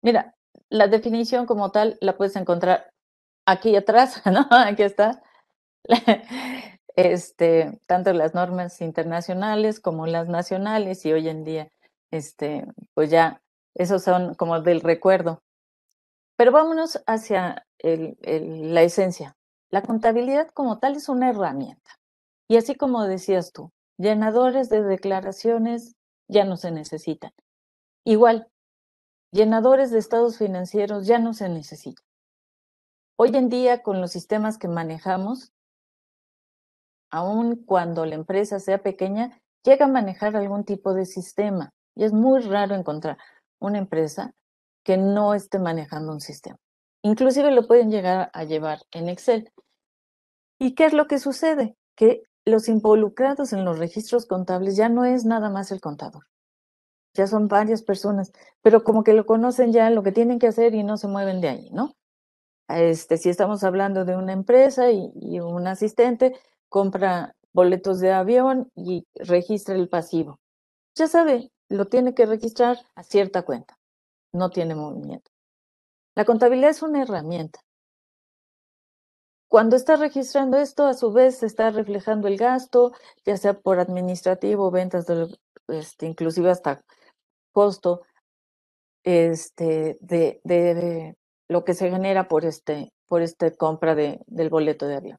Mira, 0.02 0.36
la 0.68 0.90
definición 0.90 1.46
como 1.46 1.72
tal 1.72 1.98
la 2.02 2.18
puedes 2.18 2.36
encontrar 2.36 2.90
aquí 3.46 3.78
atrás, 3.78 4.22
¿no? 4.26 4.46
Aquí 4.52 4.84
está. 4.84 5.24
Este, 6.96 7.82
tanto 7.88 8.14
las 8.14 8.34
normas 8.34 8.80
internacionales 8.82 9.80
como 9.80 10.08
las 10.08 10.30
nacionales 10.30 11.06
y 11.06 11.12
hoy 11.12 11.28
en 11.28 11.44
día, 11.44 11.70
este, 12.12 12.66
pues 12.94 13.10
ya 13.10 13.42
esos 13.74 14.04
son 14.04 14.36
como 14.36 14.62
del 14.62 14.82
recuerdo. 14.82 15.42
Pero 16.38 16.52
vámonos 16.52 17.02
hacia 17.06 17.66
la 17.82 18.82
esencia. 18.82 19.36
La 19.70 19.82
contabilidad 19.82 20.50
como 20.50 20.80
tal 20.80 20.96
es 20.96 21.10
una 21.10 21.30
herramienta. 21.30 21.92
Y 22.48 22.58
así 22.58 22.76
como 22.76 23.04
decías 23.06 23.52
tú, 23.52 23.72
llenadores 23.98 24.70
de 24.70 24.84
declaraciones 24.84 25.96
ya 26.28 26.46
no 26.46 26.58
se 26.58 26.72
necesitan. 26.72 27.32
Igual, 28.06 28.48
llenadores 29.32 29.92
de 29.92 30.00
estados 30.00 30.38
financieros 30.38 31.08
ya 31.08 31.20
no 31.20 31.34
se 31.34 31.50
necesitan. 31.50 32.06
Hoy 33.18 33.36
en 33.36 33.50
día, 33.50 33.82
con 33.82 34.02
los 34.02 34.12
sistemas 34.12 34.58
que 34.58 34.68
manejamos, 34.68 35.54
aun 37.10 37.64
cuando 37.66 38.06
la 38.06 38.16
empresa 38.16 38.60
sea 38.60 38.82
pequeña, 38.82 39.42
llega 39.64 39.86
a 39.86 39.90
manejar 39.90 40.36
algún 40.36 40.64
tipo 40.64 40.94
de 40.94 41.06
sistema. 41.06 41.72
Y 41.96 42.04
es 42.04 42.14
muy 42.14 42.42
raro 42.42 42.76
encontrar 42.76 43.18
una 43.60 43.78
empresa 43.78 44.34
que 44.84 44.98
no 44.98 45.34
esté 45.34 45.60
manejando 45.60 46.12
un 46.12 46.22
sistema. 46.22 46.58
Inclusive 47.02 47.52
lo 47.52 47.68
pueden 47.68 47.92
llegar 47.92 48.30
a 48.34 48.44
llevar 48.44 48.80
en 48.92 49.10
Excel. 49.10 49.52
¿Y 50.60 50.76
qué 50.76 50.86
es 50.86 50.94
lo 50.94 51.08
que 51.08 51.20
sucede? 51.20 51.76
Que 51.96 52.24
los 52.46 52.68
involucrados 52.68 53.54
en 53.54 53.66
los 53.66 53.80
registros 53.80 54.26
contables 54.26 54.76
ya 54.76 54.90
no 54.90 55.06
es 55.06 55.26
nada 55.26 55.50
más 55.50 55.72
el 55.72 55.82
contador. 55.82 56.24
Ya 57.14 57.28
son 57.28 57.48
varias 57.48 57.82
personas, 57.82 58.32
pero 58.62 58.84
como 58.84 59.04
que 59.04 59.14
lo 59.14 59.26
conocen 59.26 59.72
ya 59.72 59.90
lo 59.90 60.04
que 60.04 60.12
tienen 60.12 60.38
que 60.38 60.48
hacer 60.48 60.76
y 60.76 60.84
no 60.84 60.98
se 60.98 61.08
mueven 61.08 61.42
de 61.42 61.50
ahí, 61.50 61.70
¿no? 61.72 61.94
Este, 62.68 63.18
si 63.18 63.30
estamos 63.30 63.64
hablando 63.64 64.06
de 64.06 64.16
una 64.16 64.34
empresa 64.34 64.92
y, 64.92 65.12
y 65.16 65.40
un 65.40 65.68
asistente, 65.68 66.34
compra 66.70 67.36
boletos 67.54 68.00
de 68.00 68.12
avión 68.12 68.72
y 68.76 69.06
registra 69.16 69.76
el 69.76 69.90
pasivo. 69.90 70.40
Ya 70.96 71.08
sabe, 71.08 71.52
lo 71.70 71.86
tiene 71.86 72.14
que 72.14 72.26
registrar 72.26 72.78
a 72.96 73.04
cierta 73.04 73.44
cuenta. 73.44 73.78
No 74.34 74.50
tiene 74.50 74.76
movimiento. 74.76 75.32
La 76.16 76.26
contabilidad 76.26 76.72
es 76.72 76.82
una 76.82 77.02
herramienta. 77.02 77.60
Cuando 79.48 79.76
está 79.76 79.96
registrando 79.96 80.58
esto, 80.58 80.86
a 80.86 80.94
su 80.94 81.14
vez 81.14 81.44
está 81.44 81.72
reflejando 81.72 82.28
el 82.28 82.38
gasto, 82.38 82.92
ya 83.26 83.38
sea 83.38 83.54
por 83.54 83.80
administrativo, 83.80 84.72
ventas, 84.72 85.06
este, 85.68 86.08
inclusive 86.08 86.50
hasta 86.50 86.82
costo 87.52 88.02
este, 89.04 89.98
de, 90.02 90.42
de, 90.44 91.16
lo 91.48 91.64
que 91.64 91.74
se 91.74 91.90
genera 91.90 92.28
por 92.28 92.44
este, 92.44 92.92
por 93.08 93.22
esta 93.22 93.50
compra 93.52 93.96
de, 93.96 94.20
del 94.26 94.50
boleto 94.50 94.88
de 94.88 94.96
avión. 94.96 95.18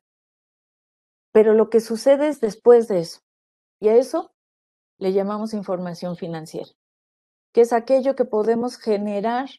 Pero 1.36 1.52
lo 1.52 1.68
que 1.68 1.80
sucede 1.80 2.28
es 2.28 2.40
después 2.40 2.88
de 2.88 3.00
eso. 3.00 3.20
Y 3.78 3.88
a 3.88 3.96
eso 3.96 4.32
le 4.96 5.12
llamamos 5.12 5.52
información 5.52 6.16
financiera, 6.16 6.70
que 7.52 7.60
es 7.60 7.74
aquello 7.74 8.16
que 8.16 8.24
podemos 8.24 8.78
generar 8.78 9.50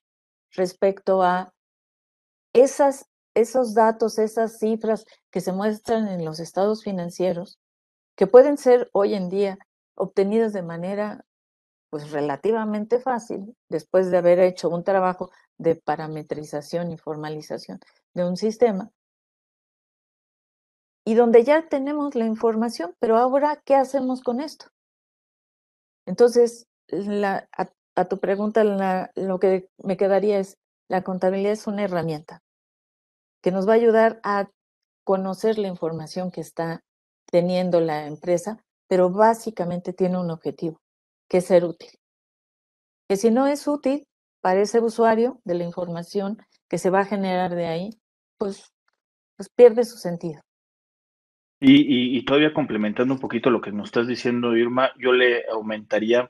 respecto 0.54 1.22
a 1.22 1.54
esos 2.52 3.76
datos, 3.76 4.18
esas 4.18 4.58
cifras 4.58 5.06
que 5.30 5.40
se 5.40 5.52
muestran 5.52 6.08
en 6.08 6.26
los 6.26 6.40
estados 6.40 6.84
financieros, 6.84 7.60
que 8.16 8.26
pueden 8.26 8.58
ser 8.58 8.90
hoy 8.92 9.14
en 9.14 9.30
día 9.30 9.60
obtenidas 9.94 10.54
de 10.54 10.64
manera 10.64 11.26
pues 11.92 12.10
relativamente 12.10 13.00
fácil 13.00 13.56
después 13.70 14.10
de 14.10 14.18
haber 14.18 14.40
hecho 14.40 14.70
un 14.70 14.84
trabajo 14.84 15.30
de 15.60 15.76
parametrización 15.76 16.92
y 16.92 16.98
formalización 16.98 17.80
de 18.16 18.26
un 18.26 18.36
sistema 18.36 18.90
y 21.08 21.14
donde 21.14 21.46
ya 21.46 21.70
tenemos 21.70 22.16
la 22.16 22.26
información, 22.26 22.94
pero 23.00 23.16
ahora, 23.16 23.62
¿qué 23.64 23.76
hacemos 23.76 24.22
con 24.22 24.42
esto? 24.42 24.66
Entonces, 26.06 26.68
a, 27.96 28.06
tu 28.10 28.20
pregunta, 28.20 29.10
lo 29.16 29.40
que 29.40 29.70
me 29.78 29.96
quedaría 29.96 30.38
es, 30.38 30.58
la 30.90 31.04
contabilidad 31.04 31.54
es 31.54 31.66
una 31.66 31.84
herramienta 31.84 32.42
que 33.42 33.54
nos 33.54 33.66
va 33.66 33.72
a 33.72 33.76
ayudar 33.78 34.20
a 34.22 34.50
conocer 35.06 35.58
la 35.58 35.70
información 35.70 36.30
que 36.30 36.42
está 36.42 36.82
teniendo 37.32 37.80
la 37.80 38.06
empresa, 38.06 38.62
pero 38.90 39.10
básicamente 39.10 39.94
tiene 39.94 40.20
un 40.20 40.30
objetivo, 40.30 40.82
que 41.30 41.38
es 41.38 41.46
ser 41.46 41.64
útil. 41.64 41.92
Que 43.08 43.16
si 43.16 43.32
no 43.32 43.48
es 43.48 43.66
útil 43.66 44.06
para 44.42 44.60
ese 44.60 44.82
usuario 44.82 45.40
de 45.46 45.54
la 45.54 45.64
información 45.64 46.38
que 46.68 46.78
se 46.78 46.90
va 46.90 47.00
a 47.00 47.06
generar 47.06 47.56
de 47.56 47.68
ahí, 47.68 47.90
pues, 48.38 48.74
pues 49.38 49.48
pierde 49.56 49.86
su 49.86 49.96
sentido. 49.96 50.42
Y, 51.60 52.22
todavía 52.24 52.54
complementando 52.54 53.14
un 53.14 53.20
poquito 53.20 53.50
lo 53.50 53.62
que 53.62 53.72
nos 53.72 53.88
estás 53.88 54.08
diciendo, 54.08 54.56
Irma, 54.56 54.92
yo 55.00 55.12
le 55.12 55.44
aumentaría 55.52 56.30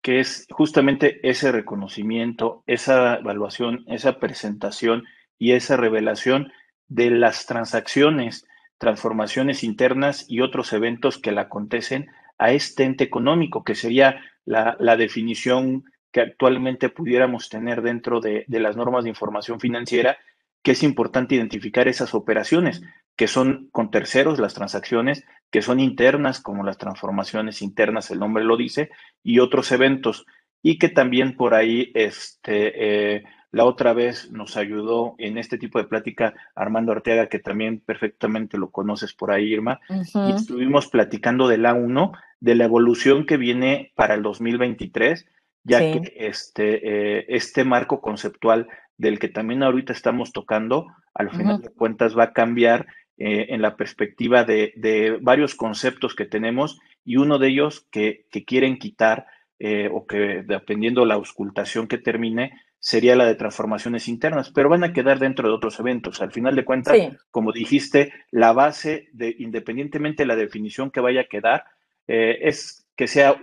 que 0.00 0.20
es 0.20 0.46
justamente 0.50 1.20
ese 1.28 1.50
reconocimiento, 1.52 2.62
esa 2.66 3.16
evaluación, 3.16 3.84
esa 3.88 4.18
presentación 4.18 5.04
y 5.38 5.52
esa 5.52 5.76
revelación 5.76 6.52
de 6.88 7.10
las 7.10 7.46
transacciones, 7.46 8.46
transformaciones 8.78 9.64
internas 9.64 10.24
y 10.28 10.40
otros 10.40 10.72
eventos 10.72 11.18
que 11.18 11.32
le 11.32 11.40
acontecen 11.40 12.08
a 12.38 12.52
este 12.52 12.84
ente 12.84 13.04
económico, 13.04 13.64
que 13.64 13.74
sería 13.74 14.22
la, 14.44 14.76
definición 14.96 15.84
que 16.12 16.20
actualmente 16.22 16.88
pudiéramos 16.88 17.50
tener 17.50 17.82
dentro 17.82 18.20
de, 18.20 18.44
de 18.48 18.60
las 18.60 18.76
normas 18.76 19.04
de 19.04 19.10
información 19.10 19.60
financiera, 19.60 20.16
que 20.62 20.72
es 20.72 20.82
importante 20.82 21.34
identificar 21.34 21.88
esas 21.88 22.14
operaciones, 22.14 22.82
que 23.16 23.28
son 23.28 23.68
con 23.72 23.90
terceros 23.90 24.38
las 24.38 24.54
transacciones, 24.54 25.24
que 25.50 25.62
son 25.62 25.80
internas, 25.80 26.40
como 26.40 26.64
las 26.64 26.78
transformaciones 26.78 27.62
internas, 27.62 28.10
el 28.10 28.18
nombre 28.18 28.44
lo 28.44 28.56
dice, 28.56 28.90
y 29.22 29.38
otros 29.38 29.72
eventos, 29.72 30.26
y 30.62 30.78
que 30.78 30.88
también 30.88 31.36
por 31.36 31.54
ahí, 31.54 31.90
este, 31.94 33.16
eh, 33.16 33.24
la 33.52 33.64
otra 33.64 33.92
vez 33.92 34.30
nos 34.30 34.56
ayudó 34.56 35.16
en 35.18 35.36
este 35.36 35.58
tipo 35.58 35.78
de 35.78 35.84
plática 35.84 36.34
Armando 36.54 36.92
Arteaga, 36.92 37.28
que 37.28 37.40
también 37.40 37.80
perfectamente 37.80 38.58
lo 38.58 38.70
conoces 38.70 39.12
por 39.12 39.32
ahí, 39.32 39.52
Irma, 39.52 39.80
y 39.88 40.32
estuvimos 40.32 40.86
platicando 40.86 41.48
del 41.48 41.64
A1, 41.64 42.12
de 42.38 42.54
la 42.54 42.64
evolución 42.64 43.26
que 43.26 43.38
viene 43.38 43.92
para 43.96 44.14
el 44.14 44.22
2023, 44.22 45.26
ya 45.64 45.80
que 45.80 46.14
este, 46.16 47.18
eh, 47.18 47.26
este 47.28 47.64
marco 47.64 48.00
conceptual 48.00 48.68
del 49.00 49.18
que 49.18 49.28
también 49.28 49.62
ahorita 49.62 49.94
estamos 49.94 50.30
tocando, 50.30 50.86
al 51.14 51.30
final 51.30 51.62
de 51.62 51.70
cuentas 51.70 52.16
va 52.16 52.24
a 52.24 52.32
cambiar 52.34 52.86
eh, 53.16 53.46
en 53.48 53.62
la 53.62 53.74
perspectiva 53.74 54.44
de, 54.44 55.18
varios 55.22 55.54
conceptos 55.54 56.14
que 56.14 56.26
tenemos 56.26 56.78
y 57.02 57.16
uno 57.16 57.38
de 57.38 57.48
ellos 57.48 57.86
que, 57.90 58.26
quieren 58.46 58.78
quitar 58.78 59.26
eh, 59.58 59.88
o 59.90 60.06
que 60.06 60.42
dependiendo 60.46 61.06
la 61.06 61.14
auscultación 61.14 61.88
que 61.88 61.96
termine 61.96 62.52
sería 62.78 63.16
la 63.16 63.24
de 63.24 63.36
transformaciones 63.36 64.06
internas, 64.06 64.50
pero 64.50 64.68
van 64.68 64.84
a 64.84 64.92
quedar 64.92 65.18
dentro 65.18 65.48
de 65.48 65.54
otros 65.54 65.80
eventos. 65.80 66.20
Al 66.20 66.32
final 66.32 66.54
de 66.54 66.66
cuentas, 66.66 66.96
como 67.30 67.52
dijiste, 67.52 68.12
la 68.30 68.52
base 68.52 69.08
de, 69.12 69.34
independientemente 69.38 70.24
de 70.24 70.26
la 70.26 70.36
definición 70.36 70.90
que 70.90 71.00
vaya 71.00 71.22
a 71.22 71.28
quedar, 71.28 71.64
eh, 72.06 72.38
es 72.42 72.86
que 72.96 73.06
sea 73.06 73.36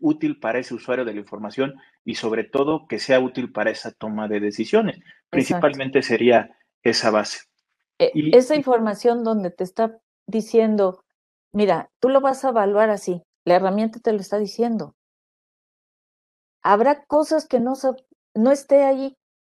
útil 0.00 0.40
para 0.40 0.58
ese 0.58 0.74
usuario 0.74 1.04
de 1.04 1.12
la 1.12 1.20
información 1.20 1.74
y 2.04 2.16
sobre 2.16 2.44
todo 2.44 2.86
que 2.86 2.98
sea 2.98 3.20
útil 3.20 3.50
para 3.52 3.70
esa 3.70 3.92
toma 3.92 4.28
de 4.28 4.40
decisiones. 4.40 5.00
Principalmente 5.30 6.02
sería 6.02 6.56
esa 6.82 7.10
base. 7.10 7.40
E, 7.98 8.12
esa 8.32 8.54
información 8.54 9.24
donde 9.24 9.50
te 9.50 9.64
está 9.64 9.98
diciendo, 10.26 11.02
mira, 11.52 11.90
tú 12.00 12.08
lo 12.08 12.20
vas 12.20 12.44
a 12.44 12.50
evaluar 12.50 12.90
así, 12.90 13.22
la 13.44 13.56
herramienta 13.56 14.00
te 14.00 14.12
lo 14.12 14.20
está 14.20 14.38
diciendo. 14.38 14.94
Habrá 16.62 17.04
cosas 17.04 17.46
que 17.46 17.60
no, 17.60 17.74
no 18.34 18.50
esté 18.50 18.84
ahí 18.84 19.16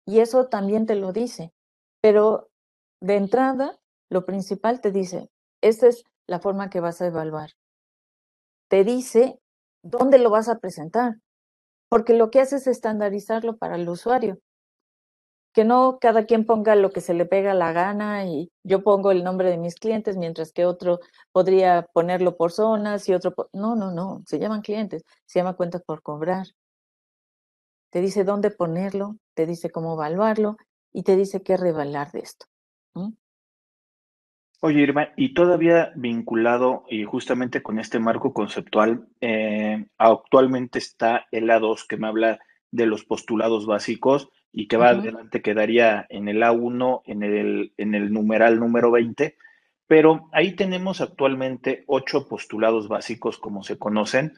y 0.07 0.21
eso 0.21 0.49
también 0.49 0.87
te 0.87 0.95
lo 0.95 1.13
dice, 1.13 1.53
pero 2.03 2.49
de 3.01 3.17
entrada, 3.17 3.79
lo 4.11 4.25
principal 4.25 4.81
te 4.81 4.91
dice, 4.91 5.31
esta 5.63 5.89
es 5.89 6.05
la 6.27 6.41
forma 6.41 6.71
que 6.71 6.81
vas 6.81 7.01
a 7.01 7.07
evaluar. 7.07 7.51
Te 8.69 8.85
dice 8.85 9.39
dónde 9.83 10.19
lo 10.19 10.31
vas 10.31 10.49
a 10.49 10.59
presentar, 10.59 11.17
porque 11.95 12.13
lo 12.13 12.29
que 12.33 12.41
hace 12.41 12.57
es 12.57 12.67
estandarizarlo 12.67 13.57
para 13.57 13.77
el 13.77 13.89
usuario. 13.89 14.41
Que 15.53 15.65
no 15.65 15.99
cada 16.01 16.27
quien 16.27 16.45
ponga 16.45 16.75
lo 16.75 16.91
que 16.91 17.01
se 17.01 17.15
le 17.15 17.25
pega 17.25 17.55
la 17.55 17.71
gana 17.73 18.27
y 18.27 18.51
yo 18.65 18.83
pongo 18.83 19.13
el 19.13 19.23
nombre 19.23 19.49
de 19.49 19.59
mis 19.59 19.77
clientes, 19.77 20.17
mientras 20.17 20.51
que 20.51 20.67
otro 20.67 20.99
podría 21.31 21.87
ponerlo 21.93 22.37
por 22.37 22.51
zonas 22.51 23.09
y 23.09 23.15
otro... 23.15 23.33
No, 23.53 23.77
no, 23.77 23.93
no, 23.93 24.25
se 24.27 24.41
llaman 24.41 24.63
clientes, 24.63 25.05
se 25.25 25.39
llama 25.39 25.55
cuentas 25.55 25.83
por 25.87 26.03
cobrar. 26.03 26.49
Te 27.91 28.01
dice 28.01 28.25
dónde 28.25 28.51
ponerlo, 28.51 29.17
te 29.35 29.47
dice 29.47 29.71
cómo 29.71 29.95
evaluarlo 29.95 30.57
y 30.93 31.05
te 31.05 31.15
dice 31.15 31.45
qué 31.45 31.57
revelar 31.57 32.11
de 32.11 32.19
esto. 32.19 32.47
Oye, 34.67 34.81
Irma, 34.81 35.11
y 35.15 35.35
todavía 35.35 35.93
vinculado 35.95 36.85
y 36.89 37.05
justamente 37.05 37.63
con 37.63 37.79
este 37.79 37.99
marco 37.99 38.33
conceptual, 38.33 39.07
eh, 39.21 39.85
actualmente 39.99 40.79
está 40.79 41.27
el 41.33 41.51
A2 41.51 41.87
que 41.87 41.99
me 41.99 42.07
habla 42.07 42.39
de 42.71 42.87
los 42.87 43.05
postulados 43.05 43.67
básicos 43.67 44.31
y 44.53 44.67
que 44.67 44.79
va 44.79 44.89
adelante 44.89 45.43
quedaría 45.43 46.07
en 46.09 46.29
el 46.29 46.43
A1, 46.43 47.03
en 47.05 47.23
el, 47.23 47.75
en 47.77 47.95
el 47.95 48.11
numeral 48.11 48.59
número 48.59 48.91
20, 48.91 49.37
pero 49.87 50.31
ahí 50.33 50.53
tenemos 50.53 51.03
actualmente 51.03 51.85
ocho 51.87 52.27
postulados 52.27 52.89
básicos 52.89 53.37
como 53.37 53.65
se 53.65 53.79
conocen 53.79 54.33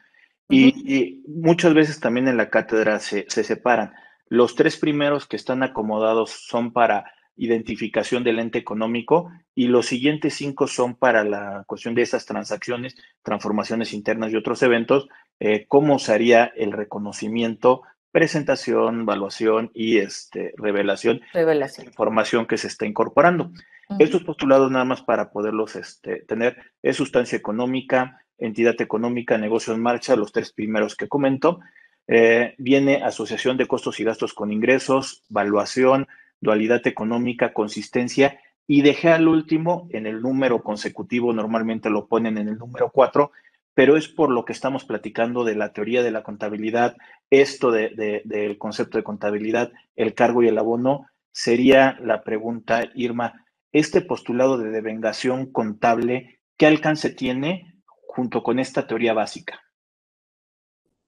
y, 0.48 1.22
muchas 1.28 1.72
veces 1.72 2.00
también 2.00 2.26
en 2.26 2.36
la 2.36 2.50
cátedra 2.50 2.98
se, 2.98 3.26
se 3.28 3.44
separan. 3.44 3.92
Los 4.28 4.56
tres 4.56 4.76
primeros 4.76 5.28
que 5.28 5.36
están 5.36 5.62
acomodados 5.62 6.30
son 6.30 6.72
para 6.72 7.12
identificación 7.36 8.24
del 8.24 8.38
ente 8.38 8.58
económico 8.58 9.30
y 9.54 9.68
los 9.68 9.86
siguientes 9.86 10.34
cinco 10.34 10.66
son 10.66 10.94
para 10.94 11.24
la 11.24 11.64
cuestión 11.66 11.94
de 11.94 12.02
esas 12.02 12.26
transacciones, 12.26 12.96
transformaciones 13.22 13.92
internas 13.92 14.32
y 14.32 14.36
otros 14.36 14.62
eventos, 14.62 15.08
eh, 15.38 15.66
cómo 15.68 15.98
se 15.98 16.12
haría 16.12 16.46
el 16.56 16.72
reconocimiento, 16.72 17.82
presentación, 18.10 19.02
evaluación 19.02 19.70
y 19.74 19.98
este, 19.98 20.54
revelación, 20.56 21.20
revelación. 21.34 21.84
De 21.84 21.90
información 21.90 22.46
que 22.46 22.56
se 22.56 22.68
está 22.68 22.86
incorporando. 22.86 23.50
Estos 23.98 24.24
postulados 24.24 24.70
nada 24.70 24.84
más 24.84 25.02
para 25.02 25.30
poderlos 25.30 25.76
este, 25.76 26.22
tener 26.22 26.56
es 26.82 26.96
sustancia 26.96 27.36
económica, 27.36 28.20
entidad 28.38 28.80
económica, 28.80 29.38
negocio 29.38 29.74
en 29.74 29.82
marcha, 29.82 30.16
los 30.16 30.32
tres 30.32 30.52
primeros 30.52 30.96
que 30.96 31.08
comento. 31.08 31.60
Eh, 32.08 32.54
viene 32.58 33.02
asociación 33.02 33.56
de 33.56 33.66
costos 33.66 34.00
y 34.00 34.04
gastos 34.04 34.32
con 34.32 34.52
ingresos, 34.52 35.22
valuación, 35.28 36.06
dualidad 36.40 36.86
económica, 36.86 37.52
consistencia, 37.52 38.38
y 38.66 38.82
dejé 38.82 39.10
al 39.10 39.28
último 39.28 39.88
en 39.90 40.06
el 40.06 40.20
número 40.20 40.62
consecutivo, 40.62 41.32
normalmente 41.32 41.90
lo 41.90 42.06
ponen 42.06 42.38
en 42.38 42.48
el 42.48 42.58
número 42.58 42.90
4, 42.90 43.30
pero 43.74 43.96
es 43.96 44.08
por 44.08 44.30
lo 44.30 44.44
que 44.44 44.52
estamos 44.52 44.84
platicando 44.84 45.44
de 45.44 45.54
la 45.54 45.72
teoría 45.72 46.02
de 46.02 46.10
la 46.10 46.22
contabilidad, 46.22 46.96
esto 47.30 47.70
de, 47.70 48.22
del 48.24 48.58
concepto 48.58 48.98
de 48.98 49.04
contabilidad, 49.04 49.72
el 49.94 50.14
cargo 50.14 50.42
y 50.42 50.48
el 50.48 50.58
abono, 50.58 51.06
sería 51.30 51.98
la 52.00 52.22
pregunta, 52.22 52.90
Irma, 52.94 53.44
este 53.72 54.00
postulado 54.00 54.56
de 54.58 54.70
devengación 54.70 55.52
contable, 55.52 56.40
¿qué 56.56 56.66
alcance 56.66 57.10
tiene 57.10 57.82
junto 58.06 58.42
con 58.42 58.58
esta 58.58 58.86
teoría 58.86 59.12
básica? 59.12 59.60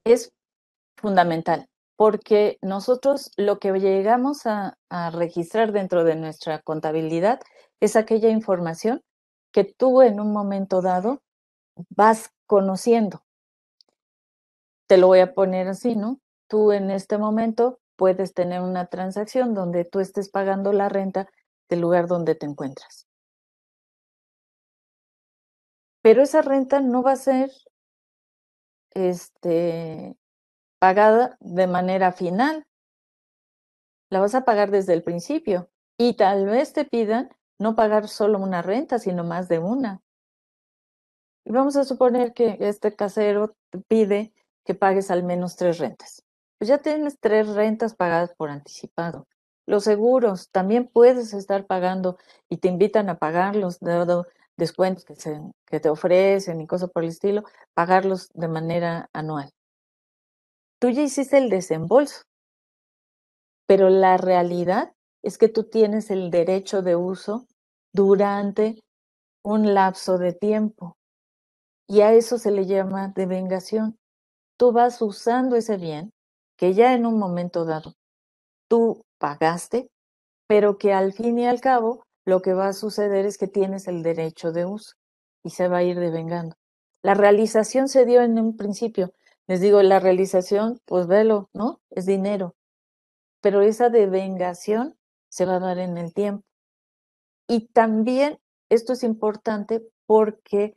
Es 0.04 0.30
fundamental 0.96 1.67
porque 1.98 2.58
nosotros 2.62 3.32
lo 3.36 3.58
que 3.58 3.72
llegamos 3.72 4.46
a, 4.46 4.78
registrar 5.10 5.72
dentro 5.72 6.04
de 6.04 6.14
nuestra 6.14 6.62
contabilidad 6.62 7.40
es 7.80 7.96
aquella 7.96 8.30
información 8.30 9.02
que 9.52 9.64
tú 9.64 10.00
en 10.02 10.20
un 10.20 10.32
momento 10.32 10.80
dado 10.80 11.22
vas 11.90 12.30
conociendo. 12.46 13.24
Te 14.86 14.96
lo 14.96 15.08
voy 15.08 15.18
a 15.18 15.34
poner 15.34 15.66
así, 15.66 15.96
¿no? 15.96 16.20
Tú 16.46 16.70
en 16.70 16.92
este 16.92 17.18
momento 17.18 17.80
puedes 17.96 18.32
tener 18.32 18.60
una 18.60 18.86
transacción 18.86 19.52
donde 19.52 19.84
tú 19.84 19.98
estés 19.98 20.30
pagando 20.30 20.72
la 20.72 20.88
renta 20.88 21.28
del 21.68 21.80
lugar 21.80 22.06
donde 22.06 22.36
te 22.36 22.46
encuentras. 22.46 23.08
Pero 26.00 26.22
esa 26.22 26.42
renta 26.42 26.80
no 26.80 27.02
va 27.02 27.12
a 27.12 27.16
ser 27.16 27.50
este, 28.92 30.16
pagada 30.78 31.36
de 31.40 31.66
manera 31.66 32.12
final. 32.12 32.66
La 34.10 34.20
vas 34.20 34.34
a 34.34 34.44
pagar 34.44 34.70
desde 34.70 34.94
el 34.94 35.02
principio 35.02 35.68
y 35.98 36.14
tal 36.14 36.46
vez 36.46 36.72
te 36.72 36.84
pidan 36.84 37.30
no 37.58 37.74
pagar 37.74 38.08
solo 38.08 38.38
una 38.38 38.62
renta, 38.62 38.98
sino 38.98 39.24
más 39.24 39.48
de 39.48 39.58
una. 39.58 40.00
Y 41.44 41.52
vamos 41.52 41.76
a 41.76 41.84
suponer 41.84 42.32
que 42.32 42.56
este 42.60 42.94
casero 42.94 43.56
te 43.70 43.78
pide 43.78 44.32
que 44.64 44.74
pagues 44.74 45.10
al 45.10 45.24
menos 45.24 45.56
tres 45.56 45.78
rentas. 45.78 46.22
Pues 46.58 46.68
ya 46.68 46.78
tienes 46.78 47.18
tres 47.20 47.48
rentas 47.48 47.94
pagadas 47.94 48.34
por 48.36 48.50
anticipado. 48.50 49.26
Los 49.66 49.84
seguros 49.84 50.50
también 50.50 50.88
puedes 50.88 51.34
estar 51.34 51.66
pagando 51.66 52.18
y 52.48 52.58
te 52.58 52.68
invitan 52.68 53.08
a 53.10 53.18
pagarlos, 53.18 53.80
dado 53.80 54.26
descuentos 54.56 55.04
que, 55.04 55.14
se, 55.14 55.40
que 55.66 55.80
te 55.80 55.88
ofrecen 55.88 56.60
y 56.60 56.66
cosas 56.66 56.90
por 56.90 57.04
el 57.04 57.10
estilo, 57.10 57.44
pagarlos 57.74 58.30
de 58.34 58.48
manera 58.48 59.08
anual 59.12 59.52
tú 60.80 60.90
ya 60.90 61.02
hiciste 61.02 61.38
el 61.38 61.50
desembolso, 61.50 62.22
pero 63.66 63.90
la 63.90 64.16
realidad 64.16 64.92
es 65.22 65.38
que 65.38 65.48
tú 65.48 65.64
tienes 65.64 66.10
el 66.10 66.30
derecho 66.30 66.82
de 66.82 66.96
uso 66.96 67.46
durante 67.92 68.80
un 69.44 69.74
lapso 69.74 70.18
de 70.18 70.32
tiempo 70.32 70.96
y 71.86 72.00
a 72.02 72.12
eso 72.12 72.38
se 72.38 72.50
le 72.50 72.66
llama 72.66 73.12
devengación. 73.14 73.96
Tú 74.58 74.72
vas 74.72 75.00
usando 75.00 75.56
ese 75.56 75.76
bien 75.76 76.12
que 76.56 76.74
ya 76.74 76.94
en 76.94 77.06
un 77.06 77.18
momento 77.18 77.64
dado 77.64 77.94
tú 78.68 79.02
pagaste, 79.18 79.88
pero 80.46 80.78
que 80.78 80.92
al 80.92 81.12
fin 81.12 81.38
y 81.38 81.46
al 81.46 81.60
cabo 81.60 82.02
lo 82.24 82.42
que 82.42 82.52
va 82.52 82.68
a 82.68 82.72
suceder 82.72 83.26
es 83.26 83.38
que 83.38 83.48
tienes 83.48 83.88
el 83.88 84.02
derecho 84.02 84.52
de 84.52 84.66
uso 84.66 84.92
y 85.42 85.50
se 85.50 85.68
va 85.68 85.78
a 85.78 85.82
ir 85.82 85.98
devengando. 85.98 86.54
La 87.02 87.14
realización 87.14 87.88
se 87.88 88.04
dio 88.04 88.22
en 88.22 88.38
un 88.38 88.56
principio, 88.56 89.12
les 89.48 89.60
digo, 89.62 89.82
la 89.82 89.98
realización, 89.98 90.80
pues 90.84 91.06
velo, 91.06 91.48
¿no? 91.54 91.80
Es 91.90 92.04
dinero. 92.06 92.54
Pero 93.40 93.62
esa 93.62 93.88
devengación 93.88 94.96
se 95.30 95.46
va 95.46 95.56
a 95.56 95.60
dar 95.60 95.78
en 95.78 95.96
el 95.96 96.12
tiempo. 96.12 96.44
Y 97.48 97.68
también 97.68 98.38
esto 98.68 98.92
es 98.92 99.02
importante 99.02 99.82
porque 100.06 100.76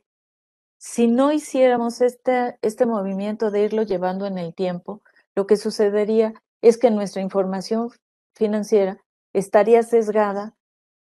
si 0.78 1.06
no 1.06 1.32
hiciéramos 1.32 2.00
este, 2.00 2.58
este 2.62 2.86
movimiento 2.86 3.50
de 3.50 3.64
irlo 3.64 3.82
llevando 3.82 4.26
en 4.26 4.38
el 4.38 4.54
tiempo, 4.54 5.02
lo 5.34 5.46
que 5.46 5.56
sucedería 5.58 6.34
es 6.62 6.78
que 6.78 6.90
nuestra 6.90 7.20
información 7.20 7.90
financiera 8.34 9.04
estaría 9.34 9.82
sesgada 9.82 10.56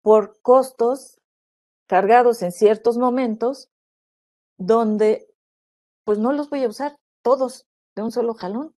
por 0.01 0.39
costos 0.41 1.19
cargados 1.85 2.41
en 2.43 2.53
ciertos 2.53 2.97
momentos 2.97 3.69
donde 4.57 5.27
pues 6.05 6.17
no 6.17 6.31
los 6.31 6.49
voy 6.49 6.63
a 6.63 6.69
usar 6.69 6.97
todos 7.27 7.67
de 7.93 8.03
un 8.03 8.11
solo 8.13 8.35
jalón. 8.35 8.73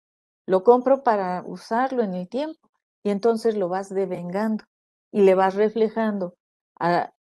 Lo 0.47 0.63
compro 0.63 1.03
para 1.03 1.43
usarlo 1.45 2.01
en 2.01 2.15
el 2.15 2.27
tiempo 2.27 2.71
y 3.03 3.11
entonces 3.11 3.55
lo 3.55 3.69
vas 3.69 3.93
devengando 3.93 4.63
y 5.11 5.21
le 5.21 5.35
vas 5.35 5.53
reflejando 5.53 6.35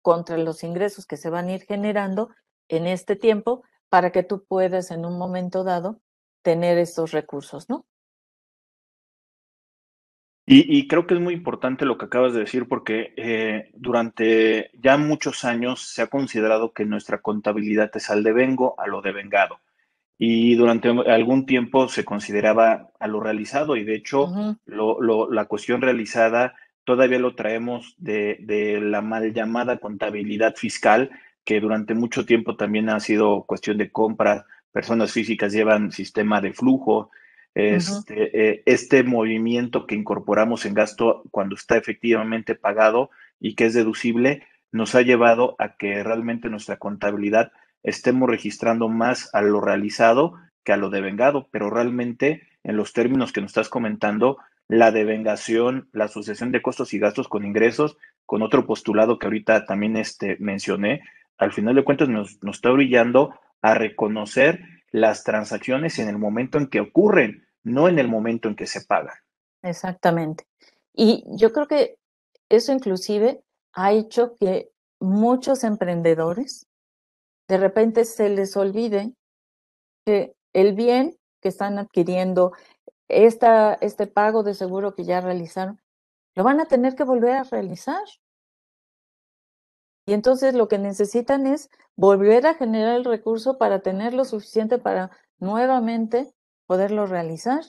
contra 0.02 0.40
los 0.40 0.64
ingresos 0.64 1.06
que 1.06 1.18
se 1.18 1.30
van 1.30 1.50
a 1.50 1.54
ir 1.54 1.66
generando 1.66 2.30
en 2.68 2.88
este 2.88 3.16
tiempo 3.16 3.64
para 3.90 4.12
que 4.12 4.24
tú 4.24 4.44
puedas 4.44 4.90
en 4.90 5.06
un 5.06 5.20
momento 5.20 5.64
dado 5.64 6.02
tener 6.42 6.80
estos 6.80 7.12
recursos, 7.12 7.70
¿no? 7.70 7.86
Y, 10.48 10.88
creo 10.88 11.06
que 11.06 11.14
es 11.14 11.22
muy 11.22 11.36
importante 11.36 11.86
lo 11.86 11.98
que 11.98 12.06
acabas 12.06 12.34
de 12.34 12.40
decir 12.40 12.68
porque 12.68 13.14
eh, 13.18 13.70
durante 13.76 14.72
ya 14.74 14.98
muchos 14.98 15.46
años 15.46 15.88
se 15.88 16.02
ha 16.02 16.08
considerado 16.08 16.74
que 16.74 16.86
nuestra 16.86 17.22
contabilidad 17.22 17.92
es 17.94 18.10
al 18.10 18.24
devengo, 18.24 18.76
a 18.80 18.88
lo 18.88 19.02
devengado 19.02 19.60
y 20.18 20.56
durante 20.56 20.90
algún 20.90 21.46
tiempo 21.46 21.88
se 21.88 22.06
consideraba 22.06 22.90
a 23.00 23.08
lo 23.08 23.20
realizado 23.20 23.76
y 23.76 23.84
de 23.84 23.96
hecho 23.96 24.58
la 24.66 25.46
cuestión 25.46 25.82
realizada 25.82 26.56
todavía 26.84 27.20
lo 27.20 27.36
traemos 27.36 27.96
de, 27.98 28.80
la 28.82 29.02
mal 29.02 29.34
llamada 29.34 29.78
contabilidad 29.78 30.56
fiscal, 30.56 31.12
que 31.44 31.60
durante 31.60 31.94
mucho 31.94 32.26
tiempo 32.26 32.56
también 32.56 32.90
ha 32.90 33.00
sido 33.00 33.44
cuestión 33.44 33.78
de 33.78 33.92
compras, 33.92 34.46
personas 34.72 35.12
físicas 35.12 35.54
llevan 35.54 35.92
sistema 35.92 36.42
de 36.42 36.54
flujo, 36.54 37.10
este, 37.56 38.50
eh, 38.50 38.64
este 38.66 39.04
movimiento 39.04 39.86
que 39.86 39.96
incorporamos 39.96 40.66
en 40.66 40.74
gasto 40.74 41.24
cuando 41.30 41.56
está 41.56 41.78
efectivamente 41.78 42.56
pagado 42.56 43.12
y 43.40 43.56
que 43.56 43.66
es 43.66 43.74
deducible, 43.74 44.44
nos 44.72 44.96
ha 44.96 45.02
llevado 45.02 45.56
a 45.60 45.78
que 45.78 46.04
realmente 46.04 46.50
nuestra 46.50 46.78
contabilidad 46.78 47.52
estemos 47.84 48.30
registrando 48.30 48.90
más 48.90 49.30
a 49.34 49.42
lo 49.42 49.62
realizado 49.62 50.34
que 50.64 50.74
a 50.74 50.78
lo 50.78 50.90
devengado, 50.90 51.48
pero 51.52 51.70
realmente 51.70 52.48
en 52.64 52.78
los 52.78 52.94
términos 52.94 53.34
que 53.34 53.42
nos 53.42 53.52
estás 53.52 53.70
comentando, 53.70 54.38
la 54.70 54.92
devengación, 54.92 55.90
la 55.92 56.06
asociación 56.06 56.52
de 56.52 56.62
costos 56.62 56.94
y 56.94 57.00
gastos 57.00 57.28
con 57.28 57.46
ingresos, 57.46 57.98
con 58.26 58.42
otro 58.42 58.66
postulado 58.66 59.20
que 59.20 59.28
ahorita 59.28 59.66
también 59.66 59.98
este, 59.98 60.38
mencioné, 60.40 61.02
al 61.38 61.52
final 61.52 61.76
de 61.76 61.84
cuentas 61.84 62.08
nos, 62.08 62.42
nos 62.42 62.56
está 62.56 62.70
brillando 62.72 63.36
a 63.62 63.74
reconocer 63.74 64.62
las 64.92 65.24
transacciones 65.24 66.00
en 66.00 66.08
el 66.08 66.18
momento 66.18 66.58
en 66.58 66.68
que 66.68 66.80
ocurren, 66.80 67.46
no 67.64 67.88
en 67.88 68.00
el 68.00 68.08
momento 68.08 68.48
en 68.48 68.56
que 68.56 68.68
se 68.68 68.82
pagan. 68.86 69.16
Exactamente. 69.62 70.46
Y 70.94 71.24
yo 71.36 71.52
creo 71.52 71.68
que 71.68 71.98
eso 72.50 72.72
inclusive 72.72 73.42
ha 73.74 73.92
hecho 73.92 74.36
que 74.40 74.70
muchos 75.00 75.64
emprendedores 75.64 76.68
de 77.48 77.58
repente 77.58 78.06
se 78.06 78.30
les 78.30 78.56
olvide 78.58 79.14
que 80.06 80.36
el 80.54 80.74
bien 80.74 81.18
que 81.42 81.50
están 81.50 81.78
adquiriendo, 81.78 82.54
esta, 83.10 83.74
este 83.76 84.08
pago 84.08 84.44
de 84.44 84.54
seguro 84.54 84.96
que 84.96 85.04
ya 85.04 85.22
realizaron, 85.22 85.82
lo 86.36 86.44
van 86.44 86.60
a 86.60 86.66
tener 86.66 86.96
que 86.96 87.04
volver 87.04 87.34
a 87.34 87.44
realizar. 87.44 88.04
Y 90.06 90.14
entonces 90.14 90.54
lo 90.54 90.68
que 90.68 90.78
necesitan 90.78 91.48
es 91.48 91.70
volver 91.96 92.46
a 92.48 92.56
generar 92.56 92.96
el 92.96 93.06
recurso 93.06 93.58
para 93.58 93.80
tener 93.80 94.14
lo 94.14 94.26
suficiente 94.26 94.78
para 94.78 95.12
nuevamente 95.40 96.34
poderlo 96.68 97.06
realizar. 97.06 97.64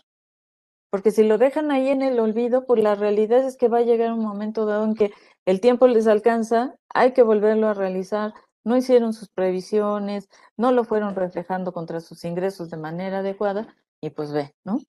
Porque 0.91 1.11
si 1.11 1.25
lo 1.25 1.39
dejan 1.39 1.71
ahí 1.71 1.89
en 1.89 2.03
el 2.03 2.21
olvido, 2.21 2.67
pues 2.67 2.83
la 2.83 2.95
realidad 2.95 3.45
es 3.45 3.57
que 3.57 3.69
va 3.69 3.79
a 3.79 3.83
llegar 3.83 4.13
un 4.13 4.23
momento 4.23 4.65
dado 4.65 4.85
en 4.85 4.95
que 4.95 5.13
el 5.45 5.61
tiempo 5.61 5.87
les 5.89 6.07
alcanza, 6.07 6.77
hay 6.89 7.13
que 7.13 7.23
volverlo 7.23 7.69
a 7.69 7.75
realizar, 7.75 8.33
no 8.65 8.77
hicieron 8.77 9.13
sus 9.13 9.29
previsiones, 9.29 10.29
no 10.57 10.73
lo 10.73 10.85
fueron 10.85 11.15
reflejando 11.15 11.73
contra 11.73 12.01
sus 12.01 12.25
ingresos 12.25 12.71
de 12.71 12.79
manera 12.79 13.19
adecuada 13.19 13.75
y 14.01 14.11
pues 14.11 14.33
ve, 14.33 14.55
¿no? 14.65 14.81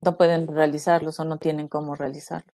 No 0.00 0.16
pueden 0.16 0.48
realizarlos 0.48 1.20
o 1.20 1.24
no 1.24 1.38
tienen 1.38 1.68
cómo 1.68 1.94
realizarlo. 1.94 2.52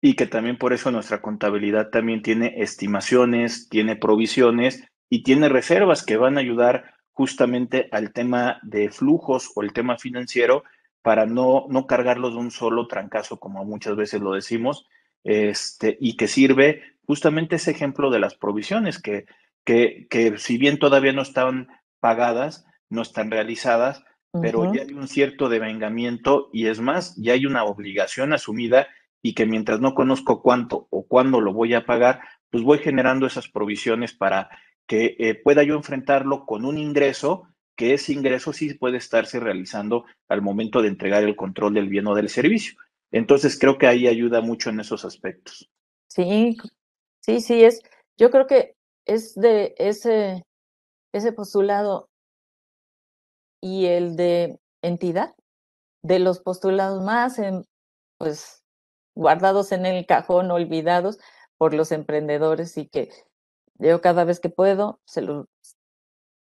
Y 0.00 0.16
que 0.16 0.26
también 0.26 0.58
por 0.58 0.72
eso 0.72 0.90
nuestra 0.90 1.22
contabilidad 1.22 1.90
también 1.90 2.22
tiene 2.22 2.54
estimaciones, 2.60 3.68
tiene 3.68 3.94
provisiones 3.94 4.84
y 5.08 5.22
tiene 5.22 5.48
reservas 5.48 6.04
que 6.04 6.16
van 6.16 6.36
a 6.36 6.40
ayudar 6.40 6.94
justamente 7.12 7.88
al 7.92 8.12
tema 8.12 8.58
de 8.62 8.90
flujos 8.90 9.52
o 9.54 9.62
el 9.62 9.72
tema 9.72 9.96
financiero 9.96 10.64
para 11.02 11.26
no, 11.26 11.66
no 11.68 11.86
cargarlos 11.86 12.32
de 12.32 12.40
un 12.40 12.50
solo 12.50 12.88
trancazo, 12.88 13.38
como 13.38 13.64
muchas 13.64 13.94
veces 13.94 14.20
lo 14.20 14.32
decimos, 14.32 14.86
este, 15.22 15.96
y 16.00 16.16
que 16.16 16.26
sirve 16.26 16.82
justamente 17.06 17.56
ese 17.56 17.72
ejemplo 17.72 18.10
de 18.10 18.20
las 18.20 18.34
provisiones, 18.34 19.00
que 19.00 19.26
que, 19.64 20.06
si 20.38 20.58
bien 20.58 20.78
todavía 20.78 21.12
no 21.12 21.22
estaban 21.22 21.68
pagadas, 22.00 22.66
no 22.90 23.02
están 23.02 23.30
realizadas, 23.30 24.04
pero 24.40 24.72
ya 24.72 24.82
hay 24.82 24.94
un 24.94 25.08
cierto 25.08 25.50
devengamiento 25.50 26.48
y 26.52 26.66
es 26.66 26.80
más, 26.80 27.14
ya 27.16 27.34
hay 27.34 27.44
una 27.44 27.64
obligación 27.64 28.32
asumida 28.32 28.88
y 29.22 29.34
que 29.34 29.44
mientras 29.44 29.80
no 29.80 29.94
conozco 29.94 30.42
cuánto 30.42 30.88
o 30.90 31.06
cuándo 31.06 31.40
lo 31.40 31.52
voy 31.52 31.74
a 31.74 31.84
pagar, 31.84 32.22
pues 32.50 32.64
voy 32.64 32.78
generando 32.78 33.26
esas 33.26 33.48
provisiones 33.48 34.14
para 34.14 34.48
que 34.86 35.16
eh, 35.18 35.34
pueda 35.34 35.62
yo 35.62 35.74
enfrentarlo 35.74 36.44
con 36.46 36.64
un 36.64 36.78
ingreso, 36.78 37.48
que 37.76 37.94
ese 37.94 38.12
ingreso 38.12 38.52
sí 38.52 38.74
puede 38.74 38.96
estarse 38.96 39.38
realizando 39.38 40.04
al 40.28 40.42
momento 40.42 40.82
de 40.82 40.88
entregar 40.88 41.22
el 41.24 41.36
control 41.36 41.74
del 41.74 41.88
bien 41.88 42.06
o 42.06 42.14
del 42.14 42.28
servicio. 42.28 42.74
Entonces 43.10 43.58
creo 43.58 43.78
que 43.78 43.86
ahí 43.86 44.06
ayuda 44.06 44.40
mucho 44.40 44.70
en 44.70 44.80
esos 44.80 45.04
aspectos. 45.04 45.70
Sí, 46.08 46.56
sí, 47.20 47.40
sí, 47.40 47.64
es, 47.64 47.82
yo 48.16 48.30
creo 48.30 48.46
que 48.46 48.74
es 49.06 49.34
de 49.34 49.74
ese, 49.78 50.44
ese 51.12 51.32
postulado 51.32 52.08
y 53.60 53.86
el 53.86 54.16
de 54.16 54.58
entidad, 54.82 55.34
de 56.02 56.18
los 56.18 56.40
postulados 56.40 57.02
más 57.02 57.40
pues, 58.18 58.62
guardados 59.14 59.72
en 59.72 59.86
el 59.86 60.06
cajón, 60.06 60.50
olvidados 60.50 61.18
por 61.58 61.74
los 61.74 61.92
emprendedores 61.92 62.76
y 62.76 62.88
que 62.88 63.10
yo 63.78 64.00
cada 64.00 64.24
vez 64.24 64.40
que 64.40 64.48
puedo 64.48 65.00
se 65.06 65.22
lo, 65.22 65.46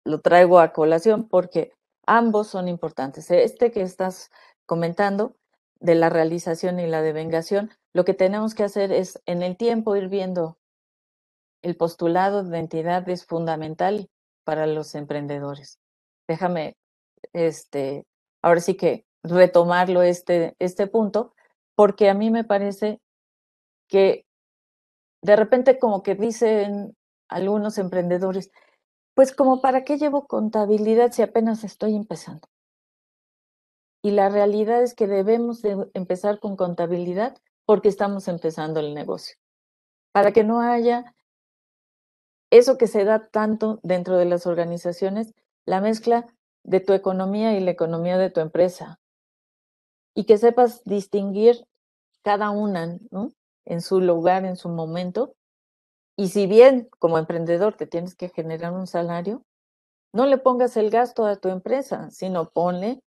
lo 0.06 0.22
traigo 0.22 0.60
a 0.60 0.74
colación 0.74 1.28
porque 1.28 1.72
ambos 2.06 2.48
son 2.48 2.68
importantes. 2.68 3.30
Este 3.30 3.72
que 3.72 3.82
estás 3.82 4.32
comentando 4.66 5.36
de 5.80 5.96
la 5.96 6.10
realización 6.10 6.80
y 6.80 6.88
la 6.88 7.02
devengación, 7.02 7.72
lo 7.94 8.06
que 8.06 8.14
tenemos 8.14 8.56
que 8.56 8.64
hacer 8.64 8.92
es 8.92 9.22
en 9.26 9.42
el 9.44 9.58
tiempo 9.58 9.96
ir 9.96 10.08
viendo 10.08 10.58
el 11.62 11.76
postulado 11.76 12.44
de 12.44 12.58
entidad 12.60 13.08
es 13.10 13.26
fundamental 13.26 14.10
para 14.44 14.68
los 14.68 14.96
emprendedores. 14.96 15.80
Déjame, 16.28 16.76
este, 17.34 18.06
ahora 18.42 18.62
sí 18.62 18.76
que 18.76 19.06
retomarlo 19.24 20.02
este, 20.02 20.56
este 20.60 20.88
punto, 20.88 21.34
porque 21.76 22.10
a 22.10 22.14
mí 22.14 22.32
me 22.32 22.44
parece 22.44 23.00
que 23.88 24.26
de 25.22 25.36
repente 25.36 25.78
como 25.78 26.02
que 26.02 26.16
dicen 26.16 26.96
algunos 27.30 27.78
emprendedores, 27.78 28.52
pues 29.14 29.34
como 29.34 29.62
para 29.62 29.84
qué 29.84 29.98
llevo 29.98 30.26
contabilidad 30.26 31.12
si 31.12 31.22
apenas 31.22 31.64
estoy 31.64 31.96
empezando. 31.96 32.48
Y 34.04 34.12
la 34.12 34.30
realidad 34.30 34.82
es 34.82 34.96
que 34.96 35.06
debemos 35.06 35.62
de 35.62 35.90
empezar 35.94 36.40
con 36.40 36.56
contabilidad 36.56 37.38
porque 37.66 37.88
estamos 37.88 38.28
empezando 38.28 38.80
el 38.80 38.96
negocio. 38.96 39.36
Para 40.12 40.32
que 40.32 40.44
no 40.44 40.62
haya 40.62 41.16
eso 42.52 42.78
que 42.78 42.88
se 42.88 43.06
da 43.06 43.28
tanto 43.28 43.80
dentro 43.82 44.18
de 44.18 44.26
las 44.26 44.46
organizaciones, 44.46 45.34
la 45.66 45.82
mezcla 45.82 46.28
de 46.64 46.80
tu 46.82 46.94
economía 46.94 47.58
y 47.58 47.62
la 47.62 47.72
economía 47.72 48.18
de 48.18 48.30
tu 48.30 48.42
empresa. 48.42 49.00
Y 50.14 50.26
que 50.26 50.38
sepas 50.38 50.84
distinguir 50.84 51.66
cada 52.22 52.52
una 52.52 53.00
en 53.66 53.82
su 53.82 54.02
lugar, 54.02 54.46
en 54.46 54.58
su 54.58 54.70
momento. 54.70 55.34
Y 56.18 56.28
si 56.28 56.46
bien 56.46 56.90
como 57.00 57.18
emprendedor 57.18 57.76
te 57.76 57.88
tienes 57.88 58.16
que 58.16 58.30
generar 58.30 58.74
un 58.74 58.86
salario, 58.86 59.44
no 60.14 60.26
le 60.26 60.38
pongas 60.38 60.76
el 60.76 60.90
gasto 60.90 61.26
a 61.26 61.38
tu 61.38 61.48
empresa, 61.48 62.10
sino 62.12 62.50
ponle 62.50 63.02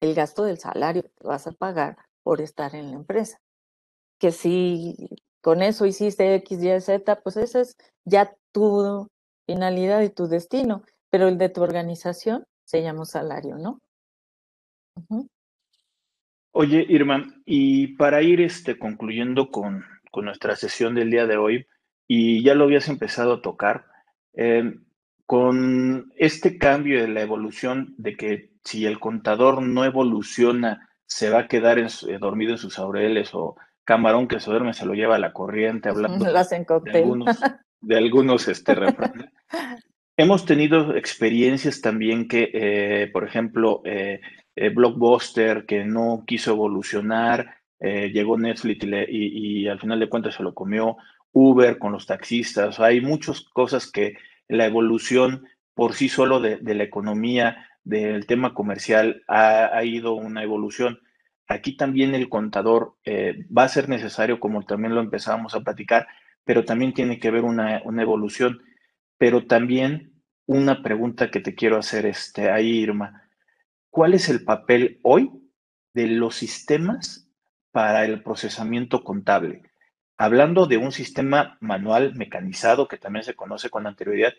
el 0.00 0.14
gasto 0.14 0.44
del 0.44 0.58
salario 0.58 1.02
que 1.02 1.26
vas 1.26 1.46
a 1.46 1.52
pagar 1.52 1.98
por 2.22 2.40
estar 2.40 2.74
en 2.74 2.90
la 2.90 2.96
empresa. 2.96 3.38
Que 4.18 4.32
si 4.32 5.10
con 5.42 5.62
eso 5.62 5.84
hiciste 5.84 6.34
X, 6.36 6.62
Y, 6.62 6.80
Z, 6.80 7.20
pues 7.20 7.36
esa 7.36 7.60
es 7.60 7.76
ya 8.04 8.34
tu 8.58 9.08
finalidad 9.46 10.02
y 10.02 10.10
tu 10.10 10.26
destino, 10.26 10.82
pero 11.10 11.28
el 11.28 11.38
de 11.38 11.48
tu 11.48 11.62
organización 11.62 12.44
se 12.64 12.82
llama 12.82 13.04
salario, 13.04 13.56
¿no? 13.56 13.78
Oye, 16.52 16.84
Irma, 16.88 17.24
y 17.46 17.96
para 17.96 18.22
ir 18.22 18.40
este, 18.40 18.78
concluyendo 18.78 19.50
con, 19.50 19.84
nuestra 20.20 20.56
sesión 20.56 20.96
del 20.96 21.12
día 21.12 21.26
de 21.26 21.36
hoy, 21.36 21.66
y 22.08 22.42
ya 22.42 22.56
lo 22.56 22.64
habías 22.64 22.88
empezado 22.88 23.34
a 23.34 23.42
tocar, 23.42 23.84
em, 24.32 24.84
con 25.26 26.12
este 26.16 26.58
cambio 26.58 27.00
de 27.00 27.06
la 27.06 27.20
evolución 27.20 27.94
de 27.98 28.16
que 28.16 28.50
si 28.64 28.84
el 28.84 28.98
contador 28.98 29.62
no 29.62 29.84
evoluciona, 29.84 30.88
se 31.06 31.30
va 31.30 31.40
a 31.40 31.48
quedar 31.48 31.78
eh, 31.78 31.86
dormido 32.18 32.52
en 32.52 32.58
sus 32.58 32.76
laureles 32.78 33.32
o 33.32 33.56
camarón 33.84 34.26
que 34.26 34.40
se 34.40 34.50
duerme 34.50 34.74
se 34.74 34.84
lo 34.84 34.94
lleva 34.94 35.16
a 35.16 35.20
la 35.20 35.32
corriente, 35.32 35.88
hablando 35.90 36.24
de 36.24 36.90
algunos, 36.92 37.38
de 37.80 37.96
algunos 37.96 38.48
este, 38.48 38.74
Hemos 40.20 40.44
tenido 40.44 40.96
experiencias 40.96 41.80
también 41.80 42.26
que, 42.26 42.50
eh, 42.52 43.08
por 43.12 43.22
ejemplo, 43.22 43.82
eh, 43.84 44.20
eh, 44.56 44.68
Blockbuster, 44.70 45.64
que 45.64 45.84
no 45.84 46.24
quiso 46.26 46.50
evolucionar, 46.50 47.54
llegó 47.80 48.36
Netflix 48.36 48.84
y, 49.08 49.68
al 49.68 49.78
final 49.78 50.00
de 50.00 50.08
cuentas 50.08 50.34
se 50.34 50.42
lo 50.42 50.52
comió, 50.52 50.96
Uber 51.30 51.78
con 51.78 51.92
los 51.92 52.06
taxistas, 52.06 52.80
hay 52.80 53.00
muchas 53.00 53.42
cosas 53.42 53.88
que 53.88 54.16
la 54.48 54.66
evolución 54.66 55.46
por 55.74 55.94
sí 55.94 56.08
solo 56.08 56.40
de, 56.40 56.58
la 56.60 56.82
economía, 56.82 57.68
del 57.84 58.26
tema 58.26 58.52
comercial, 58.52 59.22
ha, 59.28 59.66
ha, 59.66 59.84
ido 59.84 60.14
una 60.14 60.42
evolución. 60.42 60.98
Aquí 61.46 61.76
también 61.76 62.16
el 62.16 62.28
contador 62.28 62.96
va 63.56 63.62
a 63.62 63.68
ser 63.68 63.88
necesario, 63.88 64.40
como 64.40 64.64
también 64.64 64.96
lo 64.96 65.00
empezábamos 65.00 65.54
a 65.54 65.60
platicar, 65.60 66.08
pero 66.48 66.64
también 66.64 66.94
tiene 66.94 67.20
que 67.20 67.28
haber 67.28 67.44
una, 67.44 67.82
evolución. 68.00 68.62
Pero 69.18 69.46
también 69.46 70.14
una 70.46 70.82
pregunta 70.82 71.30
que 71.30 71.40
te 71.40 71.54
quiero 71.54 71.76
hacer 71.76 72.06
este, 72.06 72.50
ahí, 72.50 72.70
Irma. 72.70 73.28
¿Cuál 73.90 74.14
es 74.14 74.30
el 74.30 74.44
papel 74.44 74.98
hoy 75.02 75.30
de 75.92 76.06
los 76.06 76.36
sistemas 76.36 77.28
para 77.70 78.06
el 78.06 78.22
procesamiento 78.22 79.04
contable? 79.04 79.62
Hablando 80.16 80.64
de 80.64 80.78
un 80.78 80.90
sistema 80.90 81.58
manual 81.60 82.14
mecanizado 82.14 82.88
que 82.88 82.96
también 82.96 83.24
se 83.26 83.36
conoce 83.36 83.68
con 83.68 83.86
anterioridad 83.86 84.32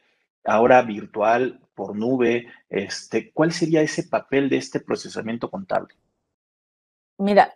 ahora 0.44 0.82
virtual, 0.82 1.62
por 1.76 1.96
nube, 1.96 2.48
este, 2.70 3.32
¿cuál 3.34 3.52
sería 3.52 3.84
ese 3.84 4.02
papel 4.02 4.50
de 4.50 4.58
este 4.58 4.80
procesamiento 4.80 5.52
contable? 5.52 5.94
Mira, 7.20 7.56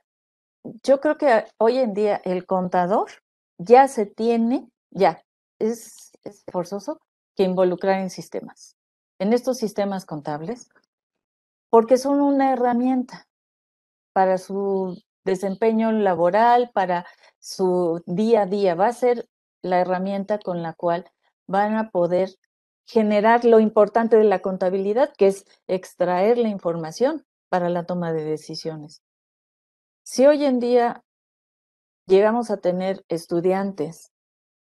yo 0.84 1.00
creo 1.02 1.18
que 1.18 1.46
hoy 1.58 1.80
en 1.80 1.96
día 1.96 2.22
el 2.24 2.46
contador 2.46 3.23
ya 3.64 3.88
se 3.88 4.06
tiene, 4.06 4.70
ya, 4.92 5.24
es, 5.60 6.12
es 6.24 6.44
forzoso 6.52 7.00
que 7.36 7.44
involucrar 7.44 8.00
en 8.00 8.10
sistemas, 8.10 8.76
en 9.20 9.34
estos 9.34 9.58
sistemas 9.58 10.06
contables, 10.06 10.70
porque 11.70 11.98
son 11.98 12.22
una 12.22 12.54
herramienta 12.54 13.28
para 14.14 14.38
su 14.38 15.02
desempeño 15.26 15.92
laboral, 15.92 16.72
para 16.74 17.06
su 17.40 18.02
día 18.06 18.44
a 18.44 18.46
día. 18.46 18.76
Va 18.76 18.88
a 18.88 18.94
ser 18.94 19.28
la 19.62 19.80
herramienta 19.80 20.40
con 20.40 20.62
la 20.62 20.74
cual 20.74 21.10
van 21.48 21.76
a 21.76 21.90
poder 21.90 22.30
generar 22.86 23.46
lo 23.46 23.60
importante 23.60 24.18
de 24.18 24.26
la 24.26 24.40
contabilidad, 24.40 25.14
que 25.18 25.28
es 25.28 25.46
extraer 25.68 26.38
la 26.38 26.50
información 26.50 27.26
para 27.50 27.70
la 27.70 27.86
toma 27.86 28.14
de 28.14 28.24
decisiones. 28.24 29.02
Si 30.04 30.26
hoy 30.26 30.44
en 30.46 30.60
día 30.60 31.04
llegamos 32.08 32.52
a 32.52 32.58
tener 32.58 33.04
estudiantes 33.10 34.12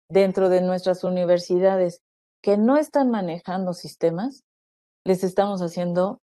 dentro 0.09 0.49
de 0.49 0.61
nuestras 0.61 1.03
universidades 1.03 2.01
que 2.41 2.57
no 2.57 2.77
están 2.77 3.09
manejando 3.09 3.73
sistemas, 3.73 4.43
les 5.05 5.23
estamos 5.23 5.61
haciendo 5.61 6.21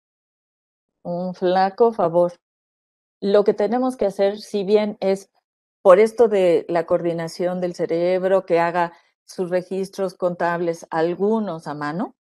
un 1.03 1.33
flaco 1.33 1.91
favor. 1.91 2.33
Lo 3.21 3.43
que 3.43 3.53
tenemos 3.53 3.97
que 3.97 4.05
hacer, 4.05 4.39
si 4.39 4.63
bien 4.63 4.97
es 4.99 5.29
por 5.81 5.99
esto 5.99 6.27
de 6.27 6.65
la 6.69 6.85
coordinación 6.85 7.59
del 7.61 7.75
cerebro, 7.75 8.45
que 8.45 8.59
haga 8.59 8.93
sus 9.25 9.49
registros 9.49 10.15
contables, 10.15 10.87
algunos 10.89 11.67
a 11.67 11.73
mano, 11.73 12.15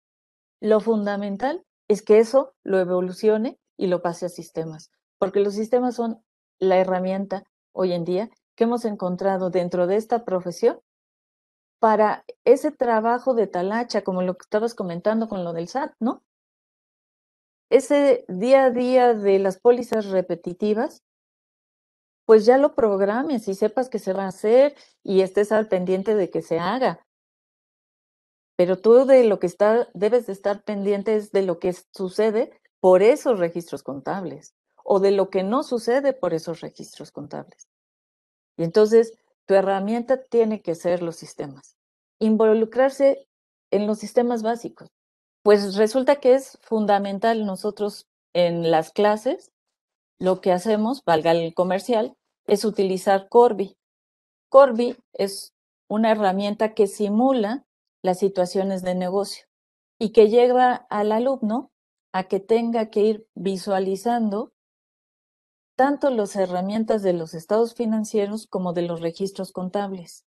lo 0.60 0.80
fundamental 0.80 1.64
es 1.88 2.02
que 2.02 2.20
eso 2.20 2.54
lo 2.64 2.80
evolucione 2.80 3.60
y 3.78 3.88
lo 3.88 4.02
pase 4.02 4.28
a 4.28 4.30
sistemas, 4.30 4.92
porque 5.20 5.40
los 5.40 5.56
sistemas 5.56 5.96
son 5.96 6.24
la 6.60 6.78
herramienta 6.78 7.44
hoy 7.74 7.94
en 7.94 8.06
día 8.06 8.30
que 8.56 8.66
hemos 8.66 8.86
encontrado 8.86 9.50
dentro 9.50 9.88
de 9.88 9.96
esta 9.96 10.26
profesión 10.26 10.80
para 11.80 12.24
ese 12.46 12.72
trabajo 12.72 13.34
de 13.34 13.48
talacha, 13.48 14.04
como 14.04 14.22
lo 14.22 14.36
que 14.36 14.44
estabas 14.44 14.76
comentando 14.76 15.28
con 15.28 15.44
lo 15.44 15.52
del 15.54 15.68
SAT, 15.68 15.94
¿no? 16.00 16.24
Ese 17.72 18.26
día 18.28 18.66
a 18.66 18.70
día 18.70 19.14
de 19.14 19.40
las 19.40 19.60
pólizas 19.60 20.06
repetitivas, 20.08 21.04
pues 22.26 22.46
ya 22.46 22.58
lo 22.58 22.76
programes 22.76 23.48
y 23.48 23.56
sepas 23.56 23.90
que 23.90 23.98
se 23.98 24.14
va 24.14 24.26
a 24.26 24.28
hacer 24.28 24.76
y 25.04 25.22
estés 25.22 25.52
al 25.52 25.68
pendiente 25.70 26.14
de 26.14 26.30
que 26.30 26.42
se 26.42 26.60
haga. 26.60 27.06
Pero 28.58 28.78
tú 28.78 29.06
de 29.06 29.24
lo 29.24 29.40
que 29.40 29.48
está, 29.48 29.88
debes 29.94 30.28
de 30.28 30.34
estar 30.34 30.64
pendiente 30.64 31.16
es 31.16 31.32
de 31.32 31.42
lo 31.42 31.58
que 31.58 31.74
sucede 31.96 32.52
por 32.80 33.02
esos 33.02 33.40
registros 33.40 33.82
contables 33.82 34.54
o 34.84 35.00
de 35.00 35.12
lo 35.12 35.30
que 35.30 35.42
no 35.42 35.64
sucede 35.64 36.14
por 36.14 36.34
esos 36.34 36.62
registros 36.62 37.12
contables. 37.12 37.71
Entonces 38.64 39.14
tu 39.46 39.54
herramienta 39.54 40.24
tiene 40.24 40.62
que 40.62 40.76
ser 40.76 41.02
los 41.02 41.16
sistemas. 41.16 41.76
Involucrarse 42.20 43.28
en 43.72 43.88
los 43.88 44.00
sistemas 44.00 44.44
básicos. 44.44 44.90
Pues 45.44 45.76
resulta 45.76 46.18
que 46.18 46.36
es 46.36 46.58
fundamental 46.62 47.46
nosotros 47.46 48.08
en 48.34 48.70
las 48.70 48.92
clases, 48.92 49.52
lo 50.20 50.40
que 50.40 50.52
hacemos, 50.52 51.04
valga 51.04 51.32
el 51.32 51.54
comercial, 51.54 52.16
es 52.46 52.64
utilizar 52.64 53.28
Corby. 53.28 53.76
Corby 54.50 54.98
es 55.14 55.54
una 55.90 56.12
herramienta 56.12 56.74
que 56.74 56.88
simula 56.88 57.66
las 58.04 58.20
situaciones 58.20 58.84
de 58.84 58.96
negocio 58.96 59.46
y 60.00 60.12
que 60.12 60.30
lleva 60.30 60.88
al 60.90 61.12
alumno 61.12 61.72
a 62.14 62.24
que 62.24 62.40
tenga 62.40 62.90
que 62.90 63.02
ir 63.02 63.28
visualizando 63.36 64.52
tanto 65.82 66.12
las 66.12 66.36
herramientas 66.36 67.02
de 67.02 67.12
los 67.12 67.34
estados 67.34 67.74
financieros 67.74 68.46
como 68.46 68.72
de 68.72 68.84
los 68.84 69.02
registros 69.02 69.52
contables. 69.52 70.28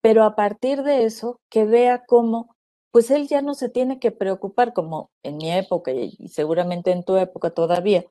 Pero 0.00 0.22
a 0.22 0.36
partir 0.36 0.84
de 0.84 1.02
eso, 1.06 1.40
que 1.48 1.64
vea 1.64 2.04
cómo, 2.06 2.54
pues 2.92 3.10
él 3.10 3.26
ya 3.26 3.42
no 3.42 3.54
se 3.54 3.68
tiene 3.68 3.98
que 3.98 4.12
preocupar, 4.12 4.72
como 4.74 5.10
en 5.24 5.38
mi 5.38 5.50
época 5.50 5.90
y 5.90 6.28
seguramente 6.28 6.92
en 6.92 7.02
tu 7.02 7.16
época 7.16 7.50
todavía, 7.50 8.04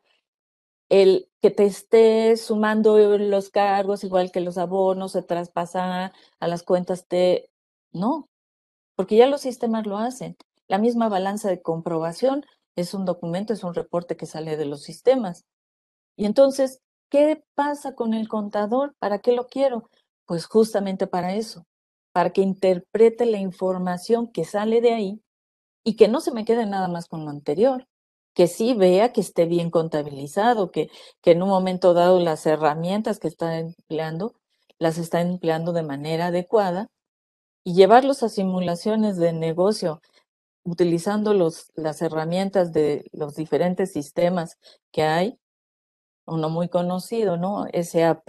el 0.89 1.29
que 1.41 1.49
te 1.49 1.63
esté 1.65 2.35
sumando 2.35 2.97
los 3.19 3.49
cargos, 3.51 4.03
igual 4.03 4.33
que 4.33 4.41
los 4.41 4.57
abonos, 4.57 5.13
se 5.13 5.23
traspasan 5.23 6.11
a 6.41 6.47
las 6.49 6.63
cuentas 6.63 7.07
de... 7.07 7.49
No, 7.93 8.27
porque 8.97 9.15
ya 9.15 9.27
los 9.27 9.39
sistemas 9.39 9.87
lo 9.87 9.97
hacen. 9.97 10.35
La 10.67 10.77
misma 10.77 11.07
balanza 11.07 11.47
de 11.47 11.61
comprobación 11.61 12.45
es 12.75 12.93
un 12.93 13.05
documento, 13.05 13.53
es 13.53 13.63
un 13.63 13.75
reporte 13.75 14.17
que 14.17 14.25
sale 14.25 14.57
de 14.57 14.65
los 14.65 14.83
sistemas. 14.83 15.45
Y 16.15 16.25
entonces, 16.25 16.81
¿qué 17.09 17.43
pasa 17.55 17.95
con 17.95 18.13
el 18.13 18.27
contador? 18.27 18.95
¿Para 18.99 19.19
qué 19.19 19.31
lo 19.31 19.47
quiero? 19.47 19.89
Pues 20.25 20.45
justamente 20.45 21.07
para 21.07 21.35
eso, 21.35 21.65
para 22.11 22.31
que 22.31 22.41
interprete 22.41 23.25
la 23.25 23.37
información 23.37 24.31
que 24.31 24.45
sale 24.45 24.81
de 24.81 24.93
ahí 24.93 25.21
y 25.83 25.95
que 25.95 26.07
no 26.07 26.21
se 26.21 26.31
me 26.31 26.45
quede 26.45 26.65
nada 26.65 26.87
más 26.87 27.07
con 27.07 27.25
lo 27.25 27.31
anterior, 27.31 27.87
que 28.33 28.47
sí 28.47 28.73
vea 28.73 29.13
que 29.13 29.21
esté 29.21 29.45
bien 29.45 29.69
contabilizado, 29.69 30.71
que, 30.71 30.89
que 31.21 31.31
en 31.31 31.43
un 31.43 31.49
momento 31.49 31.93
dado 31.93 32.19
las 32.19 32.45
herramientas 32.45 33.19
que 33.19 33.27
está 33.27 33.59
empleando 33.59 34.33
las 34.79 34.97
está 34.97 35.21
empleando 35.21 35.73
de 35.73 35.83
manera 35.83 36.27
adecuada 36.27 36.89
y 37.63 37.73
llevarlos 37.73 38.23
a 38.23 38.29
simulaciones 38.29 39.17
de 39.17 39.33
negocio 39.33 40.01
utilizando 40.63 41.33
los, 41.33 41.71
las 41.75 42.01
herramientas 42.01 42.73
de 42.73 43.05
los 43.11 43.35
diferentes 43.35 43.93
sistemas 43.93 44.57
que 44.91 45.03
hay, 45.03 45.39
uno 46.25 46.49
muy 46.49 46.69
conocido, 46.69 47.37
¿no? 47.37 47.65
SAP, 47.73 48.25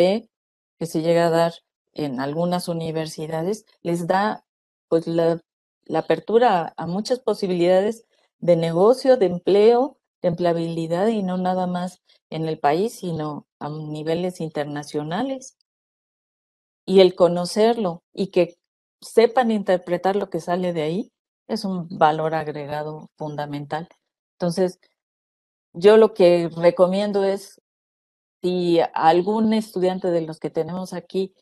que 0.79 0.87
se 0.87 1.03
llega 1.03 1.27
a 1.27 1.31
dar 1.31 1.55
en 1.93 2.21
algunas 2.21 2.69
universidades, 2.69 3.65
les 3.83 4.07
da 4.07 4.45
pues 4.89 5.07
la, 5.07 5.41
la 5.85 6.01
apertura 6.01 6.75
a 6.77 6.87
muchas 6.87 7.21
posibilidades 7.21 8.07
de 8.39 8.57
negocio, 8.57 9.17
de 9.17 9.27
empleo, 9.27 9.99
de 10.23 10.29
empleabilidad 10.29 11.09
y 11.09 11.23
no 11.23 11.39
nada 11.39 11.67
más 11.67 12.03
en 12.31 12.47
el 12.47 12.59
país, 12.59 12.95
sino 12.99 13.47
a 13.59 13.69
niveles 13.71 14.41
internacionales. 14.41 15.57
Y 16.85 17.01
el 17.01 17.15
conocerlo 17.15 18.03
y 18.13 18.29
que 18.29 18.59
sepan 19.01 19.51
interpretar 19.51 20.17
lo 20.17 20.31
que 20.31 20.41
sale 20.41 20.73
de 20.73 20.83
ahí 20.83 21.13
es 21.49 21.65
un 21.65 21.89
valor 21.89 22.35
agregado 22.35 23.11
fundamental. 23.17 23.89
Entonces, 24.39 24.81
yo 25.73 25.97
lo 25.97 26.15
que 26.15 26.51
recomiendo 26.57 27.25
es, 27.25 27.61
si 28.43 28.80
algún 28.95 29.53
estudiante 29.53 30.11
de 30.11 30.22
los 30.22 30.39
que 30.39 30.51
tenemos 30.51 30.93
aquí 30.93 31.34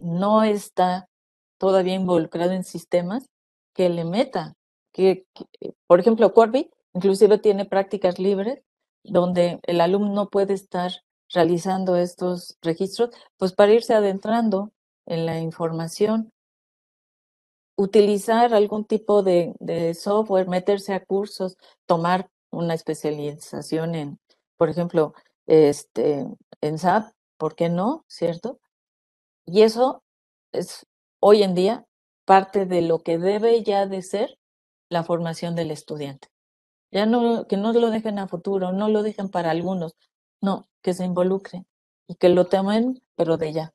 no 0.00 0.42
está 0.42 1.08
todavía 1.58 1.94
involucrado 1.94 2.52
en 2.52 2.64
sistemas, 2.64 3.28
que 3.74 3.88
le 3.88 4.04
meta. 4.04 4.54
Que, 4.92 5.26
por 5.86 6.00
ejemplo, 6.00 6.32
Corby 6.32 6.70
inclusive 6.94 7.38
tiene 7.38 7.66
prácticas 7.66 8.18
libres 8.18 8.62
donde 9.04 9.60
el 9.64 9.80
alumno 9.80 10.28
puede 10.28 10.54
estar 10.54 10.92
realizando 11.32 11.96
estos 11.96 12.56
registros, 12.62 13.10
pues 13.36 13.52
para 13.52 13.72
irse 13.72 13.94
adentrando 13.94 14.72
en 15.06 15.26
la 15.26 15.40
información 15.40 16.32
utilizar 17.76 18.54
algún 18.54 18.84
tipo 18.84 19.22
de, 19.22 19.54
software, 19.94 20.48
meterse 20.48 20.94
a 20.94 21.04
cursos, 21.04 21.56
tomar 21.86 22.28
una 22.50 22.74
especialización 22.74 23.94
en, 23.94 24.18
por 24.56 24.70
ejemplo, 24.70 25.14
este, 25.46 26.26
en 26.60 26.78
SAP, 26.78 27.12
¿por 27.36 27.54
qué 27.54 27.68
no? 27.68 28.04
¿Cierto? 28.08 28.60
Y 29.44 29.62
eso 29.62 30.02
es 30.52 30.86
hoy 31.20 31.42
en 31.42 31.54
día 31.54 31.86
parte 32.24 32.66
de 32.66 32.82
lo 32.82 33.02
que 33.02 33.18
debe 33.18 33.62
ya 33.62 33.86
de 33.86 34.02
ser 34.02 34.38
la 34.88 35.04
formación 35.04 35.54
del 35.54 35.70
estudiante. 35.70 36.28
Ya 36.90 37.06
no, 37.06 37.46
que 37.46 37.56
no 37.56 37.72
lo 37.72 37.90
dejen 37.90 38.18
a 38.18 38.28
futuro, 38.28 38.72
no 38.72 38.88
lo 38.88 39.02
dejen 39.02 39.28
para 39.28 39.50
algunos, 39.50 39.96
no, 40.40 40.68
que 40.82 40.94
se 40.94 41.04
involucren 41.04 41.66
y 42.08 42.14
que 42.16 42.28
lo 42.28 42.46
temen, 42.46 43.02
pero 43.16 43.36
de 43.36 43.52
ya. 43.52 43.72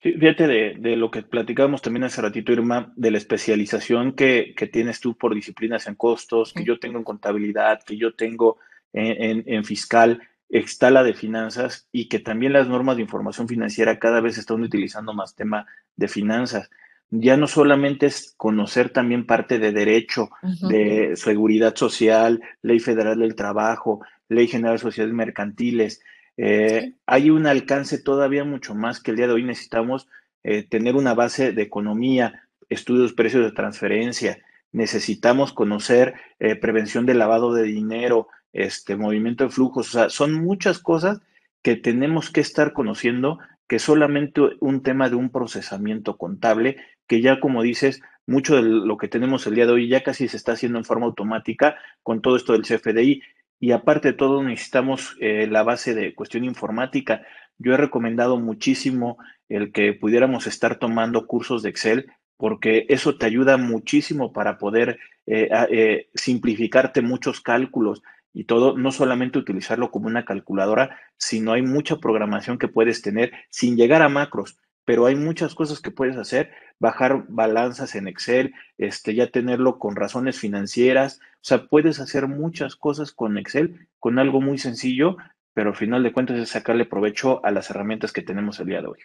Fíjate 0.00 0.46
de, 0.46 0.96
lo 0.96 1.10
que 1.10 1.22
platicábamos 1.22 1.82
también 1.82 2.04
hace 2.04 2.22
ratito, 2.22 2.52
Irma, 2.52 2.92
de 2.94 3.10
la 3.10 3.18
especialización 3.18 4.12
que, 4.12 4.54
tienes 4.72 5.00
tú 5.00 5.16
por 5.16 5.34
disciplinas 5.34 5.88
en 5.88 5.96
costos, 5.96 6.52
que 6.52 6.62
yo 6.62 6.78
tengo 6.78 6.98
en 6.98 7.04
contabilidad, 7.04 7.82
que 7.82 7.96
yo 7.96 8.14
tengo 8.14 8.58
en, 8.92 9.64
fiscal, 9.64 10.22
está 10.48 10.90
la 10.90 11.02
de 11.02 11.14
finanzas 11.14 11.88
y 11.92 12.08
que 12.08 12.18
también 12.18 12.52
las 12.52 12.68
normas 12.68 12.96
de 12.96 13.02
información 13.02 13.48
financiera 13.48 13.98
cada 13.98 14.20
vez 14.20 14.38
están 14.38 14.62
utilizando 14.62 15.12
más 15.12 15.34
tema 15.34 15.66
de 15.96 16.08
finanzas. 16.08 16.70
Ya 17.10 17.36
no 17.36 17.46
solamente 17.46 18.06
es 18.06 18.34
conocer 18.36 18.90
también 18.90 19.26
parte 19.26 19.58
de 19.58 19.72
derecho, 19.72 20.30
de 20.68 21.14
seguridad 21.16 21.74
social, 21.74 22.42
ley 22.62 22.80
federal 22.80 23.18
del 23.18 23.34
trabajo, 23.34 24.00
ley 24.28 24.46
general 24.46 24.76
de 24.76 24.82
sociedades 24.82 25.14
mercantiles, 25.14 26.02
eh, 26.40 26.94
hay 27.04 27.30
un 27.30 27.46
alcance 27.48 27.98
todavía 27.98 28.44
mucho 28.44 28.72
más 28.76 29.00
que 29.00 29.10
el 29.10 29.16
día 29.16 29.26
de 29.26 29.32
hoy 29.32 29.42
necesitamos 29.42 30.08
eh, 30.44 30.62
tener 30.62 30.94
una 30.94 31.12
base 31.12 31.52
de 31.52 31.62
economía, 31.62 32.44
estudios, 32.68 33.12
precios 33.12 33.44
de 33.44 33.50
transferencia, 33.50 34.38
necesitamos 34.70 35.52
conocer 35.52 36.14
eh, 36.38 36.54
prevención 36.54 37.06
de 37.06 37.14
lavado 37.14 37.52
de 37.52 37.64
dinero, 37.64 38.28
este 38.52 38.96
movimiento 38.96 39.44
de 39.44 39.50
flujos, 39.50 39.88
o 39.88 39.90
sea, 39.90 40.10
son 40.10 40.32
muchas 40.34 40.78
cosas 40.78 41.20
que 41.62 41.76
tenemos 41.76 42.30
que 42.30 42.40
estar 42.40 42.72
conociendo 42.72 43.38
que 43.68 43.78
solamente 43.78 44.40
un 44.60 44.82
tema 44.82 45.10
de 45.10 45.16
un 45.16 45.30
procesamiento 45.30 46.16
contable, 46.16 46.78
que 47.06 47.20
ya 47.20 47.38
como 47.40 47.62
dices, 47.62 48.00
mucho 48.26 48.56
de 48.56 48.62
lo 48.62 48.96
que 48.96 49.08
tenemos 49.08 49.46
el 49.46 49.54
día 49.54 49.66
de 49.66 49.72
hoy 49.72 49.88
ya 49.88 50.02
casi 50.02 50.28
se 50.28 50.36
está 50.36 50.52
haciendo 50.52 50.78
en 50.78 50.84
forma 50.84 51.06
automática 51.06 51.76
con 52.02 52.20
todo 52.20 52.36
esto 52.36 52.52
del 52.52 52.62
CFDI. 52.62 53.22
Y 53.60 53.72
aparte 53.72 54.08
de 54.08 54.14
todo, 54.14 54.42
necesitamos 54.42 55.16
eh, 55.20 55.48
la 55.50 55.62
base 55.62 55.94
de 55.94 56.14
cuestión 56.14 56.44
informática. 56.44 57.22
Yo 57.58 57.74
he 57.74 57.76
recomendado 57.76 58.38
muchísimo 58.38 59.18
el 59.48 59.72
que 59.72 59.94
pudiéramos 59.94 60.46
estar 60.46 60.78
tomando 60.78 61.26
cursos 61.26 61.62
de 61.62 61.70
Excel 61.70 62.12
porque 62.36 62.86
eso 62.88 63.16
te 63.16 63.26
ayuda 63.26 63.56
muchísimo 63.56 64.32
para 64.32 64.58
poder 64.58 64.98
eh, 65.26 65.48
eh, 65.70 66.08
simplificarte 66.14 67.02
muchos 67.02 67.40
cálculos 67.40 68.02
y 68.38 68.44
todo, 68.44 68.78
no 68.78 68.92
solamente 68.92 69.36
utilizarlo 69.36 69.90
como 69.90 70.06
una 70.06 70.24
calculadora, 70.24 70.96
sino 71.16 71.54
hay 71.54 71.62
mucha 71.62 71.96
programación 71.96 72.56
que 72.56 72.68
puedes 72.68 73.02
tener 73.02 73.32
sin 73.50 73.76
llegar 73.76 74.00
a 74.00 74.08
macros, 74.08 74.56
pero 74.84 75.06
hay 75.06 75.16
muchas 75.16 75.56
cosas 75.56 75.80
que 75.80 75.90
puedes 75.90 76.16
hacer, 76.16 76.52
bajar 76.78 77.24
balanzas 77.26 77.96
en 77.96 78.06
Excel, 78.06 78.54
este, 78.76 79.16
ya 79.16 79.26
tenerlo 79.26 79.80
con 79.80 79.96
razones 79.96 80.38
financieras, 80.38 81.18
o 81.18 81.40
sea, 81.42 81.66
puedes 81.66 81.98
hacer 81.98 82.28
muchas 82.28 82.76
cosas 82.76 83.10
con 83.10 83.38
Excel, 83.38 83.88
con 83.98 84.20
algo 84.20 84.40
muy 84.40 84.56
sencillo, 84.58 85.16
pero 85.52 85.70
al 85.70 85.76
final 85.76 86.04
de 86.04 86.12
cuentas 86.12 86.38
es 86.38 86.50
sacarle 86.50 86.84
provecho 86.84 87.44
a 87.44 87.50
las 87.50 87.70
herramientas 87.70 88.12
que 88.12 88.22
tenemos 88.22 88.60
el 88.60 88.66
día 88.68 88.82
de 88.82 88.86
hoy. 88.86 89.00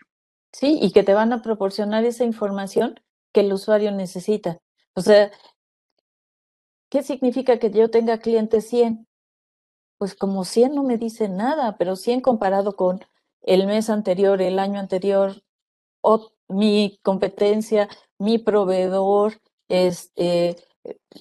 Sí, 0.52 0.78
y 0.80 0.92
que 0.92 1.02
te 1.02 1.16
van 1.16 1.34
a 1.34 1.42
proporcionar 1.42 2.06
esa 2.06 2.24
información 2.24 3.00
que 3.32 3.40
el 3.40 3.52
usuario 3.52 3.92
necesita. 3.92 4.60
O 4.94 5.02
sea, 5.02 5.32
¿qué 6.92 7.02
significa 7.02 7.58
que 7.58 7.72
yo 7.72 7.90
tenga 7.90 8.20
clientes 8.20 8.70
100? 8.70 9.08
Pues 10.04 10.16
como 10.16 10.44
100 10.44 10.76
no 10.76 10.84
me 10.84 10.98
dice 10.98 11.30
nada, 11.30 11.78
pero 11.78 11.96
100 11.96 12.20
comparado 12.20 12.76
con 12.76 13.06
el 13.42 13.66
mes 13.68 13.90
anterior, 13.90 14.42
el 14.42 14.60
año 14.60 14.78
anterior, 14.78 15.42
o 16.02 16.34
mi 16.50 17.00
competencia, 17.04 17.88
mi 18.18 18.38
proveedor, 18.38 19.40
este, 19.70 20.58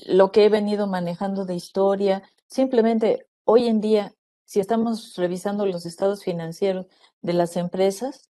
lo 0.05 0.33
que 0.33 0.47
he 0.47 0.49
venido 0.49 0.89
manejando 0.89 1.45
de 1.45 1.55
historia. 1.55 2.25
Simplemente 2.49 3.29
hoy 3.45 3.69
en 3.69 3.81
día, 3.81 4.17
si 4.47 4.59
estamos 4.59 5.15
revisando 5.15 5.65
los 5.65 5.87
estados 5.87 6.25
financieros 6.25 6.87
de 7.21 7.35
las 7.35 7.57
empresas, 7.57 8.31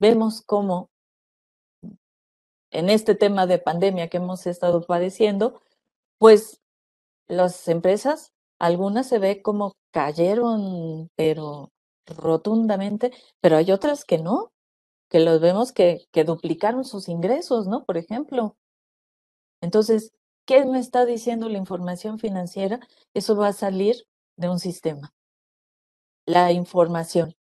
vemos 0.00 0.42
cómo 0.42 0.90
en 2.72 2.90
este 2.90 3.14
tema 3.14 3.46
de 3.46 3.58
pandemia 3.58 4.08
que 4.08 4.16
hemos 4.16 4.44
estado 4.48 4.84
padeciendo, 4.84 5.62
pues 6.18 6.60
las 7.28 7.68
empresas, 7.68 8.32
algunas 8.58 9.06
se 9.06 9.20
ve 9.20 9.40
como 9.40 9.76
cayeron, 9.94 11.08
pero 11.14 11.70
rotundamente, 12.04 13.12
pero 13.40 13.56
hay 13.56 13.70
otras 13.70 14.04
que 14.04 14.18
no, 14.18 14.52
que 15.08 15.20
los 15.20 15.40
vemos 15.40 15.70
que, 15.70 16.08
que 16.10 16.24
duplicaron 16.24 16.84
sus 16.84 17.08
ingresos, 17.08 17.68
¿no? 17.68 17.84
Por 17.84 17.96
ejemplo. 17.96 18.56
Entonces, 19.60 20.12
¿qué 20.46 20.64
me 20.64 20.80
está 20.80 21.04
diciendo 21.06 21.48
la 21.48 21.58
información 21.58 22.18
financiera? 22.18 22.80
Eso 23.14 23.36
va 23.36 23.48
a 23.48 23.52
salir 23.52 24.04
de 24.36 24.48
un 24.48 24.58
sistema. 24.58 25.14
La 26.26 26.50
información 26.50 27.36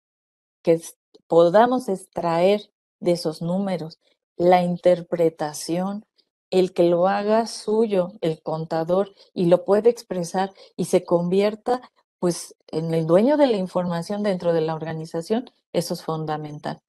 que 0.62 0.80
podamos 1.26 1.90
extraer 1.90 2.72
de 2.98 3.12
esos 3.12 3.42
números, 3.42 3.98
la 4.38 4.62
interpretación, 4.62 6.06
el 6.50 6.72
que 6.72 6.84
lo 6.84 7.08
haga 7.08 7.46
suyo 7.46 8.12
el 8.22 8.40
contador 8.42 9.14
y 9.34 9.46
lo 9.46 9.66
puede 9.66 9.90
expresar 9.90 10.54
y 10.76 10.86
se 10.86 11.04
convierta 11.04 11.82
pues 12.18 12.54
en 12.68 12.92
el 12.94 13.06
dueño 13.06 13.36
de 13.36 13.46
la 13.46 13.56
información 13.56 14.22
dentro 14.22 14.52
de 14.52 14.60
la 14.60 14.74
organización, 14.74 15.50
eso 15.72 15.94
es 15.94 16.04
fundamental. 16.04 16.80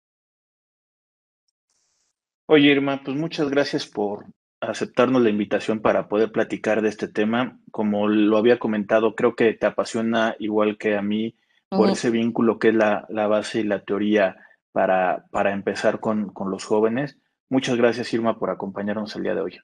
Oye, 2.47 2.71
Irma, 2.71 3.01
pues 3.03 3.15
muchas 3.15 3.49
gracias 3.49 3.85
por 3.85 4.25
aceptarnos 4.61 5.21
la 5.21 5.29
invitación 5.29 5.81
para 5.81 6.07
poder 6.07 6.31
platicar 6.31 6.81
de 6.81 6.89
este 6.89 7.07
tema. 7.07 7.59
Como 7.71 8.07
lo 8.07 8.37
había 8.37 8.59
comentado, 8.59 9.15
creo 9.15 9.35
que 9.35 9.53
te 9.53 9.65
apasiona 9.65 10.35
igual 10.39 10.77
que 10.77 10.95
a 10.95 11.01
mí 11.01 11.35
por 11.69 11.89
ese 11.89 12.09
vínculo 12.09 12.57
que 12.57 12.69
es 12.69 12.75
la, 12.75 13.05
la, 13.09 13.27
base 13.27 13.59
y 13.59 13.63
la 13.63 13.83
teoría 13.83 14.37
para, 14.71 15.27
para 15.31 15.53
empezar 15.53 15.99
con, 15.99 16.33
con 16.33 16.49
los 16.49 16.65
jóvenes. 16.65 17.19
Muchas 17.47 17.77
gracias, 17.77 18.11
Irma, 18.13 18.39
por 18.39 18.49
acompañarnos 18.49 19.15
el 19.15 19.23
día 19.23 19.35
de 19.35 19.41
hoy. 19.41 19.59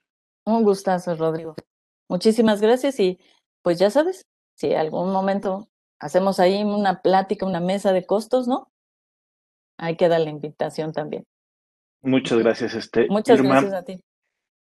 Un 0.45 0.63
gustazo, 0.63 1.15
Rodrigo. 1.15 1.55
Muchísimas 2.07 2.61
gracias 2.61 2.99
y 2.99 3.19
pues 3.63 3.79
ya 3.79 3.89
sabes, 3.89 4.27
si 4.55 4.73
algún 4.73 5.11
momento 5.11 5.69
hacemos 5.99 6.39
ahí 6.39 6.63
una 6.63 7.01
plática, 7.01 7.45
una 7.45 7.59
mesa 7.59 7.93
de 7.93 8.05
costos, 8.05 8.47
¿no? 8.47 8.71
Hay 9.77 9.97
que 9.97 10.07
dar 10.07 10.21
la 10.21 10.29
invitación 10.29 10.93
también. 10.93 11.25
Muchas 12.01 12.39
gracias, 12.39 12.73
este. 12.75 13.07
Muchas 13.09 13.41
gracias 13.41 13.73
a 13.73 13.83
ti. 13.83 14.01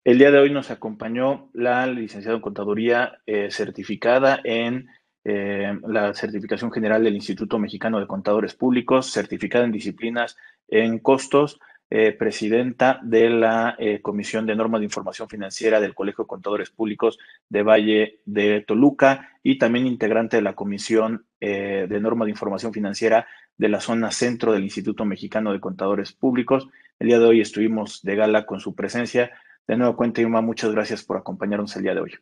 El 0.05 0.19
día 0.19 0.31
de 0.31 0.39
hoy 0.39 0.51
nos 0.51 0.71
acompañó 0.71 1.51
la 1.53 1.87
licenciada 1.87 2.37
en 2.37 2.43
Contaduría 2.43 3.21
eh, 3.27 3.51
certificada 3.51 4.41
en 4.43 4.89
eh, 5.25 5.79
la 5.87 6.13
certificación 6.15 6.73
general 6.73 7.05
del 7.05 7.15
Instituto 7.15 7.59
Mexicano 7.59 8.01
de 8.01 8.09
Contadores 8.09 8.55
Públicos, 8.55 9.13
certificada 9.13 9.65
en 9.65 9.71
disciplinas 9.71 10.37
en 10.69 10.99
costos, 10.99 11.61
eh, 11.95 12.13
presidenta 12.13 13.01
de 13.03 13.29
la 13.29 13.77
eh, 13.79 14.01
Comisión 14.01 14.47
de 14.47 14.57
Normas 14.57 14.81
de 14.81 14.87
Información 14.87 15.29
Financiera 15.29 15.79
del 15.79 15.95
Colegio 15.95 16.25
de 16.25 16.29
Contadores 16.29 16.71
Públicos 16.71 17.19
de 17.51 17.63
Valle 17.63 18.21
de 18.25 18.63
Toluca 18.63 19.29
y 19.43 19.59
también 19.59 19.87
integrante 19.87 20.39
de 20.39 20.43
la 20.43 20.55
Comisión 20.55 21.27
eh, 21.39 21.87
de 21.87 22.01
Normas 22.01 22.25
de 22.25 22.31
Información 22.31 22.73
Financiera 22.73 23.27
de 23.59 23.69
la 23.69 23.83
zona 23.83 24.11
centro 24.11 24.55
del 24.55 24.63
Instituto 24.63 25.05
Mexicano 25.05 25.53
de 25.53 25.61
Contadores 25.61 26.15
Públicos. 26.15 26.67
El 26.99 27.09
día 27.09 27.19
de 27.19 27.27
hoy 27.27 27.43
estuvimos 27.43 28.01
de 28.01 28.17
gala 28.17 28.47
con 28.47 28.59
su 28.59 28.75
presencia. 28.75 29.31
De 29.69 29.77
nuevo 29.77 29.95
cuenta, 29.95 30.23
Irma, 30.23 30.41
muchas 30.41 30.73
gracias 30.73 31.05
por 31.05 31.19
acompañarnos 31.19 31.77
el 31.77 31.83
día 31.83 31.95
de 31.95 32.01
hoy. 32.01 32.13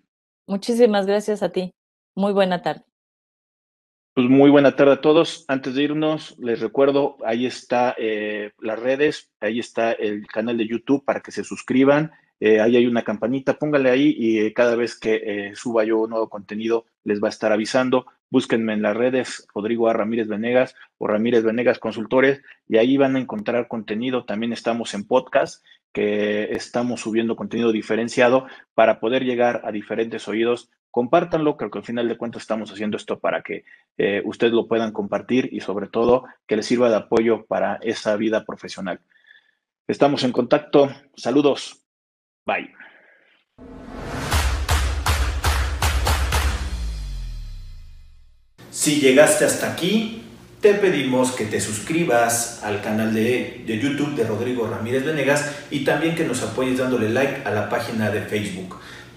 Muchísimas 0.49 1.07
gracias 1.07 1.45
a 1.45 1.53
ti. 1.53 1.71
Muy 2.17 2.33
buena 2.33 2.61
tarde. 2.61 2.90
Pues 4.13 4.29
muy 4.29 4.51
buena 4.51 4.75
tarde 4.75 4.95
a 4.95 5.01
todos. 5.01 5.45
Antes 5.47 5.75
de 5.75 5.85
irnos, 5.85 6.37
les 6.41 6.59
recuerdo, 6.61 7.17
ahí 7.25 7.47
está 7.47 7.95
eh, 7.97 8.51
las 8.59 8.79
redes, 8.79 9.31
ahí 9.41 9.61
está 9.61 9.93
el 9.93 10.27
canal 10.27 10.59
de 10.59 10.67
YouTube 10.67 11.05
para 11.05 11.21
que 11.21 11.31
se 11.31 11.45
suscriban. 11.45 12.11
Eh, 12.41 12.61
ahí 12.61 12.77
hay 12.77 12.87
una 12.87 13.05
campanita, 13.05 13.57
póngale 13.57 13.89
ahí 13.89 14.15
y 14.19 14.41
eh, 14.41 14.53
cada 14.53 14.75
vez 14.75 14.99
que 14.99 15.53
suba 15.55 15.85
yo 15.85 16.09
nuevo 16.09 16.29
contenido 16.29 16.87
les 17.05 17.23
va 17.23 17.29
a 17.29 17.31
estar 17.31 17.53
avisando. 17.53 18.07
Búsquenme 18.31 18.73
en 18.73 18.83
las 18.83 18.97
redes 18.97 19.47
Rodrigo 19.55 19.89
A. 19.89 19.93
Ramírez 19.93 20.27
Venegas 20.27 20.75
o 20.99 21.07
Ramírez 21.07 21.45
Venegas 21.45 21.79
Consultores 21.79 22.43
y 22.69 22.79
ahí 22.79 22.97
van 22.97 23.15
a 23.15 23.21
encontrar 23.21 23.69
contenido. 23.69 24.25
También 24.25 24.53
estamos 24.53 24.93
en 24.95 25.07
podcast, 25.07 25.65
que 25.93 26.53
estamos 26.53 27.01
subiendo 27.01 27.37
contenido 27.37 27.71
diferenciado 27.71 28.47
para 28.75 28.99
poder 28.99 29.25
llegar 29.25 29.63
a 29.65 29.71
diferentes 29.71 30.27
oídos 30.27 30.69
compártanlo, 30.91 31.57
creo 31.57 31.71
que 31.71 31.79
al 31.79 31.85
final 31.85 32.09
de 32.09 32.17
cuentas 32.17 32.43
estamos 32.43 32.71
haciendo 32.73 32.97
esto 32.97 33.19
para 33.19 33.43
que 33.43 33.65
eh, 33.99 34.23
ustedes 34.25 34.53
lo 34.53 34.67
puedan 34.67 34.93
compartir 34.93 35.49
y 35.53 35.61
sobre 35.61 35.87
todo 35.89 36.25
que 36.47 36.57
les 36.57 36.67
sirva 36.67 36.91
de 36.91 36.97
apoyo 36.97 37.47
para 37.47 37.79
esa 37.83 38.17
vida 38.17 38.45
profesional. 38.45 39.01
Estamos 39.87 40.23
en 40.25 40.33
contacto. 40.33 40.91
Saludos. 41.17 41.85
Bye. 42.47 42.73
Si 48.71 49.01
llegaste 49.01 49.45
hasta 49.45 49.73
aquí, 49.73 50.23
te 50.61 50.75
pedimos 50.75 51.33
que 51.33 51.45
te 51.47 51.61
suscribas 51.61 52.63
al 52.63 52.83
canal 52.83 53.15
de, 53.15 53.65
de, 53.67 53.79
YouTube 53.79 54.15
de 54.15 54.25
Rodrigo 54.25 54.67
Ramírez 54.67 55.05
Venegas 55.05 55.67
y 55.71 55.85
también 55.85 56.15
que 56.15 56.25
nos 56.25 56.43
apoyes 56.43 56.79
dándole 56.79 57.11
like 57.11 57.43
a 57.45 57.51
la 57.51 57.69
página 57.69 58.11
de 58.11 58.23
Facebook 58.23 58.77